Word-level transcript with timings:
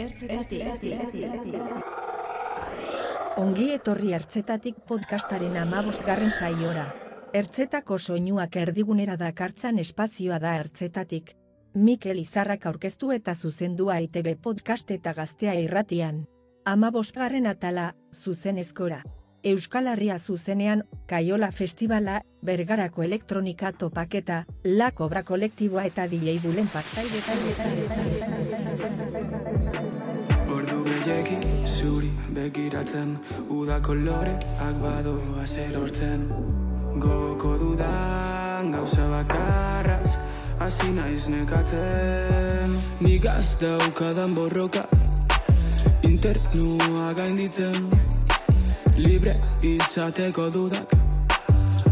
Ertzetatik. 0.00 0.64
Ongi 3.40 3.66
etorri 3.74 4.14
ertzetatik 4.16 4.78
podcastaren 4.88 5.58
amabostgarren 5.60 6.32
saiora. 6.32 6.86
Ertzetako 7.36 7.98
soinuak 7.98 8.56
erdigunera 8.62 9.18
dakartzan 9.20 9.78
espazioa 9.82 10.38
da 10.40 10.54
ertzetatik. 10.62 11.34
Mikel 11.74 12.22
Izarrak 12.24 12.64
aurkeztu 12.72 13.12
eta 13.18 13.34
zuzendua 13.34 14.00
ITB 14.06 14.32
podcast 14.42 14.90
eta 14.96 15.12
gaztea 15.20 15.54
irratian. 15.66 16.24
Amabostgarren 16.64 17.46
atala, 17.52 17.92
zuzen 18.14 18.58
eskora. 18.64 19.02
Euskal 19.44 19.86
Herria 19.88 20.18
zuzenean, 20.18 20.82
Kaiola 21.08 21.52
Festivala, 21.52 22.22
Bergarako 22.42 23.02
Elektronika 23.04 23.72
Topaketa, 23.72 24.46
La 24.64 24.92
Cobra 24.92 25.22
Kolektiboa 25.24 25.84
eta 25.92 26.08
DJ 26.08 26.40
Bulen 26.40 26.68
Ordu 26.76 28.39
zuri 31.66 32.10
begiratzen 32.34 33.16
Uda 33.48 33.80
koloreak 33.80 34.76
badoa 34.82 35.46
zer 35.46 35.76
hortzen. 35.76 36.28
Gogoko 37.00 37.56
dudan 37.58 38.70
gauza 38.72 39.08
bakarraz 39.08 40.18
Hasi 40.60 40.90
naiz 40.92 41.28
nekatzen. 41.28 42.76
Nik 43.00 43.22
gaztaukadan 43.24 44.34
borroka 44.34 44.84
Internua 46.02 47.12
gainditzen. 47.16 47.88
Libre 48.98 49.36
izateko 49.64 50.50
dudak 50.50 50.96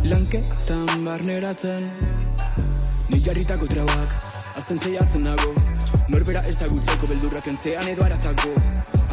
Lanketan 0.04 1.04
barneratzen. 1.04 1.88
Ni 3.08 3.20
jarritako 3.24 3.66
trabak 3.66 4.12
Azten 4.56 4.78
zeiatzen 4.78 5.24
nago. 5.24 5.54
Norbera 6.08 6.42
ezagutzeko 6.50 7.06
beldurrak 7.06 7.46
entzean 7.52 7.88
edo 7.88 8.04
aratako 8.04 8.52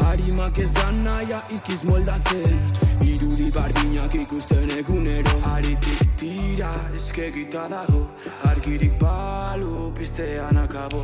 Harimak 0.06 0.58
ezan 0.62 1.00
naia 1.04 1.40
izkiz 1.54 1.80
moldatzen. 1.84 2.60
Irudi 3.02 3.48
bardinak 3.54 4.14
ikusten 4.14 4.70
egunero. 4.78 5.32
Aritik 5.50 6.04
tira 6.20 6.70
eskegita 6.94 7.64
dago. 7.72 8.02
Argirik 8.50 8.94
balu 9.00 9.90
piztean 9.98 10.60
akabo. 10.62 11.02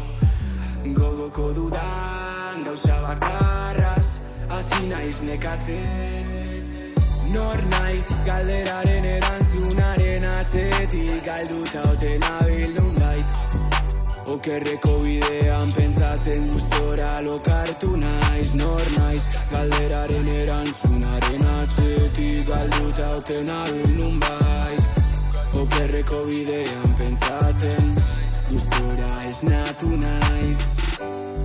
Gogoko 0.98 1.48
dudan 1.58 2.62
gauza 2.68 3.00
bakarraz. 3.08 4.20
Hasi 4.48 4.82
naiz 4.94 5.18
nekatzen. 5.26 6.42
Nor 7.34 7.58
naiz 7.74 8.06
galderaren 8.26 9.06
erantzunaren 9.16 10.28
atzetik 10.36 11.26
Galduta 11.26 11.82
ote 11.90 12.18
nabil 12.26 12.76
nundait 12.76 13.51
Okerreko 14.32 14.92
bidean 15.04 15.68
pentsatzen 15.76 16.46
gustora 16.52 17.08
lokartu 17.26 17.96
naiz 18.00 18.54
Nor 18.56 18.86
naiz. 18.94 19.26
Galderaren 19.52 20.30
erantzunaren 20.34 21.44
atzetik 21.56 22.46
Galduta 22.48 23.10
ote 23.16 23.42
nabil 23.44 23.90
nunbait 23.98 25.02
Okerreko 25.60 26.22
bidean 26.30 26.96
pentsatzen 27.00 27.92
gustora 28.48 29.10
esnatu 29.28 29.92
naiz. 30.00 30.64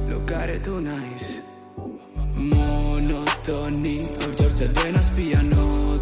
Lokaretu 0.07 0.79
naiz. 0.88 1.27
Monotoni 2.38 3.99
Hau 4.22 4.31
jortzen 4.31 4.73
den 4.79 5.03
azpian 5.03 5.51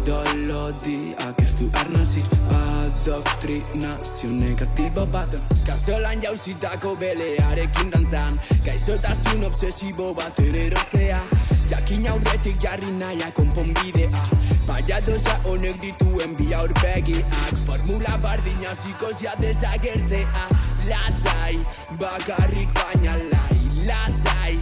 Odolodiak 0.06 1.40
ez 1.42 1.52
du 1.58 1.66
arnazi 1.80 2.20
Adoktrinazio 2.54 4.28
negatibo 4.30 5.02
baten 5.10 5.42
Kazolan 5.66 6.20
jauzitako 6.22 6.92
belearekin 7.00 7.90
dantzan 7.90 8.38
Gaixotasun 8.62 9.42
obsesibo 9.48 10.12
bat 10.14 10.38
erotzea 10.46 11.18
Jakin 11.66 12.06
aurretik 12.12 12.62
jarri 12.62 12.92
naia 12.94 13.32
konponbidea. 13.34 14.22
Baina 14.68 15.00
doza 15.08 15.34
honek 15.50 15.80
dituen 15.82 16.36
bi 16.38 16.54
aurpegiak 16.54 17.56
Formula 17.66 18.14
bardina 18.22 18.74
zikosia 18.74 19.34
desagertzea. 19.40 20.46
Lasai, 20.86 21.58
bakarrik 21.98 22.70
baina 22.78 23.18
lai 23.32 23.64
Lasai, 23.90 24.54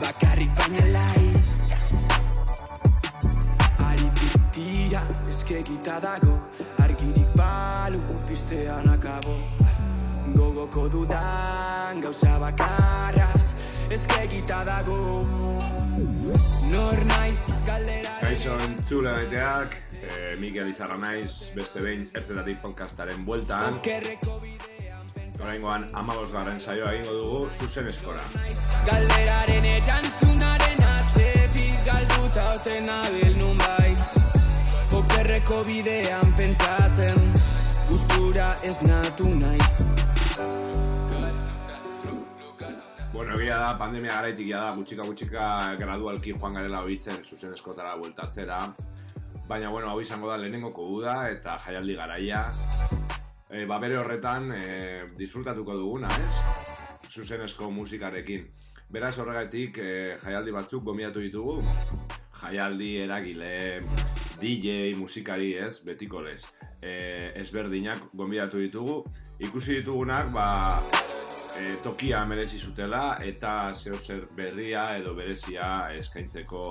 bakarrik 0.00 0.50
baina 0.58 0.90
lai 0.98 1.39
Tira 4.60 5.00
eskegita 5.24 5.94
dago 6.04 6.34
Argirik 6.84 7.30
balu 7.32 8.00
piztean 8.28 8.90
akabo 8.92 9.36
Gogoko 10.34 10.84
dudan 10.92 12.02
gauza 12.04 12.34
bakarraz 12.42 13.54
Eskegita 13.88 14.60
dago 14.68 14.98
Nor 16.74 17.00
naiz 17.08 17.46
galdera 17.64 18.18
Kaixo 18.20 18.58
entzule 18.66 19.08
daiteak, 19.08 19.78
eh, 19.96 20.36
Mikel 20.38 20.68
Izarra 20.68 20.98
naiz, 21.00 21.50
beste 21.56 21.80
behin 21.80 22.04
ertzetatik 22.14 22.60
podcastaren 22.60 23.24
bueltan. 23.24 23.80
Oraingoan 25.40 25.88
amabos 25.96 26.30
garren 26.36 26.60
saioa 26.60 26.92
egingo 26.98 27.16
dugu 27.16 27.50
zuzen 27.50 27.88
eskora. 27.88 28.28
Galderaren 28.86 29.68
erantzunaren 29.72 30.88
atzetik 30.92 31.80
Galduta 31.88 32.50
ote 32.54 32.80
nabil 32.86 33.38
nunbait 33.40 33.79
Okerreko 35.20 35.58
bidean 35.68 36.30
pentsatzen 36.32 37.26
Gustura 37.90 38.46
esnatu 38.64 39.28
naiz 39.36 39.82
Bueno, 43.12 43.34
egia 43.34 43.58
da, 43.60 43.74
pandemia 43.76 44.14
garaitik 44.14 44.48
da, 44.48 44.62
gutxika 44.78 45.04
gutxika 45.04 45.48
gradualki 45.76 46.32
joan 46.32 46.56
garela 46.56 46.80
ohitzen 46.86 47.20
zuzen 47.20 47.52
eskotara 47.52 47.98
bueltatzera. 48.00 48.62
Baina, 49.50 49.68
bueno, 49.68 49.90
hau 49.90 50.00
izango 50.00 50.30
da 50.30 50.38
lehenengoko 50.40 50.88
uda 50.94 51.18
eta 51.28 51.58
jaialdi 51.66 51.98
garaia. 52.00 52.40
E, 53.50 53.66
ba, 53.68 53.76
bere 53.76 54.00
horretan, 54.00 54.48
e, 54.56 55.04
disfrutatuko 55.20 55.76
duguna, 55.82 56.14
ez? 56.24 56.32
Zuzenezko 57.12 57.68
musikarekin. 57.68 58.48
Beraz 58.88 59.18
horregatik, 59.18 59.84
e, 59.84 60.16
jaialdi 60.24 60.56
batzuk 60.56 60.88
gomiatu 60.88 61.20
ditugu. 61.28 61.60
Jaialdi, 62.40 62.94
eragile, 63.04 63.52
DJ, 64.40 64.94
musikari, 64.96 65.52
ez? 65.54 65.80
Betiko 65.84 66.22
lez. 66.24 66.44
E, 66.82 67.32
ezberdinak 67.40 68.10
gombidatu 68.16 68.60
ditugu. 68.62 69.02
Ikusi 69.40 69.80
ditugunak, 69.80 70.32
ba, 70.32 70.48
e, 71.60 71.76
tokia 71.84 72.24
merezi 72.28 72.58
zutela 72.58 73.18
eta 73.24 73.72
zeo 73.74 73.98
zer 73.98 74.26
berria 74.36 74.86
edo 74.98 75.14
berezia 75.14 75.70
eskaintzeko 75.96 76.64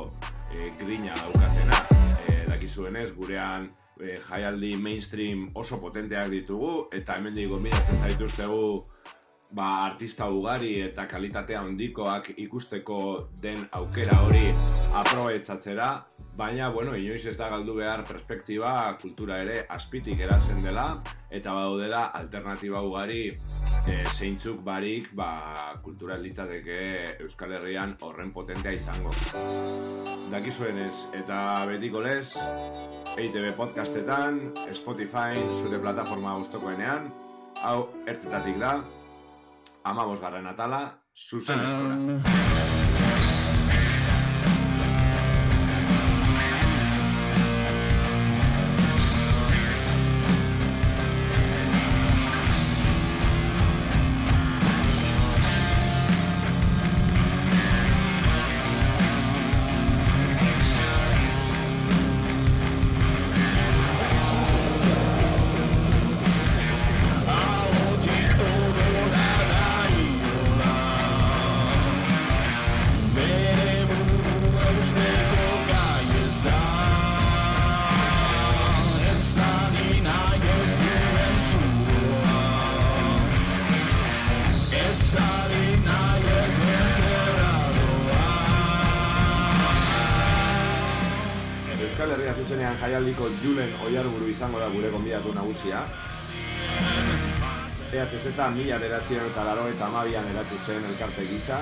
e, 0.52 0.70
grina 0.82 1.16
daukatena. 1.22 1.84
E, 2.26 2.44
dakizuenez, 2.50 3.12
gurean 3.16 3.70
e, 4.00 4.18
jaialdi 4.30 4.76
mainstream 4.78 5.46
oso 5.54 5.80
potenteak 5.82 6.30
ditugu 6.34 6.88
eta 6.96 7.18
hemen 7.18 7.34
digo 7.34 7.60
zaituztegu 8.00 8.86
ba, 9.56 9.86
artista 9.86 10.28
ugari 10.30 10.76
eta 10.86 11.06
kalitate 11.10 11.56
handikoak 11.58 12.34
ikusteko 12.38 13.00
den 13.42 13.66
aukera 13.78 14.20
hori 14.26 14.46
aprobetsatzera, 14.94 15.90
baina, 16.38 16.70
bueno, 16.74 16.96
inoiz 16.98 17.26
ez 17.30 17.36
da 17.38 17.50
galdu 17.50 17.76
behar 17.78 18.04
perspektiba, 18.08 18.72
kultura 19.02 19.40
ere 19.44 19.64
azpitik 19.70 20.22
eratzen 20.26 20.64
dela, 20.66 20.86
eta 21.30 21.54
badaudela 21.54 22.06
alternatiba 22.20 22.82
ugari 22.86 23.24
e, 23.30 23.98
zeintzuk 24.14 24.64
barik, 24.66 25.12
ba, 25.18 25.74
kultura 25.84 26.18
litzateke 26.18 26.80
Euskal 27.26 27.54
Herrian 27.58 27.96
horren 28.06 28.32
potentea 28.34 28.74
izango. 28.74 29.14
Dakizuenez, 30.30 31.10
eta 31.18 31.66
betiko 31.70 32.02
lez, 32.06 32.38
EITB 33.18 33.56
podcastetan, 33.58 34.40
Spotify, 34.74 35.42
zure 35.54 35.82
plataforma 35.82 36.38
guztokoenean, 36.38 37.12
hau 37.66 37.90
ertzetatik 38.08 38.58
da, 38.62 38.78
amabos 39.84 40.20
garren 40.22 40.48
atala, 40.48 40.82
zuzen 41.16 41.64
eskora. 41.64 42.59
Eta 98.40 98.48
mila 98.56 98.78
beratzen 98.80 99.20
eta 99.20 99.44
laro 99.44 99.66
eta 99.68 99.84
amabian 99.90 100.28
eratu 100.32 100.56
zen 100.64 100.86
elkarte 100.88 101.26
gisa, 101.28 101.58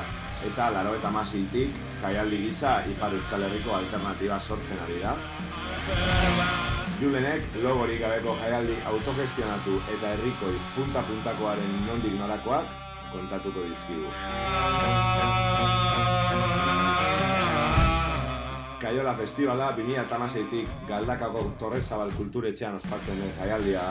eta 0.46 0.68
laro 0.76 0.92
eta 0.94 1.10
masiltik 1.10 1.74
jaialdi 2.04 2.38
gisa 2.44 2.76
Ipar 2.92 3.16
Euskal 3.18 3.48
Herriko 3.48 3.74
alternatiba 3.80 4.38
sortzen 4.40 4.84
ari 4.86 5.00
da. 5.02 5.16
Julenek 7.02 7.50
logorik 7.64 7.98
gabeko 8.06 8.38
jaialdi 8.44 8.78
autogestionatu 8.94 9.82
eta 9.96 10.14
herrikoi 10.14 10.54
punta-puntakoaren 10.76 11.78
nondik 11.90 12.14
norakoak 12.22 12.70
kontatuko 13.10 13.66
dizkigu. 13.72 14.14
Kaiola 18.82 19.14
Festivala 19.14 19.72
2006tik 19.78 20.68
Galdakako 20.88 21.42
Torrezabal 21.60 22.12
kulturetxean 22.18 22.76
ospatzen 22.76 23.18
den 23.22 23.32
jaialdia. 23.40 23.82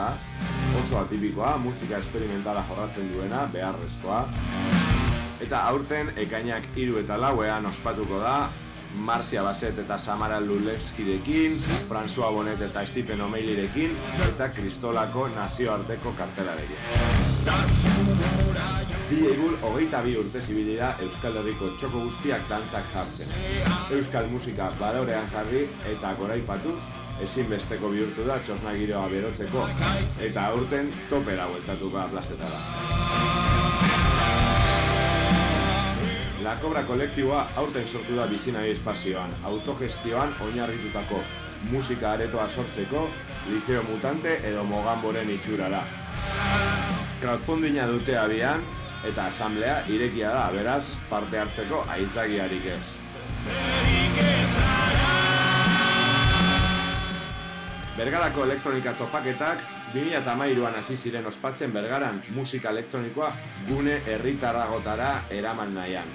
Oso 0.79 0.99
atipikoa, 0.99 1.57
musika 1.57 1.97
esperimentala 1.97 2.63
jorratzen 2.69 3.11
duena, 3.13 3.49
beharrezkoa. 3.51 4.21
Eta 5.43 5.65
aurten 5.71 6.13
ekainak 6.15 6.63
hiru 6.75 6.97
eta 7.03 7.19
lauean 7.19 7.65
ospatuko 7.65 8.19
da, 8.23 8.49
Marcia 8.95 9.43
Baset 9.43 9.77
eta 9.83 9.97
Samara 9.97 10.39
Lulevskirekin, 10.41 11.59
François 11.89 12.31
Bonet 12.33 12.61
eta 12.61 12.85
Stephen 12.85 13.21
O'Malleyrekin, 13.21 13.97
eta 14.31 14.49
Kristolako 14.55 15.27
nazioarteko 15.35 16.15
kartelarekin. 16.17 16.77
Bi 19.07 19.21
egun 19.23 19.53
hogeita 19.63 20.01
bi 20.03 20.17
urte 20.19 20.41
zibilida 20.43 20.89
Euskal 20.99 21.37
Herriko 21.39 21.69
txoko 21.79 22.01
guztiak 22.09 22.41
dantzak 22.49 22.89
jartzen. 22.91 23.29
Euskal 23.95 24.25
musika 24.27 24.65
balorean 24.79 25.29
jarri 25.31 25.61
eta 25.87 26.09
goraipatuz, 26.19 26.81
ezinbesteko 27.23 27.87
bihurtu 27.93 28.25
da 28.27 28.35
txosna 28.43 28.73
giroa 28.75 29.05
berotzeko, 29.13 29.61
eta 30.27 30.43
aurten 30.51 30.91
topera 31.09 31.45
bueltatuko 31.47 32.03
plazetara. 32.11 32.59
La 36.43 36.55
Cobra 36.59 36.83
kolektiboa 36.83 37.45
aurten 37.61 37.87
sortu 37.87 38.15
da 38.15 38.25
bizinai 38.27 38.65
espazioan, 38.73 39.31
autogestioan 39.47 40.35
oinarritutako 40.43 41.21
musika 41.71 42.11
aretoa 42.17 42.49
sortzeko, 42.49 43.05
liceo 43.47 43.85
mutante 43.87 44.35
edo 44.51 44.67
mogamboren 44.67 45.31
itxurara. 45.31 45.81
Crowdfundinga 47.21 47.87
dute 47.87 48.17
abian, 48.19 48.67
eta 49.07 49.27
asamblea 49.31 49.81
irekia 49.87 50.31
da, 50.33 50.47
beraz, 50.51 50.95
parte 51.09 51.39
hartzeko 51.39 51.83
aitzagiarik 51.95 52.65
ez. 52.75 52.83
Bergarako 57.97 58.43
elektronika 58.45 58.93
topaketak 58.93 59.63
2008an 59.95 60.75
hasi 60.77 60.97
ziren 60.97 61.25
ospatzen 61.25 61.71
Bergaran 61.73 62.19
musika 62.35 62.69
elektronikoa 62.69 63.31
gune 63.69 64.01
herritarragotara 64.05 65.11
eraman 65.33 65.73
nahian. 65.73 66.11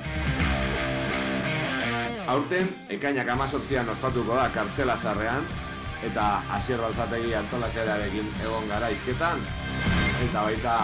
Aurten, 2.32 2.68
ekainak 2.92 3.28
amazortzian 3.34 3.88
ospatuko 3.90 4.36
da 4.38 4.46
kartzela 4.54 4.94
zarrean, 4.96 5.48
eta 6.06 6.26
asier 6.54 6.78
balzategi 6.82 7.34
antolazerarekin 7.34 8.30
egon 8.44 8.68
gara 8.70 8.92
izketan, 8.94 9.42
eta 10.28 10.44
baita 10.46 10.76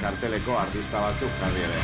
karteleko 0.00 0.58
artista 0.58 1.00
batzuk 1.00 1.32
jarri 1.40 1.64
ere. 1.66 1.80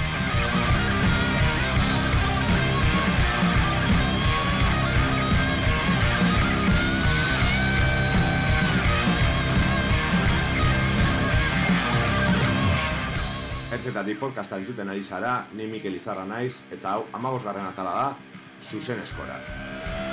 Ertzetatik 13.72 14.18
podcasta 14.20 14.60
entzuten 14.60 14.92
ari 14.92 15.02
zara, 15.02 15.46
ni 15.56 15.66
Mikel 15.66 15.96
Izarra 15.96 16.26
naiz, 16.28 16.60
eta 16.70 16.98
hau 16.98 17.06
amabosgarren 17.18 17.66
atala 17.66 17.94
da, 17.98 18.08
zuzen 18.60 19.00
eskorak. 19.02 20.11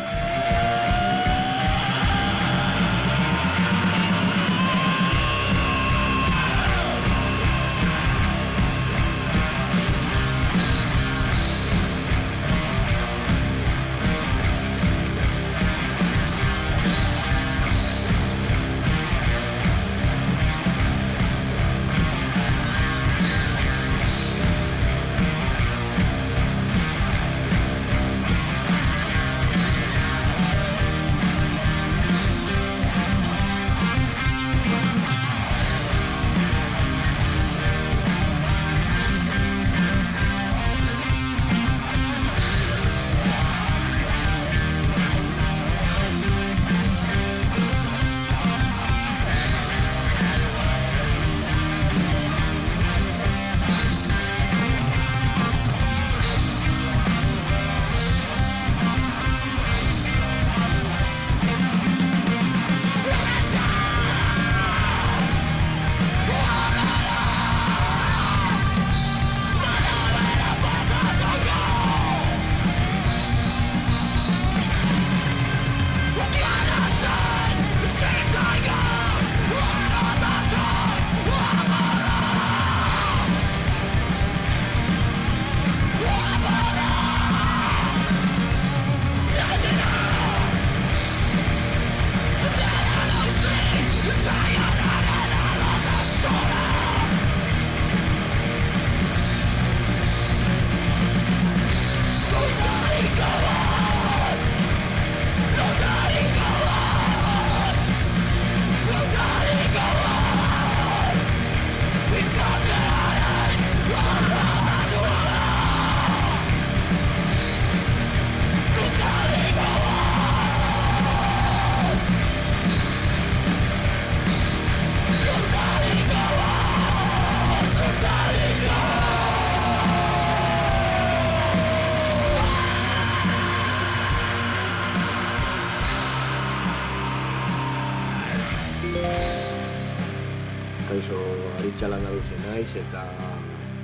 Naiz 142.60 142.76
eta 142.76 143.02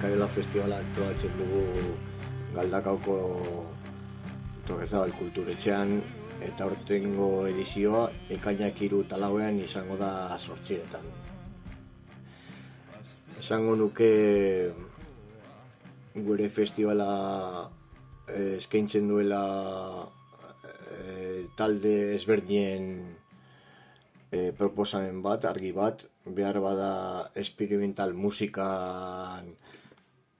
Karela 0.01 0.25
Festivala 0.27 0.81
antoatzen 0.83 1.31
dugu 1.39 1.93
Galdakauko 2.55 3.15
Torrezabal 4.67 5.13
kulturetxean 5.15 5.93
eta 6.43 6.65
hortengo 6.67 7.29
edizioa 7.47 8.01
ekainak 8.35 8.81
iru 8.83 8.99
talauean 9.07 9.61
izango 9.63 9.95
da 9.95 10.09
sortxietan. 10.35 11.07
Esango 13.39 13.77
nuke 13.79 14.09
gure 16.27 16.49
festivala 16.49 17.07
eh, 18.27 18.57
eskaintzen 18.57 19.07
duela 19.07 19.43
eh, 20.67 21.45
talde 21.55 21.95
ezberdinen 22.17 22.91
e, 24.31 24.51
proposamen 24.59 25.23
bat, 25.23 25.47
argi 25.47 25.71
bat, 25.71 26.09
behar 26.25 26.59
bada 26.59 27.31
experimental 27.35 28.13
musikan 28.13 29.53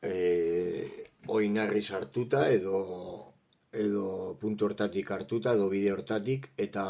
e, 0.01 0.87
oinarri 1.27 1.83
sartuta 1.83 2.49
edo 2.49 3.33
edo 3.71 4.37
puntu 4.39 4.65
hortatik 4.65 5.11
hartuta 5.11 5.53
edo 5.53 5.69
bide 5.69 5.91
hortatik 5.91 6.49
eta 6.57 6.85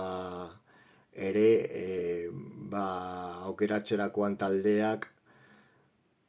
ere 1.15 1.49
e, 1.81 1.85
ba, 2.71 2.85
aukeratzerakoan 3.49 4.35
taldeak 4.37 5.07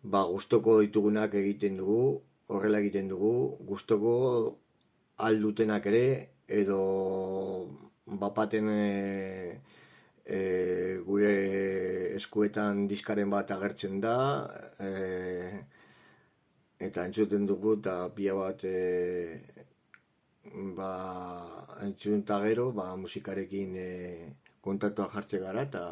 ba, 0.02 0.22
gustoko 0.30 0.80
ditugunak 0.82 1.34
egiten 1.34 1.76
dugu, 1.82 2.22
horrela 2.48 2.78
egiten 2.78 3.08
dugu, 3.10 3.58
gustoko 3.66 4.12
aldutenak 5.28 5.86
ere 5.90 6.04
edo 6.46 6.80
bapaten 8.06 8.70
e, 8.70 9.58
e, 10.26 10.98
gure 11.06 11.34
eskuetan 12.18 12.86
diskaren 12.90 13.30
bat 13.30 13.50
agertzen 13.54 14.00
da 14.02 14.16
e, 14.82 14.90
eta 16.88 17.06
entzuten 17.06 17.46
dugu 17.46 17.76
eta 17.78 17.96
pia 18.16 18.34
bat 18.34 18.64
e, 18.66 19.38
ba, 20.76 20.90
entzun 21.86 22.20
eta 22.24 22.40
gero 22.44 22.70
ba, 22.72 22.90
musikarekin 22.98 23.76
e, 23.78 23.88
kontaktua 24.66 25.08
jartze 25.14 25.40
gara 25.42 25.62
eta 25.68 25.86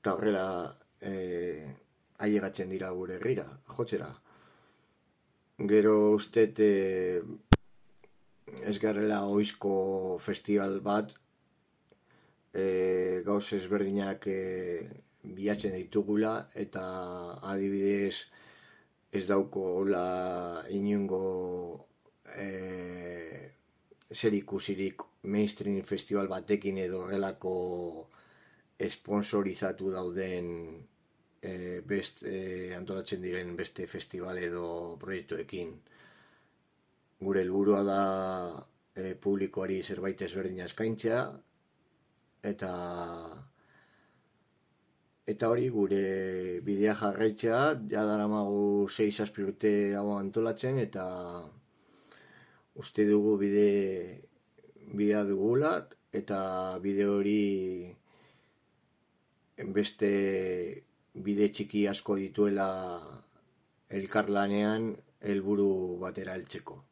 eta 0.00 0.14
horrela 0.14 0.46
e, 1.00 1.12
ailegatzen 2.26 2.70
dira 2.70 2.90
gure 2.94 3.16
herrira, 3.16 3.46
jotzera. 3.76 4.08
Gero 5.70 5.94
uste 6.14 6.46
e, 6.58 7.22
ez 8.70 8.76
garrela 8.82 9.22
oizko 9.26 10.18
festival 10.22 10.80
bat 10.80 11.14
e, 12.56 13.22
gauz 13.26 13.44
ezberdinak 13.58 14.26
e, 14.32 14.40
bilatzen 15.36 15.74
ditugula 15.76 16.34
eta 16.54 16.84
adibidez 17.52 18.26
ez 19.12 19.26
dauko 19.28 19.84
la 19.88 20.64
inungo 20.72 21.22
e, 22.36 22.48
zer 24.12 24.34
ikusirik 24.34 25.02
mainstream 25.34 25.82
festival 25.84 26.28
batekin 26.30 26.78
edo 26.78 27.02
horrelako 27.04 27.54
esponsorizatu 28.88 29.90
dauden 29.92 30.46
e, 31.42 31.80
best 31.92 32.22
e, 32.22 32.74
antolatzen 32.76 33.22
diren 33.24 33.56
beste 33.56 33.86
festival 33.90 34.38
edo 34.38 34.68
proiektuekin. 35.00 35.74
Gure 37.26 37.42
helburua 37.42 37.82
da 37.88 38.00
e, 38.94 39.14
publikoari 39.26 39.80
zerbait 39.82 40.22
ezberdina 40.28 40.68
eskaintzea 40.68 41.20
eta 42.42 42.72
eta 45.26 45.48
hori 45.50 45.68
gure 45.74 46.60
bidea 46.66 46.94
jarraitzea 46.94 47.60
ja 47.90 48.04
daramagu 48.06 48.88
6 48.88 49.26
urte 49.44 49.72
hau 49.98 50.08
antolatzen 50.16 50.78
eta 50.78 51.06
uste 52.76 53.06
dugu 53.08 53.36
bide 53.38 54.22
bidea 54.94 55.24
dugula 55.24 55.72
eta 56.12 56.40
bide 56.84 57.06
hori 57.10 57.96
beste 59.78 60.12
bide 61.28 61.48
txiki 61.48 61.86
asko 61.88 62.16
dituela 62.20 62.68
elkarlanean 63.88 64.92
helburu 65.20 65.98
batera 66.00 66.34
heltzeko. 66.34 66.85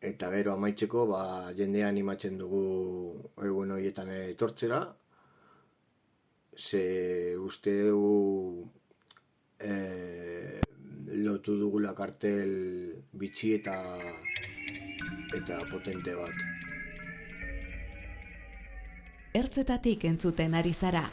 Eta 0.00 0.30
gero 0.32 0.54
amaitzeko 0.54 1.06
ba, 1.10 1.22
jendea 1.56 1.88
animatzen 1.88 2.38
dugu 2.40 2.62
egun 3.44 3.76
horietan 3.76 4.10
etortzera. 4.16 4.80
Ze 6.56 7.36
uste 7.36 7.76
dugu 7.88 8.68
e, 9.60 10.60
lotu 11.24 11.56
dugula 11.60 11.92
kartel 11.94 12.50
bitxi 13.12 13.54
eta 13.60 13.76
eta 15.36 15.60
potente 15.70 16.16
bat. 16.16 16.46
Ertzetatik 19.40 20.04
entzuten 20.10 20.56
ari 20.58 20.72
zara 20.74 21.04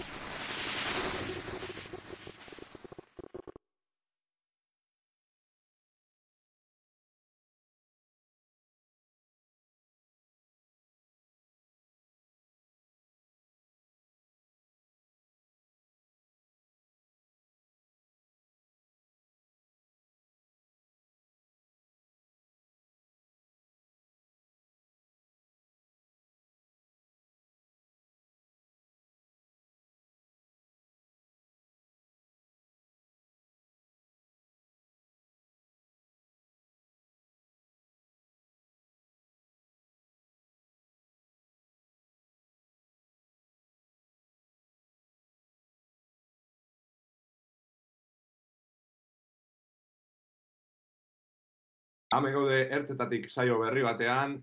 Hame 52.15 52.31
gaude 52.31 52.59
ertzetatik 52.71 53.27
saio 53.27 53.57
berri 53.59 53.81
batean, 53.83 54.37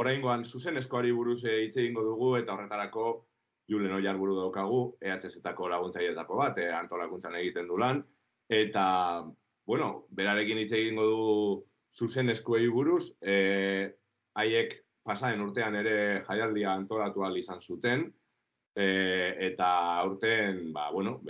oraingoan 0.00 0.44
zuzenezkoari 0.44 1.10
buruz 1.12 1.42
eh, 1.44 1.64
hitz 1.66 1.76
egingo 1.76 2.04
dugu 2.06 2.36
eta 2.38 2.54
horretarako 2.54 3.08
Julen 3.70 3.92
Oiar 3.94 4.16
buru 4.18 4.34
daukagu, 4.38 4.80
EHZ-etako 4.98 5.68
laguntzaietako 5.70 6.38
bat, 6.40 6.58
e, 6.58 6.70
antolakuntzan 6.74 7.36
egiten 7.38 7.68
du 7.70 7.76
lan, 7.78 8.00
eta, 8.50 8.84
bueno, 9.66 9.90
berarekin 10.16 10.58
hitz 10.58 10.72
egingo 10.74 11.04
dugu 11.06 11.34
zuzenezkoei 11.94 12.66
buruz, 12.72 13.12
e, 13.22 13.36
haiek 14.40 14.74
pasaren 15.06 15.44
urtean 15.44 15.76
ere 15.78 15.96
jaialdia 16.26 16.72
antolatu 16.74 17.22
izan 17.38 17.60
zuten, 17.60 18.08
e, 18.74 18.88
eta 19.52 19.70
urtean, 20.08 20.72
ba, 20.72 20.90
bueno, 20.90 21.20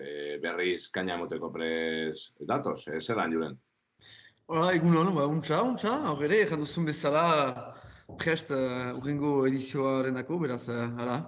berriz 0.41 0.89
kaina 0.89 1.19
moteko 1.19 1.53
prez 1.53 2.33
datoz, 2.41 2.87
e, 2.89 3.01
zer 3.01 3.21
Julen? 3.29 3.59
Hala, 4.51 4.73
egun 4.75 4.97
hon, 4.99 5.13
ba, 5.15 5.29
untxa, 5.31 5.61
untxa, 5.63 5.93
hor 6.11 6.25
ere, 6.27 6.41
egin 6.43 6.65
duzun 6.65 6.89
bezala, 6.89 7.21
prest, 8.19 8.49
uh, 8.51 8.89
urrengo 8.99 9.45
edizioaren 9.47 10.19
dako, 10.19 10.41
beraz, 10.43 10.65
uh, 10.75 10.89
hala, 10.99 11.19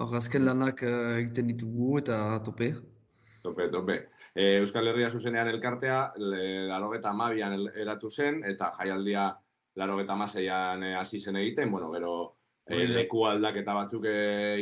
hor 0.00 0.14
azken 0.16 0.46
lanak 0.46 0.80
uh, 0.88 1.18
egiten 1.18 1.50
ditugu 1.50 1.98
eta 2.00 2.16
tope. 2.46 2.70
Tope, 3.42 3.66
tope. 3.74 3.98
E, 4.32 4.46
Euskal 4.62 4.88
Herria 4.88 5.12
zuzenean 5.12 5.52
elkartea, 5.52 5.98
larogeta 6.72 7.12
amabian 7.12 7.58
eratu 7.84 8.08
zen, 8.08 8.40
eta 8.48 8.70
jaialdia 8.78 9.28
larogeta 9.76 10.16
amaseian 10.16 10.88
hasi 10.96 11.20
zen 11.20 11.36
egiten, 11.42 11.68
bueno, 11.76 11.92
gero 11.92 12.14
e, 12.64 12.86
leku 12.88 13.26
aldaketa 13.28 13.76
batzuk 13.82 14.08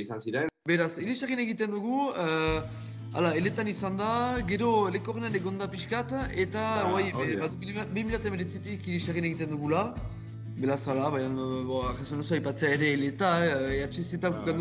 izan 0.02 0.18
ziren. 0.18 0.50
Beraz, 0.66 0.96
irisakin 0.98 1.46
egiten 1.46 1.78
dugu, 1.78 2.08
uh, 2.10 2.89
Hala, 3.10 3.32
eletan 3.34 3.66
izan 3.66 3.96
da, 3.98 4.08
gero 4.46 4.86
elekorrenan 4.88 5.34
egonda 5.34 5.66
pixkat, 5.70 6.12
eta 6.44 6.62
ah, 6.84 6.92
bai, 6.92 7.08
bat, 7.40 7.56
2008 7.96 8.76
kirisaren 8.84 9.26
egiten 9.26 9.50
dugula. 9.50 9.82
Bela 10.60 10.76
zala, 10.78 11.08
baina, 11.10 11.48
bo, 11.66 11.80
jesu 11.98 12.18
nozu 12.20 12.36
aipatzea 12.36 12.70
ere 12.76 12.92
eleta, 12.94 13.30
eh, 13.48 13.80
EHZ-eta 13.80 14.30
ah. 14.30 14.54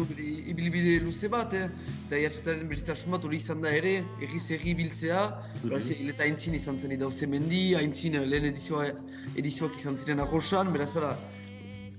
ibilbide 0.54 0.96
luze 1.06 1.30
bat, 1.30 1.54
eh? 1.60 1.68
eta 2.08 2.18
EHZ-aren 2.24 2.66
beritasun 2.72 3.14
bat 3.14 3.28
hori 3.30 3.38
izan 3.44 3.62
da 3.66 3.74
ere, 3.82 4.00
erriz 4.26 4.46
erri 4.58 4.74
biltzea, 4.82 5.22
mm 5.28 5.70
-hmm. 5.70 6.00
eleta 6.00 6.26
haintzin 6.26 6.58
izan 6.58 6.80
zen 6.80 6.96
idau 6.98 7.12
zemendi, 7.12 7.76
haintzin 7.82 8.18
lehen 8.34 8.50
edizioa, 8.50 8.88
edizioak 9.36 9.78
izan 9.78 9.98
ziren 9.98 10.26
arroxan, 10.26 10.74
bela 10.74 10.88
zala, 10.88 11.14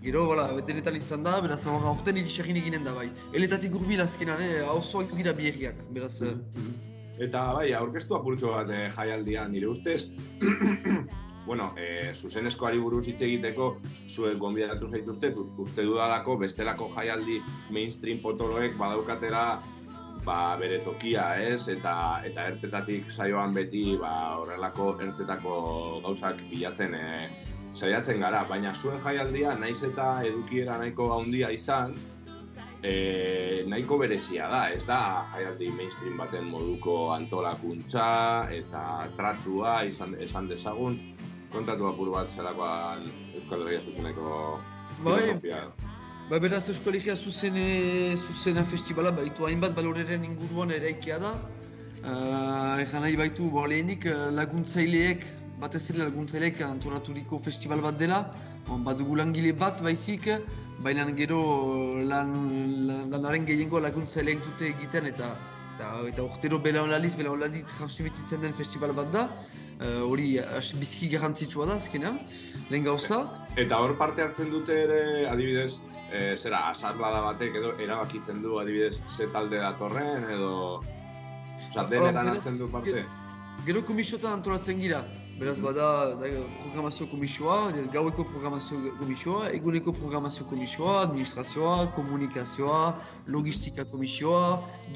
Gero, 0.00 0.22
bala, 0.30 0.46
denetan 0.64 0.96
izan 0.96 1.24
da, 1.26 1.34
beraz, 1.44 1.60
aurten 1.68 2.16
irisagin 2.16 2.56
eginen 2.56 2.86
da, 2.86 2.94
bai. 2.96 3.10
Eletatik 3.36 3.74
urbil 3.76 4.00
azkenan, 4.00 4.40
eh, 4.40 4.62
hau 4.64 5.02
dira 5.12 5.34
bierriak, 5.36 5.82
beraz... 5.92 6.22
Eh. 6.24 6.32
Eta, 7.20 7.42
bai, 7.52 7.66
aurkeztu 7.76 8.16
apurtxo 8.16 8.54
bat 8.54 8.72
eh, 8.72 8.86
jaialdian, 8.96 9.52
nire 9.52 9.68
ustez, 9.68 10.06
bueno, 11.48 11.68
eh, 11.76 12.14
zuzenezkoari 12.16 12.80
buruz 12.80 13.04
hitz 13.12 13.20
egiteko, 13.26 13.74
zuek 14.08 14.40
gonbidatu 14.40 14.88
zaituzte, 14.88 15.34
uste 15.60 15.84
dudalako, 15.84 16.38
bestelako 16.40 16.88
jaialdi 16.96 17.42
mainstream 17.68 18.24
potoloek 18.24 18.80
badaukatera 18.80 19.44
ba, 20.24 20.56
bere 20.60 20.80
tokia, 20.80 21.34
ez? 21.44 21.68
Eta, 21.68 21.94
eta 22.24 22.48
ertetatik 22.54 23.12
saioan 23.12 23.52
beti, 23.52 23.84
ba, 24.00 24.14
horrelako 24.40 24.94
ertetako 25.04 25.60
gauzak 26.08 26.40
bilatzen, 26.48 26.96
eh, 26.96 27.59
saiatzen 27.74 28.20
gara, 28.20 28.44
baina 28.48 28.72
zuen 28.74 28.98
jaialdia 29.04 29.54
naiz 29.58 29.82
eta 29.86 30.20
edukiera 30.26 30.78
nahiko 30.78 31.10
handia 31.14 31.50
izan, 31.54 31.94
e, 32.82 33.64
nahiko 33.68 33.98
berezia 34.00 34.48
da, 34.50 34.62
ez 34.72 34.84
da 34.88 35.00
jaialdi 35.34 35.70
mainstream 35.76 36.18
baten 36.20 36.48
moduko 36.50 37.12
antolakuntza 37.14 38.08
eta 38.54 38.84
tratua 39.16 39.80
izan, 39.88 40.16
esan 40.20 40.48
dezagun, 40.50 40.98
kontatu 41.52 41.88
apur 41.90 42.12
bat 42.14 42.30
zerakoan 42.34 43.06
Euskal 43.34 43.64
Herria 43.66 43.80
zuzeneko 43.80 44.34
Bai. 45.04 45.20
filosofia. 45.20 45.64
Ba, 46.30 46.38
beraz 46.38 46.68
Euskal 46.70 46.98
Herria 46.98 47.16
zuzene, 47.16 48.16
zuzena 48.16 48.64
festivala 48.64 49.10
baitu 49.14 49.48
hainbat 49.48 49.74
baloreren 49.78 50.24
inguruan 50.24 50.70
eraikia 50.70 51.18
da. 51.22 51.34
Uh, 52.00 52.80
nahi 53.02 53.16
baitu, 53.18 53.50
bo, 53.52 53.66
lehenik 53.68 54.06
eh, 54.08 54.30
laguntzaileek, 54.32 55.26
batez 55.60 55.82
ere 55.92 56.04
laguntzaileek 56.04 56.60
antolaturiko 56.66 57.38
festival 57.38 57.84
bat 57.84 57.98
dela. 57.98 58.20
Badugu 58.88 59.16
langile 59.16 59.52
bat 59.52 59.82
baizik, 59.82 60.28
baina 60.84 61.06
gero 61.22 61.40
lan, 62.12 62.34
lan, 62.88 63.08
lanaren 63.14 63.46
gehiengo 63.46 63.80
laguntzaileek 63.80 64.44
dute 64.44 64.70
egiten 64.74 65.10
eta 65.14 65.34
eta, 65.80 65.90
eta 66.08 66.24
urtero 66.24 66.58
belaunaliz, 66.60 67.14
belaunaliz 67.16 67.64
transmititzen 67.72 68.42
den 68.44 68.54
festival 68.54 68.92
bat 68.96 69.12
da. 69.12 69.22
Eh, 69.80 70.02
Hori 70.04 70.34
uh, 70.40 70.60
bizki 70.80 71.08
garrantzitsua 71.12 71.66
da 71.70 71.78
azkenean, 71.80 72.20
lehen 72.68 72.84
gauza. 72.84 73.22
Eta 73.56 73.78
hor 73.80 73.96
parte 74.00 74.22
hartzen 74.26 74.50
dute 74.52 74.76
ere, 74.84 75.00
adibidez, 75.30 75.78
e, 76.10 76.36
zera, 76.36 76.66
asarlada 76.70 77.22
batek 77.30 77.56
edo 77.62 77.72
erabakitzen 77.80 78.42
du 78.44 78.58
adibidez 78.60 79.00
ze 79.16 79.28
talde 79.32 79.62
datorren 79.62 80.28
edo... 80.36 80.52
Osa, 81.70 81.86
denetan 81.86 82.12
beraz, 82.12 82.28
hartzen 82.34 82.58
du 82.58 82.68
parte. 82.68 83.04
Gero 83.64 83.82
komisiotan 83.86 84.40
antolatzen 84.40 84.80
gira. 84.82 85.04
Beraz 85.40 85.58
bada 85.58 86.16
zai, 86.20 86.30
programazio 86.60 87.06
komisioa, 87.08 87.70
ez, 87.72 87.86
gaueko 87.88 88.26
programazio 88.28 88.76
komisioa, 88.98 89.46
eguneko 89.56 89.94
programazio 89.96 90.44
komisioa, 90.50 90.98
administrazioa, 91.06 91.86
komunikazioa, 91.96 92.80
logistika 93.32 93.86
komisioa, 93.88 94.42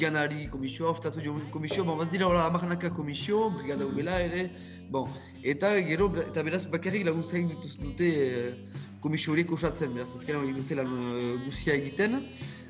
janari 0.03 0.45
komisioa, 0.53 0.91
oftatu 0.91 1.25
jo 1.25 1.33
komisioa, 1.55 1.87
bon, 1.89 1.97
bat 2.03 2.13
dira 2.13 2.29
hola 2.29 2.45
hamarnaka 2.45 2.91
komisio, 2.93 3.47
brigada 3.57 3.89
ugela 3.89 4.19
ere, 4.27 4.51
bon. 4.93 5.09
Eta 5.55 5.71
gero, 5.89 6.11
eta 6.27 6.45
beraz 6.45 6.67
bakarrik 6.75 7.07
laguntzaik 7.09 7.49
dituz 7.55 7.79
dute 7.81 8.11
eh, 8.27 8.83
komisio 9.01 9.33
horiek 9.33 9.57
osatzen, 9.57 9.97
beraz 9.97 10.11
azkenean 10.13 10.45
hori 10.45 10.53
dute 10.61 10.77
lan 10.77 10.93
eh, 11.15 11.25
guzia 11.47 11.81
egiten. 11.81 12.21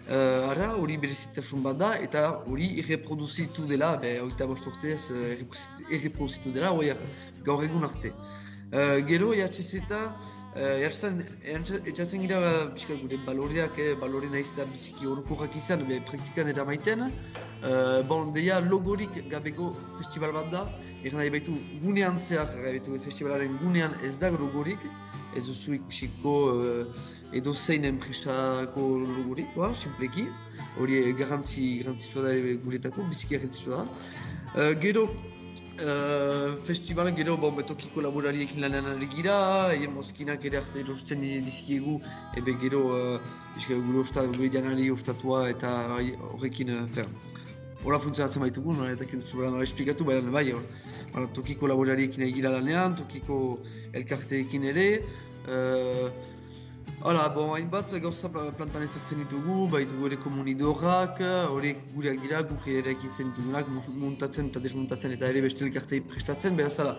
Uh, 0.05 0.51
ara, 0.51 0.75
hori 0.77 0.99
berezitasun 1.01 1.63
bat 1.65 1.79
da, 1.81 1.95
eta 2.05 2.27
hori 2.53 2.67
irreproduzitu 2.83 3.65
dela, 3.71 3.95
be, 4.03 4.11
oita 4.21 4.45
bost 4.51 4.67
urtez 4.69 5.07
uh, 5.15 5.31
irreproduzitu 5.89 6.53
dela, 6.53 6.75
hori 6.77 6.91
gaur 7.47 7.65
egun 7.65 7.89
arte. 7.89 8.11
Uh, 8.69 8.99
gero, 9.09 9.31
jartzez 9.39 9.71
eta, 9.79 10.01
uh, 10.59 10.77
etxatzen 10.85 12.21
gira, 12.27 12.43
uh, 12.43 12.69
pixka 12.75 12.99
gure 13.01 13.17
baloreak, 13.25 13.81
eh, 13.81 13.95
balore 14.03 14.29
nahiz 14.29 14.51
eta 14.53 14.69
biziki 14.75 15.09
orokorrak 15.09 15.57
izan, 15.57 15.87
be, 15.89 16.03
praktikan 16.11 16.53
eramaiten. 16.53 17.09
Uh, 17.65 18.03
bon, 18.05 18.29
deia 18.37 18.61
logorik 18.61 19.23
gabeko 19.33 19.73
festival 19.97 20.37
bat 20.37 20.53
da, 20.53 20.67
egan 21.01 21.23
nahi 21.23 21.33
baitu 21.33 21.57
gunean 21.81 22.21
zehar, 22.21 22.53
gabeitu 22.61 23.01
festivalaren 23.09 23.57
gunean 23.65 23.97
ez 24.05 24.19
da 24.21 24.29
logorik, 24.37 24.85
ez 25.35 25.47
duzu 25.49 25.79
ikusiko 25.81 26.35
uh, 26.53 27.05
edo 27.35 27.53
zein 27.55 27.85
enpresako 27.85 28.87
logorik, 29.03 29.51
ba, 29.59 29.73
simpleki. 29.75 30.27
Hori 30.79 31.01
eh, 31.01 31.13
garrantzi, 31.19 31.81
garrantzitsua 31.83 32.29
da 32.29 32.35
ere 32.39 32.57
guretako, 32.63 33.07
biziki 33.11 33.37
garrantzitsua 33.37 33.83
da. 33.83 33.87
Uh, 34.55 34.73
gero, 34.79 35.09
uh, 35.83 36.55
festival 36.63 37.11
gero 37.17 37.37
bon, 37.43 37.57
betokiko 37.59 38.05
laborariekin 38.07 38.63
lanean 38.63 38.87
ari 38.93 39.09
gira, 39.11 39.37
egin 39.75 39.91
mozkinak 39.97 40.47
ere 40.47 40.61
hartzen 40.61 40.85
erosten 40.85 41.25
dizkiegu, 41.49 41.97
ebe 42.39 42.55
gero 42.63 42.85
uh, 42.95 43.33
gure, 43.67 43.99
osta, 44.05 44.23
gure 44.31 44.51
janari 44.55 44.91
ostatua 44.95 45.49
eta 45.51 45.73
horrekin, 46.35 46.77
uh, 46.79 46.87
fer, 46.95 47.11
Hola 47.85 47.99
funtzionatzen 48.01 48.41
baitugu, 48.41 48.73
nola 48.73 48.95
ez 48.95 48.97
dakit 48.97 49.21
duzu 49.21 49.43
nola 49.43 49.61
esplikatu, 49.67 50.07
baina 50.09 50.31
bai, 50.33 50.47
hor, 50.57 50.63
hor, 51.13 51.27
tokiko 51.37 51.69
laborariekin 51.69 52.23
egira 52.25 52.49
lanean, 52.55 52.95
tokiko 52.97 53.59
elkarteekin 53.93 54.65
ere, 54.71 54.87
uh, 55.53 56.07
Hala, 57.05 57.29
bon, 57.29 57.51
hainbat 57.53 57.91
gauza 58.01 58.31
pla- 58.33 58.51
plantan 58.57 58.83
ezartzen 58.87 59.19
ditugu, 59.21 59.67
baitu 59.69 60.07
ere 60.09 60.17
komunidorrak, 60.23 61.19
horiek 61.53 61.83
gureak 61.93 62.23
dira, 62.23 62.41
guk 62.49 62.65
ere 62.73 62.95
ekitzen 62.95 63.29
ditugunak, 63.35 63.69
mu- 63.69 63.93
muntatzen 64.07 64.49
eta 64.49 64.63
desmuntatzen 64.65 65.13
eta 65.13 65.29
ere 65.29 65.43
beste 65.45 65.67
elkartei 65.67 66.01
prestatzen, 66.01 66.57
beraz 66.57 66.79
hala, 66.81 66.95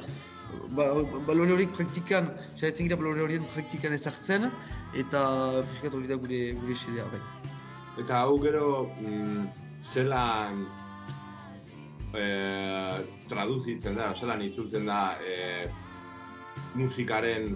ba, 0.78 0.88
balore 1.26 1.58
horiek 1.58 1.74
praktikan, 1.74 2.30
saiatzen 2.54 2.86
gira 2.86 3.00
balore 3.02 3.26
horien 3.26 3.50
praktikan 3.56 3.98
ezartzen, 3.98 4.52
eta 4.94 5.26
piskat 5.74 5.98
hori 5.98 6.14
da 6.14 6.22
gure, 6.22 6.42
gure 6.62 6.78
xedea, 6.86 7.10
bai. 7.10 7.26
Eta 8.06 8.22
hau 8.22 8.38
gero, 8.46 8.72
mm, 9.02 9.48
zelan 9.82 10.68
e, 12.14 12.26
traduzitzen 13.26 13.98
da, 13.98 14.14
zelan 14.14 14.46
itzultzen 14.52 14.86
da 14.86 15.16
e, 15.18 15.66
musikaren 16.78 17.56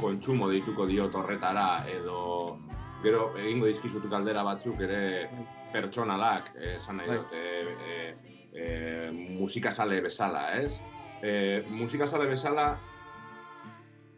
kontsumo 0.00 0.48
deituko 0.50 0.86
diot 0.88 1.14
horretara, 1.14 1.84
edo 1.90 2.58
gero 3.02 3.32
egingo 3.38 3.66
dizkizutu 3.66 4.08
kaldera 4.10 4.44
batzuk 4.46 4.80
ere 4.80 5.02
Bai. 5.32 5.46
pertsonalak, 5.72 6.52
eh, 6.56 6.76
esan 6.76 7.00
nahi 7.00 7.08
Bai. 7.08 7.18
dut, 7.18 7.32
e, 7.32 7.42
e, 7.90 8.14
e, 8.52 9.10
musikazale 9.12 10.00
bezala, 10.00 10.46
ez? 10.60 10.80
E, 11.22 11.62
musikazale 11.68 12.26
bezala 12.26 12.66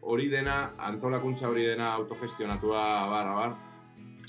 hori 0.05 0.27
dena, 0.29 0.73
antolakuntza 0.77 1.49
hori 1.49 1.65
dena 1.65 1.93
autogestionatua 1.93 2.83
bar, 3.09 3.31
bar, 3.39 3.55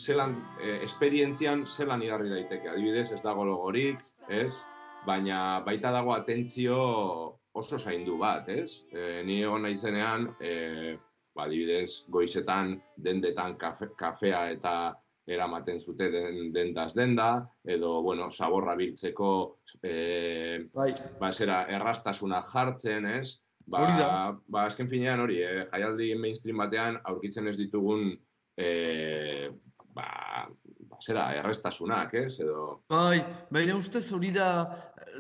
zelan, 0.00 0.37
eh, 0.61 0.80
esperientzian 0.82 1.66
zelan 1.66 2.02
igarri 2.02 2.30
daiteke. 2.30 2.68
Adibidez, 2.68 3.11
ez 3.12 3.22
dago 3.22 3.44
logorik, 3.44 4.00
ez? 4.28 4.52
Baina 5.06 5.61
baita 5.66 5.92
dago 5.92 6.14
atentzio 6.14 6.78
oso 7.56 7.78
zaindu 7.78 8.18
bat, 8.18 8.48
ez? 8.48 8.82
E, 8.92 9.22
ni 9.24 9.40
egon 9.42 9.62
naizenean, 9.62 10.28
e, 10.40 10.96
ba, 11.37 11.46
adibidez, 11.46 12.05
goizetan 12.09 12.77
dendetan 12.96 13.57
kafe, 13.61 13.90
kafea 13.99 14.46
eta 14.55 14.77
eramaten 15.27 15.81
zute 15.81 16.09
den, 16.11 16.53
dendaz 16.55 16.92
denda, 16.94 17.31
edo, 17.66 18.01
bueno, 18.03 18.31
saborra 18.31 18.77
biltzeko, 18.79 19.31
e, 19.83 19.96
Bai, 20.75 20.92
ba, 21.20 21.33
zera, 21.33 21.64
errastasuna 21.79 22.44
jartzen, 22.53 23.11
ez? 23.18 23.40
Ba, 23.66 23.83
ba, 24.46 24.64
azken 24.64 24.88
finean 24.88 25.20
hori, 25.20 25.40
eh, 25.42 25.64
jaialdi 25.72 26.12
mainstream 26.20 26.62
batean 26.62 27.01
aurkitzen 27.11 27.51
ez 27.51 27.57
ditugun 27.59 28.12
ba, 28.57 30.05
ba, 30.05 30.46
zera, 31.02 31.26
errestasunak, 31.40 32.14
ez? 32.14 32.38
Edo, 32.42 32.80
Bai, 32.90 33.20
baina 33.52 33.76
ustez 33.76 34.04
hori 34.12 34.30
da 34.35 34.48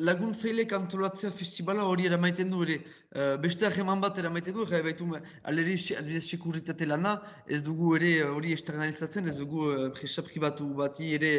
laguntzailek 0.08 0.72
antolatzea 0.76 1.30
festivala 1.34 1.84
hori 1.88 2.06
eramaiten 2.08 2.50
du 2.52 2.62
ere 2.66 2.76
eh, 2.76 3.36
beste 3.42 3.66
hageman 3.68 4.00
bat 4.04 4.18
eramaiten 4.22 4.56
du, 4.56 4.66
ere 4.68 4.82
baitu 4.86 5.08
aleri 5.50 5.76
adibidez 5.98 6.24
sekuritate 6.24 6.88
lana, 6.88 7.16
ez 7.48 7.62
dugu 7.66 7.94
ere 7.96 8.12
eh, 8.20 8.30
hori 8.38 8.54
externalizatzen, 8.56 9.28
ez 9.28 9.36
dugu 9.40 9.66
uh, 9.72 9.88
presa 9.96 10.24
pribatu 10.26 10.68
bati 10.78 11.12
ere 11.18 11.32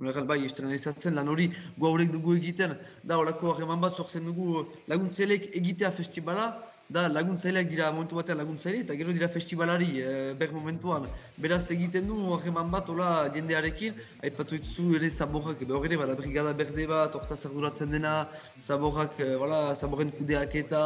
uh, 0.00 0.24
bai 0.26 0.40
externalizatzen 0.44 1.14
lan 1.18 1.28
hori 1.28 1.50
gu 1.78 1.86
haurek 1.86 2.12
dugu 2.12 2.36
egiten, 2.38 2.76
da 3.04 3.18
horako 3.20 3.54
hageman 3.54 3.80
bat 3.80 3.96
sortzen 3.96 4.24
dugu 4.24 4.66
laguntzailek 4.88 5.50
egitea 5.62 5.90
festivala, 5.90 6.52
da 6.90 7.06
laguntzaileak 7.08 7.68
dira 7.70 7.92
momentu 7.92 8.16
batean 8.18 8.38
laguntzaile 8.40 8.80
eta 8.84 8.94
gero 8.98 9.12
dira 9.14 9.28
festivalari 9.30 9.90
e, 10.02 10.14
ber 10.40 10.50
momentuan. 10.52 11.06
Beraz 11.44 11.62
egiten 11.74 12.08
du 12.10 12.16
harreman 12.34 12.72
bat 12.72 12.90
hola 12.90 13.10
jendearekin, 13.36 14.00
aipatu 14.26 14.58
dituzu 14.58 14.96
ere 14.98 15.10
zaborrak, 15.10 15.62
behor 15.70 15.86
ere 15.86 16.00
bada 16.02 16.18
brigada 16.18 16.52
berde 16.62 16.88
bat, 16.90 17.14
hortaz 17.14 17.38
arduratzen 17.46 17.94
dena, 17.94 18.14
zaborrak, 18.58 19.14
e, 19.22 19.30
hola, 19.44 19.62
zaborren 19.76 20.10
kudeaketa, 20.18 20.82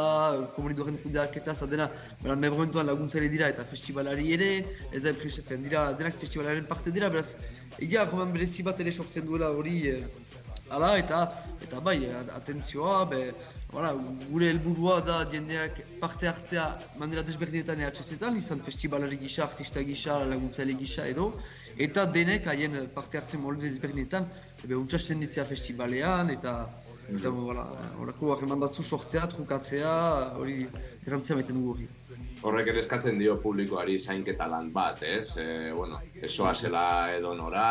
komunidoren 0.59 1.01
kudeaketa, 1.01 1.57
za 1.57 1.65
dena, 1.73 1.89
beran 2.21 2.45
ber 2.45 2.53
momentuan 2.53 2.85
laguntzaile 2.93 3.31
dira 3.33 3.49
eta 3.55 3.65
festivalari 3.73 4.31
ere, 4.37 4.51
ez 4.91 5.01
da 5.07 5.13
enpresefen 5.15 5.65
dira, 5.65 5.87
denak 5.97 6.21
festivalaren 6.21 6.69
parte 6.69 6.93
dira, 6.93 7.09
beraz, 7.09 7.31
egia 7.79 8.05
harreman 8.05 8.37
berezi 8.37 8.69
bat 8.69 8.85
ere 8.85 8.93
sortzen 8.93 9.25
duela 9.25 9.49
hori, 9.57 9.79
e, 9.89 10.44
Hala, 10.69 10.95
eta, 10.97 11.19
eta 11.61 11.79
bai, 11.85 11.99
atentzioa, 12.39 13.03
be, 13.09 13.21
Voilà, 13.75 13.89
gure 14.29 14.47
helburua 14.47 15.01
da 15.03 15.15
jendeak 15.31 15.81
parte 15.99 16.29
hartzea 16.29 16.65
manera 17.01 17.23
desberdinetan 17.27 17.81
EHZ-etan, 17.83 18.37
izan 18.39 18.61
festivalari 18.63 19.17
gisa, 19.19 19.41
artista 19.43 19.83
gisa, 19.83 20.15
laguntzaile 20.31 20.77
gisa 20.79 21.07
edo, 21.11 21.25
eta 21.87 22.05
denek 22.17 22.47
haien 22.53 22.77
parte 22.95 23.19
hartzen 23.19 23.43
molde 23.43 23.65
desberdinetan, 23.67 24.29
ebe 24.63 24.77
untsasten 24.79 25.25
ditzea 25.25 25.43
festivalean, 25.49 26.31
eta 26.37 26.55
eta 27.05 27.29
voilà, 27.29 27.65
horako 28.01 28.31
harreman 28.33 28.63
batzu 28.63 28.83
sortzea, 28.83 29.27
trukatzea, 29.33 29.91
hori 30.39 30.55
errantzea 31.05 31.35
maiten 31.37 31.59
dugu 31.59 31.75
hori. 31.75 31.91
horrek 32.45 32.67
ere 32.71 32.79
eskatzen 32.85 33.19
dio 33.19 33.35
publikoari 33.41 33.99
zainketa 33.99 34.47
lan 34.47 34.71
bat, 34.73 35.03
ez? 35.03 35.35
E, 35.41 35.71
bueno, 35.73 35.99
esoa 36.29 36.53
zela 36.53 36.87
edo 37.17 37.33
nora, 37.33 37.67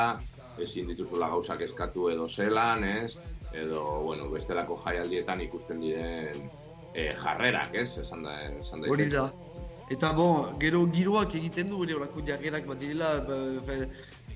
ezin 0.63 0.89
dituzula 0.89 1.29
gauzak 1.33 1.63
eskatu 1.67 2.11
edo 2.11 2.29
zelan, 2.29 2.85
ez? 2.85 3.17
Edo, 3.55 3.83
bueno, 4.03 4.29
bestelako 4.31 4.81
jaialdietan 4.85 5.41
ikusten 5.41 5.81
diren 5.81 6.49
e, 6.95 7.13
jarrerak, 7.23 7.75
ez? 7.75 7.91
Esan 8.03 8.25
da, 8.27 8.39
esan 8.49 8.87
Hori 8.89 9.09
daiteke. 9.09 9.17
da. 9.17 9.55
Eta 9.95 10.13
bon, 10.17 10.55
gero 10.61 10.87
giroak 10.91 11.35
egiten 11.37 11.69
du, 11.71 11.83
ere 11.85 11.95
horako 11.99 12.23
jarrerak 12.27 12.67
bat 12.67 12.81
direla, 12.81 13.11
ba, 13.29 13.37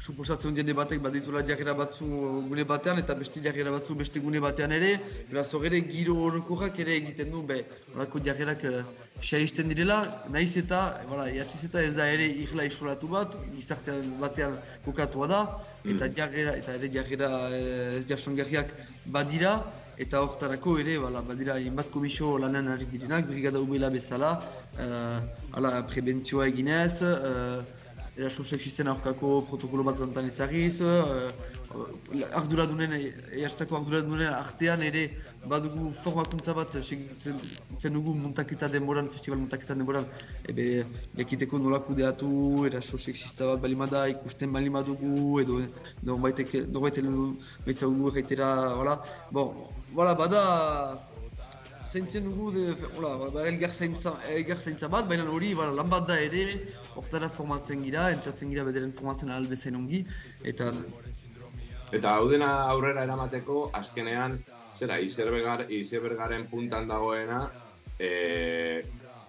suposatzen 0.00 0.54
jende 0.56 0.74
batek 0.74 1.00
bat 1.02 1.12
ditula 1.12 1.42
jarrera 1.46 1.74
batzu 1.74 2.06
gune 2.48 2.64
batean 2.64 2.98
eta 3.02 3.14
beste 3.18 3.42
jarrera 3.42 3.72
batzu 3.74 3.96
beste 3.98 4.20
gune 4.20 4.40
batean 4.40 4.72
ere, 4.72 4.90
beraz 5.30 5.48
horre 5.54 5.80
giro 5.90 6.14
orokorrak 6.28 6.78
ere 6.84 6.94
egiten 7.00 7.32
du, 7.34 7.42
be, 7.42 7.58
horako 7.94 8.22
jarrerak 8.28 8.64
uh, 8.70 8.82
saizten 9.20 9.72
direla, 9.72 9.98
nahiz 10.34 10.56
eta, 10.62 10.82
voilà, 11.08 11.26
eta 11.28 11.82
ez 11.82 11.94
da 11.96 12.06
ere 12.06 12.28
irla 12.44 12.68
isolatu 12.70 13.08
bat, 13.08 13.34
gizarte 13.56 13.98
batean 14.20 14.56
kokatua 14.84 15.26
da, 15.26 15.42
eta 15.84 16.06
mm. 16.06 16.14
jarrera, 16.20 16.54
eta 16.62 16.78
ere 16.78 16.92
jarrera 16.94 17.32
ez 17.58 18.04
jarsangarriak 18.06 18.74
badira, 19.06 19.58
eta 19.98 20.22
hortarako 20.22 20.76
ere, 20.78 20.94
bala, 21.02 21.24
badira, 21.26 21.58
inbat 21.58 21.90
komisio 21.90 22.36
lanen 22.38 22.70
ari 22.70 22.86
direnak, 22.86 23.26
brigada 23.26 23.58
ubela 23.58 23.90
bezala, 23.90 24.36
uh, 24.78 25.58
ala, 25.58 25.74
prebentzioa 25.90 26.46
eginez, 26.52 27.02
uh, 27.02 27.87
eraso 28.18 28.44
sexisten 28.44 28.88
aurkako 28.90 29.28
protokolo 29.48 29.84
bat 29.86 29.98
gantan 30.00 30.26
ezagiz, 30.26 30.80
uh, 30.82 31.30
arduradunen, 32.40 32.96
eartzako 33.44 33.78
arduradunen 33.78 34.32
artean 34.34 34.82
ere 34.82 35.04
badugu 35.52 35.92
formakuntza 36.02 36.54
bat 36.58 36.74
segitzen 36.82 37.94
dugu 37.94 38.14
muntaketa 38.24 38.68
denboran, 38.72 39.08
festival 39.14 39.38
muntaketa 39.44 39.78
denboran, 39.78 40.08
ebe, 40.50 40.66
jakiteko 41.20 41.62
nola 41.62 41.78
kudeatu, 41.86 42.30
eraso 42.66 42.98
sexista 42.98 43.52
bat 43.52 43.62
balimada, 43.62 44.06
ikusten 44.16 44.52
balimadugu, 44.52 45.40
edo 45.44 45.62
norbaitek, 46.10 46.56
norbaitek, 46.74 47.04
norbaitek, 47.06 47.82
norbaitek, 47.86 48.38
norbaitek, 48.38 49.76
Voilà, 49.94 50.12
bada 50.14 51.07
zaintzen 51.88 52.24
dugu, 52.24 52.50
de, 52.52 52.64
hola, 52.96 53.14
ba, 53.16 53.30
ba 53.32 53.46
elgar, 53.48 53.72
zaintza, 53.72 54.14
elgar 54.34 54.60
zaintza 54.60 54.88
bat, 54.92 55.08
baina 55.08 55.24
hori 55.32 55.54
ba, 55.56 55.68
lan 55.72 55.88
bat 55.88 56.06
da 56.08 56.18
ere, 56.20 56.44
hortara 57.00 57.30
formatzen 57.32 57.82
gira, 57.86 58.08
entzatzen 58.12 58.52
gira 58.52 58.66
bederen 58.68 58.92
formatzen 58.96 59.32
albezen 59.32 59.78
ongi, 59.80 60.04
eta... 60.52 60.70
Eta 61.96 62.14
hau 62.18 62.28
dena 62.28 62.50
aurrera 62.68 63.06
eramateko, 63.08 63.70
azkenean, 63.78 64.36
zera, 64.76 64.98
izebergar, 65.00 65.64
izebergaren 65.72 66.44
puntan 66.50 66.90
dagoena, 66.90 67.46
e, 67.96 68.82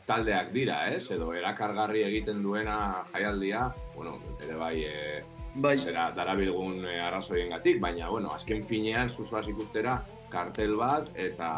taldeak 0.10 0.52
dira, 0.52 0.82
ez? 0.92 1.06
Edo 1.16 1.32
erakargarri 1.38 2.04
egiten 2.10 2.44
duena 2.44 3.06
jaialdia, 3.14 3.70
bueno, 3.96 4.18
ere 4.44 4.60
bai, 4.60 4.76
e, 4.84 5.22
bai. 5.56 5.78
zera, 5.80 6.10
darabilgun 6.18 6.84
e, 6.84 7.00
arrazoien 7.08 7.56
gatik, 7.56 7.80
baina, 7.80 8.10
bueno, 8.12 8.34
azken 8.36 8.66
finean, 8.68 9.10
zuzoaz 9.10 9.48
ikustera, 9.48 10.02
kartel 10.30 10.76
bat 10.80 11.10
eta 11.16 11.52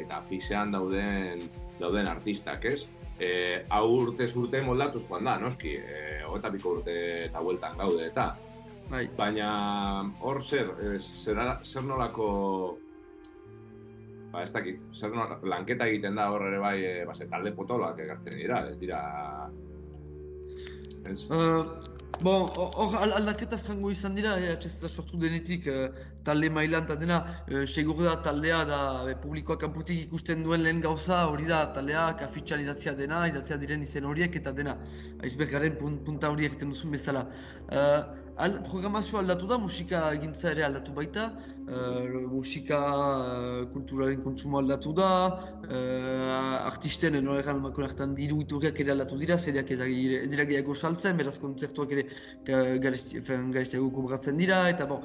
eta 0.00 0.22
fisean 0.28 0.72
dauden 0.74 1.44
dauden 1.80 2.08
artistak, 2.10 2.64
ez? 2.64 2.84
Eh, 3.20 3.64
hau 3.68 3.86
urte 3.98 4.28
urte 4.36 4.60
moldatuz 4.64 5.04
joan 5.06 5.26
da, 5.28 5.38
noski, 5.40 5.74
eh, 5.76 6.20
hogeta 6.26 6.52
piko 6.52 6.76
urte 6.78 6.94
eta 7.26 7.42
bueltan 7.44 7.76
gaude 7.80 8.06
eta. 8.06 8.30
Bai. 8.90 9.04
Baina 9.16 9.50
hor 10.20 10.40
zer, 10.42 10.72
zer, 10.98 11.40
zer 11.64 11.84
nolako 11.86 12.30
ba, 14.32 14.42
ez 14.42 14.52
dakit, 14.54 14.80
zer 14.94 15.12
nolako 15.14 15.50
lanketa 15.50 15.86
egiten 15.90 16.18
da 16.18 16.28
hor 16.32 16.46
ere 16.48 16.60
bai, 16.62 16.76
e, 16.86 16.94
ba, 17.06 17.16
talde 17.32 17.52
potoloak 17.56 17.98
egartzen 18.06 18.38
dira, 18.38 18.62
ez 18.70 18.78
dira... 18.80 19.02
Ez? 21.10 21.26
Uh, 21.30 21.64
Bon, 22.20 22.42
hor 22.60 22.94
aldaketa 23.00 23.56
frango 23.56 23.88
izan 23.90 24.12
dira, 24.18 24.34
eh, 24.44 24.88
sortu 24.88 25.16
denetik 25.22 25.66
eh, 25.72 25.86
talde 26.22 26.50
mailan 26.52 26.84
eta 26.84 26.96
dena, 27.00 27.20
eh, 27.48 27.62
segur 27.64 28.02
da 28.04 28.12
taldea 28.26 28.58
da 28.68 28.80
eh, 29.08 29.14
publikoa 29.22 29.56
kanpotik 29.62 30.02
ikusten 30.02 30.42
duen 30.44 30.60
lehen 30.66 30.82
gauza 30.84 31.22
hori 31.30 31.46
da 31.48 31.62
taldea 31.72 32.02
kafitxalizatzia 32.20 32.92
dena, 32.98 33.22
izatzea 33.32 33.56
diren 33.62 33.86
izen 33.88 34.04
horiek 34.10 34.36
eta 34.36 34.52
dena, 34.52 34.76
aizbergaren 35.24 35.80
punta 35.80 36.28
hori 36.34 36.50
egiten 36.50 36.74
duzun 36.74 36.92
bezala. 36.98 37.24
Uh, 37.70 38.19
al, 38.40 38.60
programazio 38.66 39.18
aldatu 39.20 39.46
da, 39.50 39.58
musika 39.60 40.00
egintza 40.16 40.50
ere 40.54 40.64
aldatu 40.66 40.94
baita, 40.96 41.26
uh, 41.68 42.20
musika 42.32 42.78
uh, 42.80 43.64
kulturaren 43.72 44.22
kontsumo 44.24 44.60
aldatu 44.60 44.92
da, 44.96 45.08
uh, 45.68 46.70
artisten 46.70 47.18
erran 47.20 47.60
makon 47.64 47.86
hartan 47.88 48.14
diru 48.18 48.40
iturriak 48.44 48.80
ere 48.84 48.94
aldatu 48.96 49.18
dira, 49.20 49.36
zeriak 49.38 49.72
ez 49.76 49.80
dira 50.32 50.46
gehiago 50.52 50.74
saltzen, 50.74 51.18
beraz 51.20 51.36
kontzertuak 51.42 51.92
ere 51.96 52.06
gariztiago 52.86 53.90
kobratzen 53.98 54.40
dira, 54.40 54.62
eta 54.72 54.88
bon, 54.90 55.04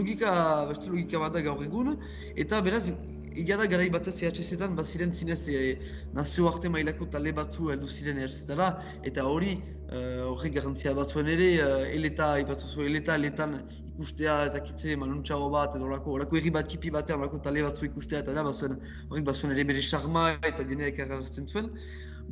logika, 0.00 0.32
beste 0.72 0.90
logika 0.90 1.22
bat 1.22 1.38
da 1.38 1.44
gaur 1.46 1.62
egun, 1.68 1.94
eta 2.36 2.60
beraz, 2.66 2.86
Egia 3.36 3.56
da 3.60 3.66
garai 3.68 3.88
batez 3.92 4.16
EHZ-etan 4.22 4.76
baziren 4.78 5.12
zinez 5.12 5.42
e, 5.48 5.78
nazio 6.16 6.48
arte 6.48 6.72
mailako 6.72 7.10
tale 7.12 7.32
batzu 7.36 7.70
heldu 7.74 7.88
ziren 7.88 8.18
erzetara 8.28 8.70
eta 9.04 9.26
hori 9.28 9.58
Eh, 9.86 10.22
horrek 10.26 10.50
uh, 10.50 10.54
garantzia 10.56 10.92
batzuen 10.98 11.28
ere, 11.30 11.44
uh, 11.62 11.82
eleta, 11.94 12.32
ipatzu 12.42 12.66
zuen 12.72 12.88
eleta, 12.88 13.14
eletan 13.20 13.52
ikustea 13.92 14.32
ezakitze 14.48 14.96
manuntxago 14.98 15.46
bat, 15.52 15.76
edo 15.78 15.86
lako, 15.92 16.16
lako 16.18 16.38
erri 16.40 16.50
bat 16.56 16.66
tipi 16.66 16.90
batean, 16.90 17.20
lako 17.22 17.38
tale 17.44 17.62
batzu 17.62 17.86
ikustea, 17.86 18.24
eta 18.24 18.34
da, 18.34 18.42
bazuen, 18.48 18.74
horrek 19.12 19.28
bazuen 19.28 19.54
ere 19.54 19.62
bere 19.68 19.84
charma 19.90 20.24
eta 20.50 20.66
jeneak 20.72 20.98
errarazten 21.04 21.46
zuen. 21.46 21.70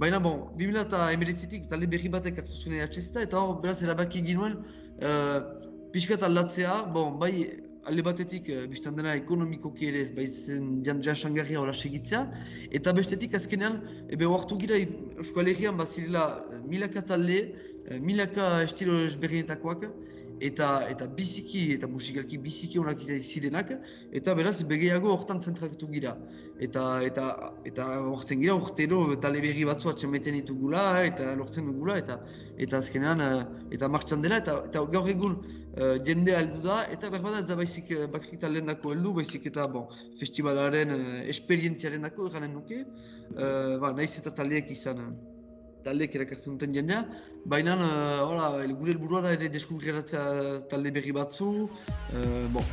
Baina, 0.02 0.18
bon, 0.24 0.48
2000 0.58 0.82
eta 0.82 1.04
emeritzitik 1.14 1.68
tale 1.70 1.86
berri 1.92 2.10
batek 2.16 2.42
hartu 2.42 2.58
zuen 2.58 2.74
EHZ 2.80 3.22
eta 3.22 3.38
hor, 3.38 3.60
beraz, 3.62 3.76
erabaki 3.86 4.24
ginuen, 4.26 4.58
uh, 4.98 5.38
pixkat 5.94 6.26
aldatzea, 6.26 6.80
bon, 6.96 7.20
bai, 7.22 7.32
alde 7.90 8.04
batetik 8.06 8.48
uh, 8.52 8.64
biztan 8.70 8.96
dena 8.98 9.14
ekonomikoki 9.18 9.88
ere 9.90 10.00
ez 10.06 10.10
baitzen 10.16 10.82
jan 10.86 11.02
jansangarria 11.04 11.60
hola 11.60 11.74
segitzea. 11.74 12.24
Eta 12.78 12.94
bestetik 12.96 13.36
azkenean 13.38 13.80
ebe 14.16 14.28
oartu 14.30 14.58
gira 14.60 14.80
Euskal 14.80 15.50
Herrian 15.52 15.78
bazirela 15.80 16.24
eh, 16.50 16.60
milaka 16.68 17.04
talde, 17.12 17.40
milaka 18.00 18.62
estilo 18.64 19.02
ezberrietakoak 19.04 19.84
eta 20.48 20.68
eta 20.92 21.06
biziki 21.18 21.62
eta 21.74 21.88
musikalki 21.88 22.38
biziki 22.46 22.80
onak 22.80 23.00
zirenak 23.00 23.70
eta 24.20 24.34
beraz 24.38 24.56
begeiago 24.68 25.12
hortan 25.16 25.40
zentrakatu 25.40 25.88
gira. 25.92 26.14
Eta 26.66 26.84
eta 27.02 27.24
eta 27.70 27.86
hortzen 28.04 28.40
gira 28.42 28.54
urtero 28.54 29.00
tale 29.24 29.40
berri 29.44 29.64
batzu 29.70 29.90
atxemeten 29.90 30.38
ditugula 30.40 30.84
eta 31.08 31.34
lortzen 31.40 31.70
dugula 31.72 31.96
eta 32.02 32.18
eta 32.66 32.78
azkenean 32.78 33.24
eh, 33.24 33.42
eta 33.78 33.88
martxan 33.88 34.22
dela 34.22 34.38
eta, 34.42 34.60
eta 34.68 34.84
gaur 34.94 35.08
egun 35.10 35.38
uh, 35.42 35.96
jende 36.06 36.36
aldu 36.38 36.62
da 36.68 36.78
eta 36.96 37.10
berbada 37.10 37.40
ez 37.42 37.48
da 37.50 37.58
baizik 37.58 37.90
uh, 37.96 38.06
bakrik 38.16 38.40
talen 38.44 38.70
dako 38.70 38.94
heldu 38.94 39.14
baizik 39.20 39.46
eta 39.50 39.66
bon, 39.66 39.88
festivalaren 40.20 40.94
uh, 40.94 41.04
esperientziaren 41.34 42.06
dako 42.06 42.28
eranen 42.30 42.54
nuke. 42.60 42.84
Uh, 43.34 43.80
ba, 43.82 43.94
nahiz 43.96 44.18
eta 44.20 44.34
taleek 44.42 44.70
izan 44.76 45.08
taldeek 45.84 46.16
erakartzen 46.18 46.56
duten 46.56 46.74
jendea, 46.76 47.02
baina 47.54 47.76
uh, 47.76 48.24
hola, 48.24 48.50
gure 48.80 48.94
helburua 48.94 49.24
da 49.26 49.34
ere 49.36 49.50
deskubriratzea 49.52 50.24
talde 50.72 50.94
berri 50.98 51.16
batzu, 51.20 51.50
uh, 51.68 52.44
bon. 52.56 52.72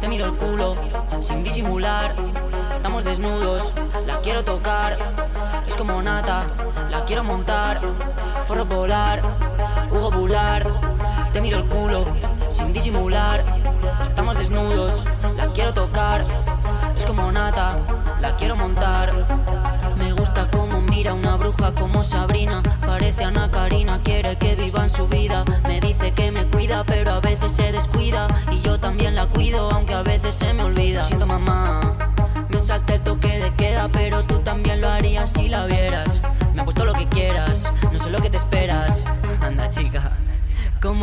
Te 0.00 0.08
miro 0.08 0.26
el 0.26 0.34
culo 0.36 0.76
sin 1.20 1.42
disimular. 1.42 2.14
Estamos 2.76 3.04
desnudos, 3.04 3.72
la 4.06 4.20
quiero 4.20 4.44
tocar, 4.44 4.98
es 5.66 5.74
como 5.76 6.02
nata, 6.02 6.44
la 6.90 7.04
quiero 7.06 7.24
montar. 7.24 7.80
Forro 8.44 8.66
volar, 8.66 9.22
Hugo 9.90 10.10
Bular, 10.10 10.66
te 11.32 11.40
miro 11.40 11.58
el 11.58 11.64
culo 11.70 12.04
sin 12.48 12.74
disimular. 12.74 13.44
Estamos 14.02 14.36
desnudos, 14.36 15.04
la 15.36 15.46
quiero 15.54 15.72
tocar, 15.72 16.26
es 16.96 17.06
como 17.06 17.32
nata, 17.32 17.78
la 18.20 18.36
quiero 18.36 18.56
montar. 18.56 19.10
Me 19.96 20.12
gusta 20.12 20.50
como 20.50 20.82
mira 20.82 21.14
una 21.14 21.36
bruja 21.36 21.72
como 21.72 22.04
Sabrina, 22.04 22.62
parece 22.86 23.24
Ana 23.24 23.50
Karina, 23.50 24.02
quiere 24.02 24.36
que 24.36 24.54
viva 24.54 24.82
en 24.82 24.90
su 24.90 25.08
vida. 25.08 25.42
Me 25.66 25.80
dice 25.80 26.12
que 26.12 26.30
me 26.30 26.46
cuida, 26.46 26.84
pero 26.84 27.14
a 27.14 27.20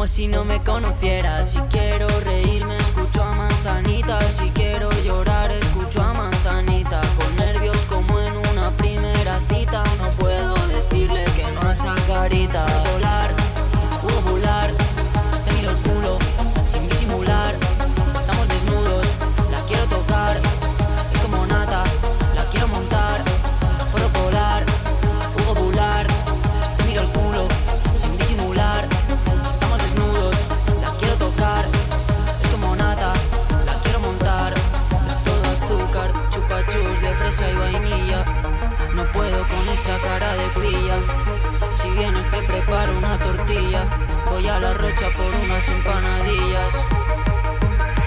como 0.03 0.09
si 0.09 0.27
no 0.27 0.43
me 0.43 0.61
conocieras. 0.61 1.53
Si 1.53 1.59
quiero 1.71 2.07
reírme, 2.25 2.75
escucho 2.75 3.23
a 3.23 3.31
manzanita. 3.35 4.19
Si 4.19 4.49
quiero 4.49 4.89
llorar, 5.01 5.49
escucho 5.49 6.01
a 6.01 6.13
manzanita. 6.13 6.99
Con 7.17 7.33
nervios 7.37 7.77
como 7.89 8.19
en 8.19 8.35
una 8.51 8.69
primera 8.71 9.39
cita, 9.47 9.81
no 9.99 10.09
puedo 10.19 10.55
decirle 10.67 11.23
que 11.37 11.49
no 11.51 11.69
a 11.69 11.71
esa 11.71 11.95
carita. 12.05 12.65
Voy 43.45 44.47
a 44.47 44.57
la 44.57 44.73
rocha 44.73 45.09
por 45.17 45.35
unas 45.35 45.67
empanadillas. 45.67 46.75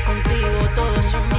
Contigo 0.06 0.68
todo 0.74 0.94
es 0.96 1.14
un 1.14 1.35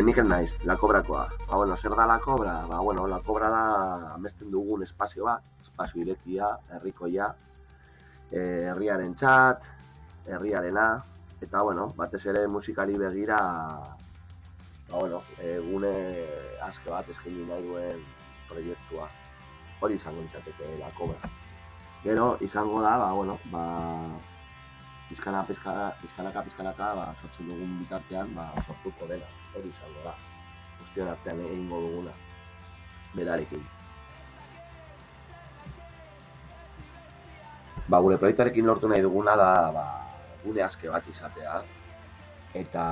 e, 0.00 0.02
Mikel 0.02 0.28
naiz, 0.28 0.52
la 0.64 0.76
kobrakoa. 0.76 1.28
Ba, 1.46 1.56
bueno, 1.56 1.76
zer 1.76 1.94
da 1.94 2.06
la 2.06 2.18
kobra? 2.18 2.64
Ba, 2.66 2.80
bueno, 2.80 3.06
la 3.06 3.18
kobra 3.20 3.50
da 3.50 3.64
amesten 4.14 4.50
dugun 4.50 4.82
espazio 4.82 5.26
bat, 5.26 5.42
espazio 5.60 6.00
irekia, 6.00 6.48
herrikoia, 6.76 7.28
e, 8.30 8.40
herriaren 8.70 9.12
txat, 9.14 9.66
herriarena, 10.26 10.86
eta, 11.40 11.62
bueno, 11.62 11.88
batez 11.98 12.22
ere 12.32 12.46
musikari 12.48 12.96
begira, 12.96 13.36
ba, 14.88 14.96
bueno, 14.96 15.20
egune 15.44 15.92
aske 16.64 16.88
bat 16.88 17.08
eskaini 17.12 17.44
nahi 17.50 17.68
duen 17.68 18.00
proiektua. 18.48 19.10
Hori 19.80 20.00
izango 20.00 20.24
litzateke 20.24 20.78
la 20.80 20.88
kobra. 20.96 21.30
Gero, 22.04 22.36
izango 22.40 22.80
da, 22.80 22.96
ba, 23.04 23.12
bueno, 23.12 23.36
ba, 23.52 23.66
pizkana, 25.10 25.42
pizkana, 25.42 25.90
pizkanaka, 26.00 26.42
pizkanaka, 26.46 26.88
ba, 26.94 27.06
sortzen 27.20 27.48
dugun 27.50 27.78
bitartean, 27.82 28.30
ba, 28.34 28.46
sortuko 28.62 29.08
dena, 29.10 29.26
hori 29.56 29.72
izango 29.72 30.04
da. 30.06 30.14
Guztion 30.78 31.10
artean 31.10 31.42
egingo 31.48 31.80
duguna, 31.82 32.14
berarekin. 33.18 33.66
Ba, 37.90 37.98
gure 37.98 38.20
proiektuarekin 38.22 38.70
lortu 38.70 38.88
nahi 38.88 39.02
duguna 39.02 39.34
da, 39.42 39.50
ba, 39.74 39.84
gune 40.44 40.62
aske 40.62 40.94
bat 40.94 41.10
izatea, 41.10 41.58
eta 42.62 42.86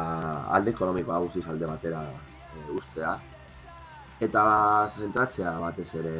alde 0.58 0.74
ekonomikoa 0.74 1.22
guztiz 1.26 1.46
alde 1.46 1.70
batera 1.70 2.02
e, 2.02 2.66
ustea, 2.74 3.14
eta 4.26 4.42
zentratzea 4.98 5.54
batez 5.62 5.90
ere 6.02 6.16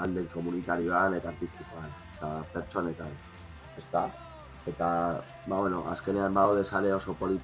alde 0.00 0.24
komunitarioan 0.32 1.20
eta 1.20 1.34
artistikoan, 1.36 1.90
eta 2.16 2.36
pertsonetan, 2.54 3.18
ezta? 3.76 4.08
Eta, 4.66 5.20
ba, 5.46 5.58
bueno, 5.58 5.84
azkenean 5.90 6.34
badaude 6.34 6.64
sare 6.64 6.92
oso 6.92 7.14
polit 7.14 7.42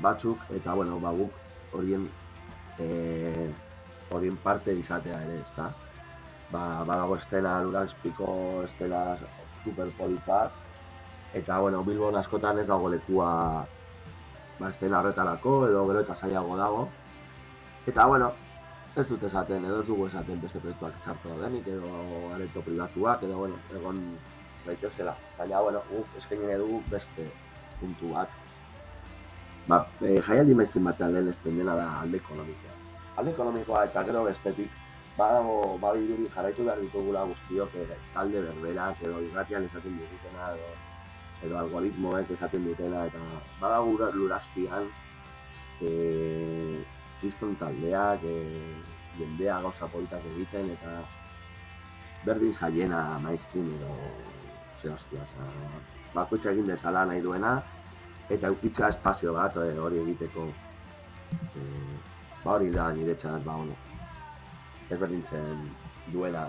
batzuk, 0.00 0.40
eta, 0.56 0.74
bueno, 0.74 0.98
ba, 1.00 1.12
guk 1.12 1.32
horien, 1.76 2.06
e, 2.78 3.50
horien 4.10 4.36
parte 4.44 4.74
izatea 4.74 5.20
ere, 5.26 5.40
ezta? 5.42 5.70
Ba, 6.50 6.84
badago 6.88 7.18
estena 7.20 7.58
luranzpiko 7.62 8.28
estena 8.64 9.02
super 9.64 9.90
polit 9.98 10.24
bat, 10.26 10.52
eta, 11.34 11.58
bueno, 11.58 11.82
Bilbon 11.84 12.16
askotan 12.16 12.62
ez 12.62 12.66
dago 12.70 12.88
lekua 12.88 13.30
ba, 14.58 14.70
estena 14.70 15.00
horretarako, 15.00 15.66
edo 15.68 15.84
gero 15.90 16.04
eta 16.06 16.16
zailago 16.16 16.56
dago. 16.56 16.88
Eta, 17.86 18.06
bueno, 18.06 18.32
ez 18.96 19.04
dut 19.08 19.28
esaten, 19.28 19.64
edo 19.68 19.82
ez 19.82 19.86
dugu 19.90 20.08
esaten 20.08 20.40
beste 20.40 20.62
proiektuak 20.64 20.96
sartu 21.04 21.36
denik, 21.42 21.68
edo 21.68 21.92
areto 22.32 22.64
pribatuak, 22.64 23.22
edo, 23.28 23.36
bueno, 23.44 23.60
egon 23.76 24.00
daitezela. 24.66 25.16
Baina, 25.38 25.60
bueno, 25.60 25.82
guk 25.90 26.16
eskaini 26.18 26.58
dugu 26.62 26.82
beste 26.90 27.28
puntu 27.80 28.12
bat. 28.14 28.30
Ba, 29.68 29.80
e, 30.00 30.20
jaialdi 30.22 30.54
maiztin 30.54 30.84
batean 30.84 31.14
lehen 31.14 31.28
ez 31.28 31.38
dena 31.44 31.74
da 31.74 31.86
alde 32.00 32.20
ekonomikoa. 32.22 32.74
Alde 33.16 33.32
ekonomikoa 33.32 33.84
eta 33.88 34.04
gero 34.06 34.24
bestetik, 34.24 34.70
badago, 35.16 35.78
badirudi 35.82 36.28
jarraitu 36.34 36.64
behar 36.68 36.80
ditugula 36.84 37.24
guztiok 37.32 37.74
e, 37.74 37.86
talde 38.14 38.42
berberak, 38.44 39.00
edo 39.02 39.22
irratian 39.24 39.64
esaten 39.64 39.96
dutena, 39.98 40.52
edo, 40.54 40.70
edo 41.48 41.58
algoritmoek 41.58 42.30
esaten 42.36 42.68
dutena, 42.68 43.06
eta 43.10 43.22
badago 43.60 43.96
ura- 43.96 44.12
lurazpian, 44.14 44.86
e, 45.80 46.84
kriston 47.20 47.56
taldeak, 47.56 48.22
e, 48.22 48.36
jendea 49.18 49.60
gauza 49.64 49.88
politak 49.88 50.24
egiten, 50.34 50.70
eta 50.76 51.00
berdin 52.26 52.54
zaiena 52.54 53.02
maiztin 53.24 53.66
edo 53.78 53.94
ze 54.86 54.92
hostia, 54.92 55.22
oza, 55.22 55.80
bakoitza 56.14 56.52
egin 56.52 56.70
dezala 56.70 57.04
nahi 57.10 57.22
duena, 57.22 57.56
eta 58.30 58.50
eukitza 58.52 58.90
espazio 58.94 59.34
bat 59.34 59.56
e, 59.62 59.66
hori 59.86 60.02
egiteko. 60.02 60.46
E, 61.58 61.64
ba 62.44 62.54
hori 62.54 62.70
da 62.74 62.90
niretzat, 62.94 63.42
ba 63.46 63.56
ono, 63.64 63.74
ez 64.90 64.98
berdintzen 65.00 65.66
duela 66.12 66.46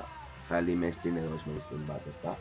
jaialdi 0.50 0.76
maiztin 0.84 1.18
edo 1.18 1.34
ez 1.36 1.44
maiztin 1.50 1.86
bat, 1.90 2.08
ezta? 2.14 2.36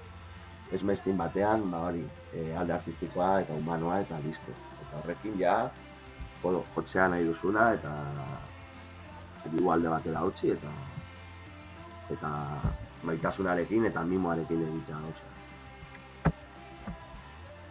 Ez 0.76 0.82
maiztin 0.82 1.16
batean, 1.16 1.68
ba 1.72 1.84
hori, 1.88 2.04
e, 2.32 2.44
alde 2.60 2.76
artistikoa 2.76 3.30
eta 3.44 3.56
humanoa 3.56 4.00
eta 4.04 4.20
listo. 4.26 4.56
Eta 4.82 5.00
horrekin 5.00 5.38
ja, 5.40 5.56
bueno, 6.42 6.64
jotzea 6.74 7.08
nahi 7.12 7.24
duzuna 7.26 7.70
eta 7.78 7.94
digu 9.46 9.70
alde 9.70 9.88
batera 9.88 10.24
utzi 10.26 10.50
eta 10.50 10.72
eta 12.10 12.30
maitasunarekin 13.06 13.86
eta 13.88 14.02
mimoarekin 14.10 14.62
egitea 14.68 15.00
gauza. 15.06 15.35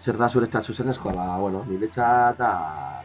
Zer 0.06 0.20
da 0.22 0.28
zuretzat 0.30 0.68
zuzenezkoa? 0.70 1.12
Ba, 1.18 1.24
bueno, 1.42 1.64
niretzat 1.66 2.38
da, 2.38 2.50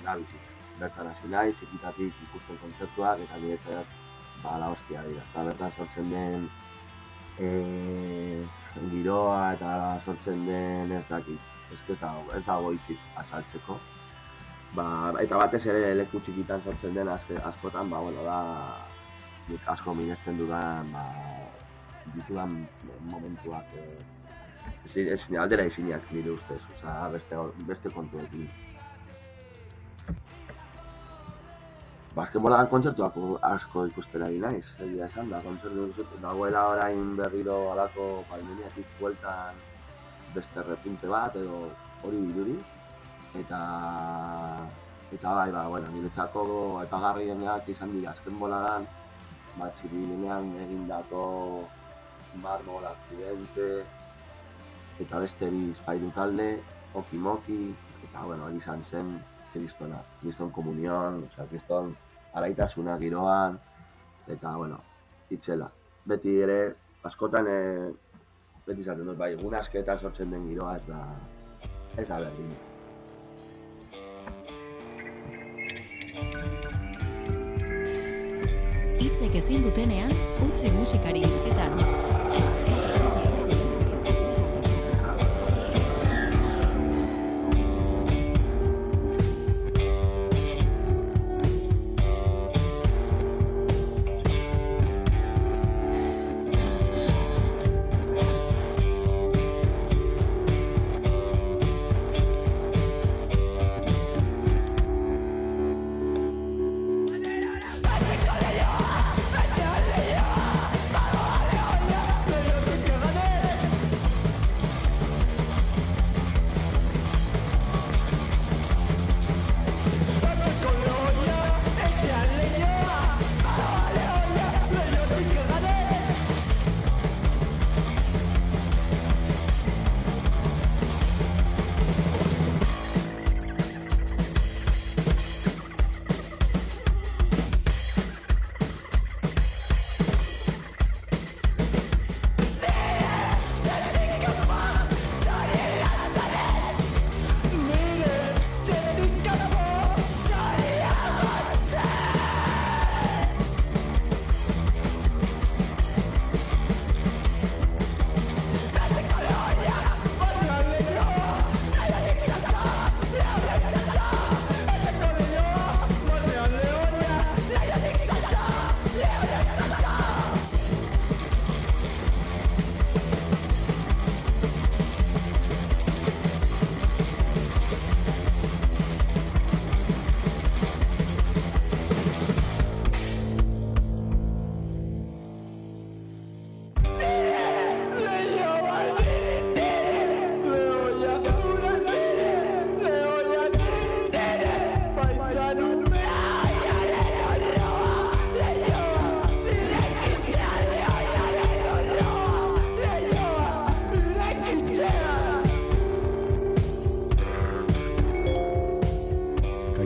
da 0.04 0.14
bizitza. 0.20 0.56
Bertan 0.80 1.06
hasi 1.08 1.30
nahi, 1.32 1.54
txikitatik 1.56 2.18
ikusten 2.26 2.58
kontzertuak 2.60 3.22
eta 3.24 3.38
niretzat 3.40 3.94
ba, 4.42 4.58
la 4.60 4.68
hostia 4.74 5.04
dira. 5.06 5.22
Eta 5.30 5.44
bertan 5.46 5.72
sortzen 5.78 6.10
den 6.12 6.44
e, 7.40 7.48
giroa 8.92 9.54
eta 9.54 9.72
sortzen 10.04 10.44
den 10.50 10.92
ez 10.98 11.06
dakit. 11.08 11.48
Ez 11.72 11.80
ez 11.88 11.98
ez 12.36 12.44
dago 12.44 12.74
hitzik 12.76 13.08
azaltzeko. 13.24 13.78
Ba, 14.76 14.86
eta 15.24 15.40
batez 15.40 15.64
ere 15.72 15.94
leku 16.02 16.20
txikitan 16.20 16.60
sortzen 16.68 16.94
den 17.00 17.08
aske, 17.08 17.40
askotan, 17.52 17.88
ba, 17.88 18.04
bueno, 18.04 18.28
da 18.28 19.64
asko 19.72 19.94
minesten 19.94 20.36
dudan, 20.36 20.92
ba, 20.92 21.08
ditudan 22.12 22.66
momentuak 23.08 23.72
e, 23.72 23.88
ezin, 24.87 25.38
aldera 25.38 25.64
ezinak 25.70 26.12
nire 26.12 26.35
ustez, 26.35 26.61
oza, 26.74 26.96
beste, 27.14 27.38
beste 27.68 27.92
kontuekin. 27.94 28.48
Baskenbolan 32.14 32.66
kontzertuak 32.66 33.14
asko 33.46 33.85
ikusten 33.87 34.24
ari 34.26 34.40
naiz, 34.42 34.64
egia 34.87 35.06
esan 35.06 35.30
da, 35.30 35.38
kontzertu 35.44 36.06
dagoela 36.22 36.64
orain 36.72 37.14
berriro 37.16 37.59
alako 37.72 38.24
pandemiatik 38.30 38.96
bueltan 38.98 39.61
beste 40.35 40.64
repunte 40.66 41.06
bat 41.11 41.37
edo 41.38 41.68
hori 42.02 42.22
dirudi, 42.33 42.56
eta 43.38 43.61
eta 45.14 45.35
bai, 45.35 45.50
ba, 45.54 45.68
bueno, 45.68 45.87
niretzako 45.94 46.42
aipagarrienak 46.83 47.68
izan 47.68 47.94
dira 47.94 48.11
azken 48.11 48.37
boladan, 48.42 48.87
ba, 49.56 49.70
txirinean 49.78 50.50
egindako 50.66 51.22
marmol 52.42 52.85
akcidente, 52.90 53.70
eta 55.00 55.20
beste 55.22 55.48
bi 55.50 55.72
spairu 55.74 56.10
talde, 56.14 56.50
Oki 56.94 57.18
Moki, 57.18 57.74
eta 58.04 58.24
bueno, 58.26 58.46
hori 58.46 58.60
izan 58.60 58.82
zen 58.84 59.16
kristona, 59.52 60.00
kriston 60.20 60.50
komunion, 60.50 61.24
osea, 61.30 61.46
kriston 61.50 61.94
araitasuna 62.34 62.98
giroan, 62.98 63.58
eta 64.28 64.54
bueno, 64.56 64.80
itxela. 65.30 65.70
Beti 66.06 66.36
ere, 66.44 66.60
askotan, 67.06 67.48
e, 67.48 67.58
beti 68.66 68.84
izaten 68.84 69.06
dut, 69.06 69.18
bai, 69.18 69.32
egun 69.38 69.54
asketan 69.58 70.00
sortzen 70.00 70.34
den 70.34 70.48
giroa 70.50 70.76
ez 70.76 70.84
da, 70.88 71.00
ez 71.96 72.08
da 72.08 72.20
berdin. 72.24 72.52
Hitzek 79.00 79.38
ezin 79.40 79.62
dutenean, 79.64 80.12
utzi 80.46 80.72
musikari 80.76 81.24
hizketan. 81.24 82.19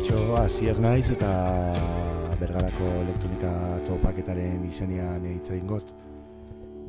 Asier 0.04 0.76
naiz 0.76 1.06
eta 1.08 1.28
bergarako 2.36 2.88
elektronika 3.06 3.52
topaketaren 3.86 4.66
izenean 4.68 5.24
hitz 5.24 5.48
egin 5.54 5.70
got. 5.70 5.88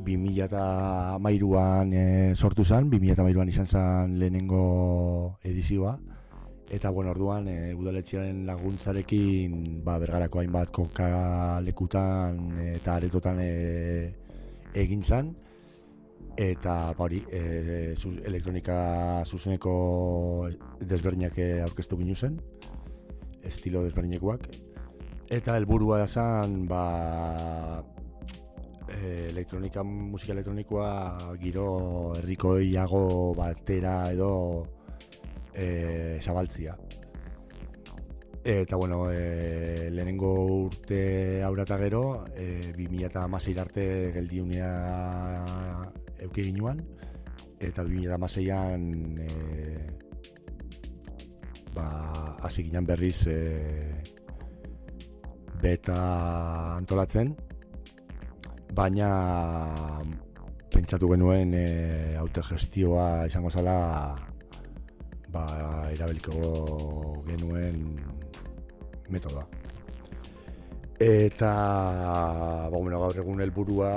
2008an 0.04 1.94
e, 1.96 2.34
sortu 2.36 2.64
zen, 2.64 2.90
2008an 2.92 3.48
izan 3.54 3.66
zen 3.66 4.18
lehenengo 4.20 5.38
edizioa. 5.42 5.94
Eta 6.68 6.92
bueno, 6.92 7.14
orduan 7.16 7.48
e, 7.48 7.72
udaletxearen 7.72 8.44
laguntzarekin 8.50 9.80
ba, 9.86 9.96
bergarako 10.02 10.44
hainbat 10.44 10.70
koka 10.76 11.10
lekutan 11.64 12.52
eta 12.76 12.98
aretotan 13.00 13.40
e, 13.40 14.12
egin 14.76 15.02
zen 15.02 15.32
eta 16.36 16.92
ba, 16.92 17.08
hori 17.08 17.24
e, 17.32 17.94
elektronika 18.28 19.24
zuzeneko 19.24 19.76
desberdinak 20.84 21.40
aurkeztu 21.64 22.04
ginu 22.04 22.14
zen 22.14 22.42
estilo 23.46 23.82
desberdinekuak 23.84 24.48
eta 25.32 25.56
helburua 25.56 26.04
zen 26.06 26.66
ba, 26.70 27.82
e, 28.88 29.28
elektronika 29.30 29.82
musika 29.82 30.32
elektronikoa 30.36 31.36
giro 31.40 31.68
herrikoiago 32.18 33.34
batera 33.34 33.98
edo 34.12 34.32
e, 35.54 36.18
zabaltzia 36.20 36.76
Eta, 38.46 38.76
bueno, 38.76 39.10
e, 39.10 39.90
lehenengo 39.90 40.28
urte 40.68 41.42
aurata 41.42 41.76
gero, 41.80 42.22
e, 42.36 42.70
2000 42.76 43.58
arte 43.58 44.12
geldiunea 44.14 44.68
euki 46.22 46.44
ginuan, 46.44 46.78
eta 47.58 47.82
2006an 47.82 49.18
e, 49.18 50.05
ba, 51.76 51.86
hasi 52.42 52.64
ginen 52.66 52.86
berriz 52.88 53.26
e, 53.28 53.40
beta 55.62 55.98
antolatzen, 56.76 57.34
baina 58.76 59.10
pentsatu 60.72 61.12
genuen 61.12 61.54
e, 61.56 61.66
autogestioa 62.20 63.26
izango 63.28 63.52
zala 63.52 63.76
ba, 65.32 65.44
erabeliko 65.92 67.22
genuen 67.28 67.86
metodoa. 69.12 69.46
Eta, 70.96 71.52
ba, 72.72 72.78
bueno, 72.78 72.98
gaur 73.02 73.18
egun 73.20 73.42
helburua 73.44 73.90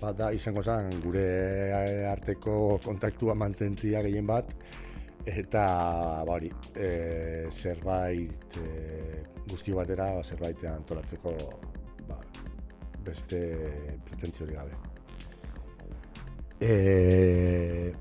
bat 0.00 0.16
da, 0.16 0.30
izango 0.32 0.62
zen, 0.64 0.88
gure 1.04 1.26
arteko 2.08 2.78
kontaktua 2.84 3.36
mantentzia 3.36 4.00
gehien 4.06 4.24
bat, 4.28 4.54
eta, 5.24 6.24
ba, 6.26 6.34
hori, 6.34 6.50
e, 6.74 7.48
zerbait 7.50 8.56
e, 8.58 9.24
guztio 9.48 9.76
batera, 9.76 10.12
ba, 10.16 10.22
zerbait 10.22 10.64
antolatzeko, 10.66 11.34
ba, 12.08 12.18
beste 13.04 13.40
pretentzio 14.04 14.46
hori 14.46 14.56
gabe. 14.56 14.78
E, 16.62 17.92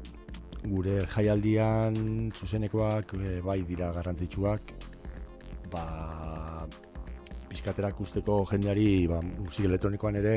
gure 0.63 0.99
jaialdian 1.09 2.31
zuzenekoak 2.35 3.15
e, 3.17 3.39
bai 3.45 3.61
dira 3.65 3.91
garrantzitsuak, 3.95 4.73
ba, 5.71 6.67
pizkaterak 7.51 7.99
usteko 8.01 8.43
jendeari 8.49 9.07
ba, 9.11 9.19
musik 9.21 9.65
elektronikoan 9.67 10.21
ere 10.21 10.35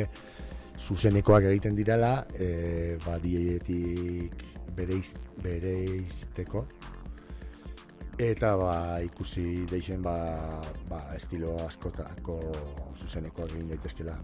zuzenekoak 0.80 1.50
egiten 1.52 1.76
direla, 1.78 2.16
e, 2.34 2.96
ba, 3.04 3.18
dietik 3.22 4.42
bereiz, 4.76 5.14
bereizteko. 5.42 6.64
Eta 8.18 8.52
ba, 8.56 8.74
ikusi 9.02 9.64
deixen 9.70 10.02
ba, 10.02 10.14
ba, 10.90 11.00
estilo 11.16 11.56
askotako 11.64 12.38
zuzenekoak 12.94 13.56
egin 13.56 13.72
daitezkela. 13.72 14.14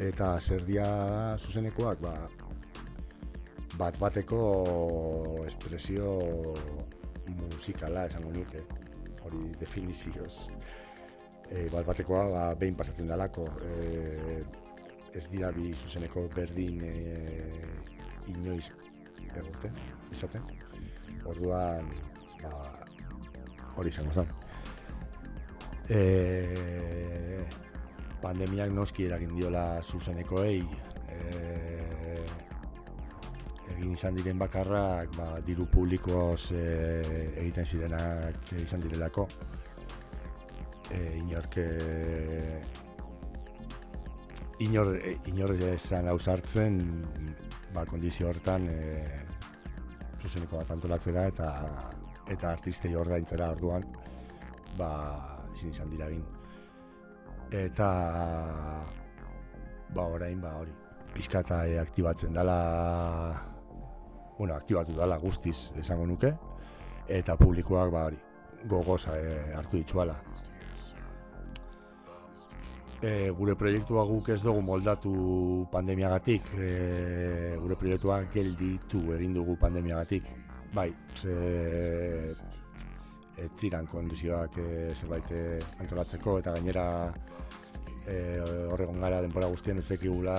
Eta 0.00 0.30
zer 0.40 0.64
dia 0.64 0.86
zuzenekoak, 1.38 2.00
ba, 2.00 2.14
bat 3.78 3.98
bateko 4.00 4.40
espresio 5.44 6.08
musikala 7.34 8.06
esango 8.08 8.32
nuke, 8.32 8.64
hori 9.24 9.44
definizioz 9.60 10.48
e, 11.50 11.68
bat 11.72 11.86
batekoa 11.86 12.24
ba, 12.30 12.44
behin 12.58 12.76
pasatzen 12.78 13.10
dalako 13.10 13.46
e, 13.64 14.40
ez 15.14 15.26
dira 15.32 15.50
bi 15.54 15.72
zuzeneko 15.74 16.26
berdin 16.34 16.80
e, 16.88 16.94
inoiz 18.32 18.70
egoten, 19.42 19.76
izaten. 20.12 20.42
Orduan 21.30 21.88
ba, 22.42 22.52
hori 23.76 23.92
izango 23.92 24.12
zen. 24.12 24.32
E, 25.88 26.00
pandemiak 28.22 28.72
noski 28.72 29.08
eragin 29.08 29.34
diola 29.36 29.64
zuzenekoei 29.82 30.62
e, 31.12 31.18
egin 33.74 33.92
izan 33.96 34.16
diren 34.16 34.40
bakarrak 34.40 35.12
ba, 35.16 35.28
diru 35.44 35.66
publikoz 35.70 36.52
e, 36.52 36.64
egiten 37.42 37.66
zirenak 37.66 38.54
izan 38.62 38.84
direlako. 38.84 39.28
E, 40.92 41.00
inork 41.18 41.58
e, 41.58 41.68
inor, 44.64 44.94
e, 44.96 45.16
inor 45.32 45.56
esan 45.72 46.08
hausartzen 46.12 46.80
ba, 47.74 47.84
kondizio 47.88 48.28
hortan 48.30 48.68
e, 48.70 49.23
zuzeneko 50.24 50.56
bat 50.62 50.70
antolatzera 50.72 51.26
eta 51.28 51.48
eta 52.32 52.50
artistei 52.56 52.94
ordaintzera 52.96 53.50
orduan 53.52 53.84
ba, 54.78 54.90
ezin 55.52 55.74
izan 55.74 55.90
dira 55.92 56.08
egin. 56.08 56.24
Eta 57.54 57.88
ba 59.94 60.06
orain 60.16 60.40
ba 60.40 60.54
hori 60.60 60.72
pizkata 61.14 61.64
e, 61.68 61.78
aktibatzen 61.78 62.32
dela 62.34 62.56
bueno, 64.38 64.54
aktibatu 64.54 64.96
dela 64.96 65.18
guztiz 65.22 65.70
esango 65.78 66.06
nuke 66.06 66.32
eta 67.20 67.36
publikoak 67.38 67.92
ba 67.92 68.06
hori 68.08 68.18
gogoza 68.66 69.18
e, 69.20 69.52
hartu 69.54 69.76
dituala 69.76 70.16
e, 73.04 73.30
gure 73.36 73.54
proiektua 73.60 74.04
guk 74.08 74.30
ez 74.32 74.40
dugu 74.42 74.62
moldatu 74.64 75.12
pandemiagatik, 75.72 76.48
e, 76.56 76.70
gure 77.60 77.76
proiektua 77.76 78.22
gelditu 78.32 79.02
egin 79.16 79.36
dugu 79.36 79.58
pandemiagatik. 79.60 80.26
Bai, 80.74 80.88
ze 81.14 81.34
ez 83.36 83.50
ziran 83.60 83.86
kondizioak 83.90 84.58
e, 84.58 84.68
zerbait 84.94 85.30
e, 85.30 85.44
antolatzeko 85.82 86.38
eta 86.40 86.54
gainera 86.56 86.86
e, 88.06 88.16
horregon 88.72 89.00
gara 89.02 89.20
denbora 89.22 89.50
guztien 89.52 89.78
ez 89.78 89.88
ekigula 89.96 90.36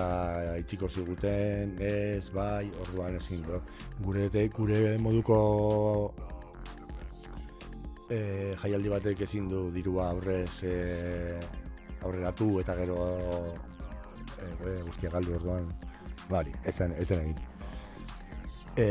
itxiko 0.60 0.88
ziguten, 0.88 1.76
ez, 1.80 2.30
bai, 2.34 2.70
orduan 2.86 3.20
ezin 3.20 3.44
du. 3.46 3.60
Gure, 4.02 4.28
gure 4.56 4.80
moduko 5.02 5.38
e, 8.10 8.18
jaialdi 8.62 8.92
batek 8.92 9.22
ezin 9.28 9.48
du 9.52 9.68
dirua 9.74 10.10
aurrez 10.14 10.62
e, 10.64 10.74
aurreratu 12.06 12.48
eta 12.62 12.76
gero 12.78 12.96
e, 14.40 14.78
guztia 14.86 15.10
galdu 15.12 15.36
orduan. 15.40 15.68
Bari, 16.30 16.54
ez 16.64 16.74
zen, 16.74 16.94
ez 16.98 17.06
zen 17.06 17.22
egin. 17.22 17.36
E, 18.76 18.86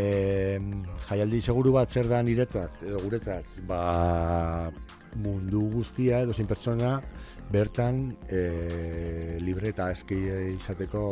jaialdi 1.09 1.41
seguru 1.41 1.75
bat 1.75 1.91
zer 1.91 2.09
da 2.09 2.21
niretzat 2.25 2.81
edo 2.87 3.01
guretzat? 3.03 3.59
Ba, 3.69 4.71
mundu 5.21 5.61
guztia 5.75 6.23
edo 6.25 6.33
zein 6.33 6.49
pertsona 6.49 6.95
bertan 7.53 8.07
e, 8.27 9.37
libre 9.43 9.69
eta 9.75 9.91
eski 9.93 10.17
izateko 10.55 11.03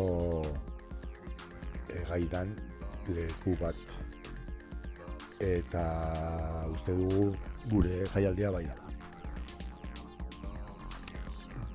e, 1.90 2.02
gaitan 2.10 2.56
leku 3.14 3.58
bat. 3.62 4.00
Eta 5.44 5.84
uste 6.72 6.96
dugu 6.96 7.34
gure 7.70 8.06
jaialdia 8.16 8.52
bai 8.56 8.64
da 8.70 8.83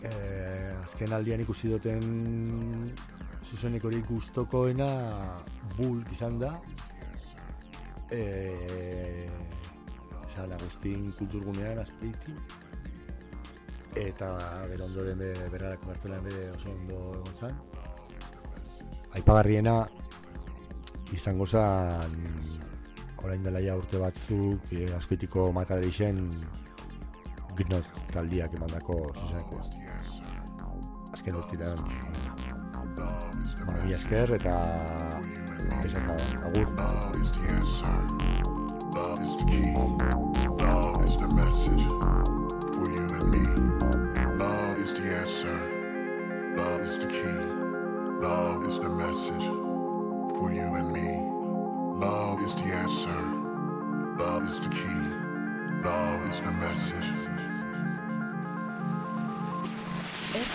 eh, 0.02 0.72
azken 0.82 1.12
aldian 1.12 1.40
ikusi 1.40 1.70
duten 1.72 2.92
zuzenek 3.48 3.84
hori 3.84 4.02
guztokoena 4.08 4.88
bulk 5.76 6.12
izan 6.12 6.38
da. 6.38 6.54
Eh, 8.10 9.28
San 10.28 10.52
Agustin 10.54 11.10
kulturgunean 11.18 11.80
azpeiti 11.82 12.34
eta 13.98 14.28
bero 14.70 14.86
ondoren 14.86 15.18
be, 15.18 15.32
berrarako 15.50 15.88
martzelan 15.90 16.22
bere 16.24 16.50
oso 16.54 16.70
ondo 16.70 16.98
egon 17.18 17.38
zan 17.40 17.56
aipagarriena 19.18 19.74
izango 21.16 21.46
zan 21.46 22.14
orain 23.24 23.42
dela 23.42 23.60
ja 23.64 23.74
urte 23.76 23.98
batzuk 23.98 24.72
eh, 24.72 24.92
askoitiko 24.96 25.48
mataderixen 25.56 26.20
gnot 27.64 27.84
taldiak 28.12 28.54
emandako 28.54 28.98
zuzenekoa 29.20 29.62
azken 31.12 31.34
urtitan 31.34 31.78
Magi 33.66 33.94
esker 33.94 34.30
eta 34.36 34.54
esan 35.84 36.06
da, 36.06 36.16
agur. 36.48 36.68
Love 38.94 39.22
is 39.22 39.36
the 39.36 39.44
key, 39.50 39.74
love 40.64 41.04
is 41.04 41.16
the 41.16 41.28
message 41.34 41.86
and 43.20 43.30
me. 43.30 43.67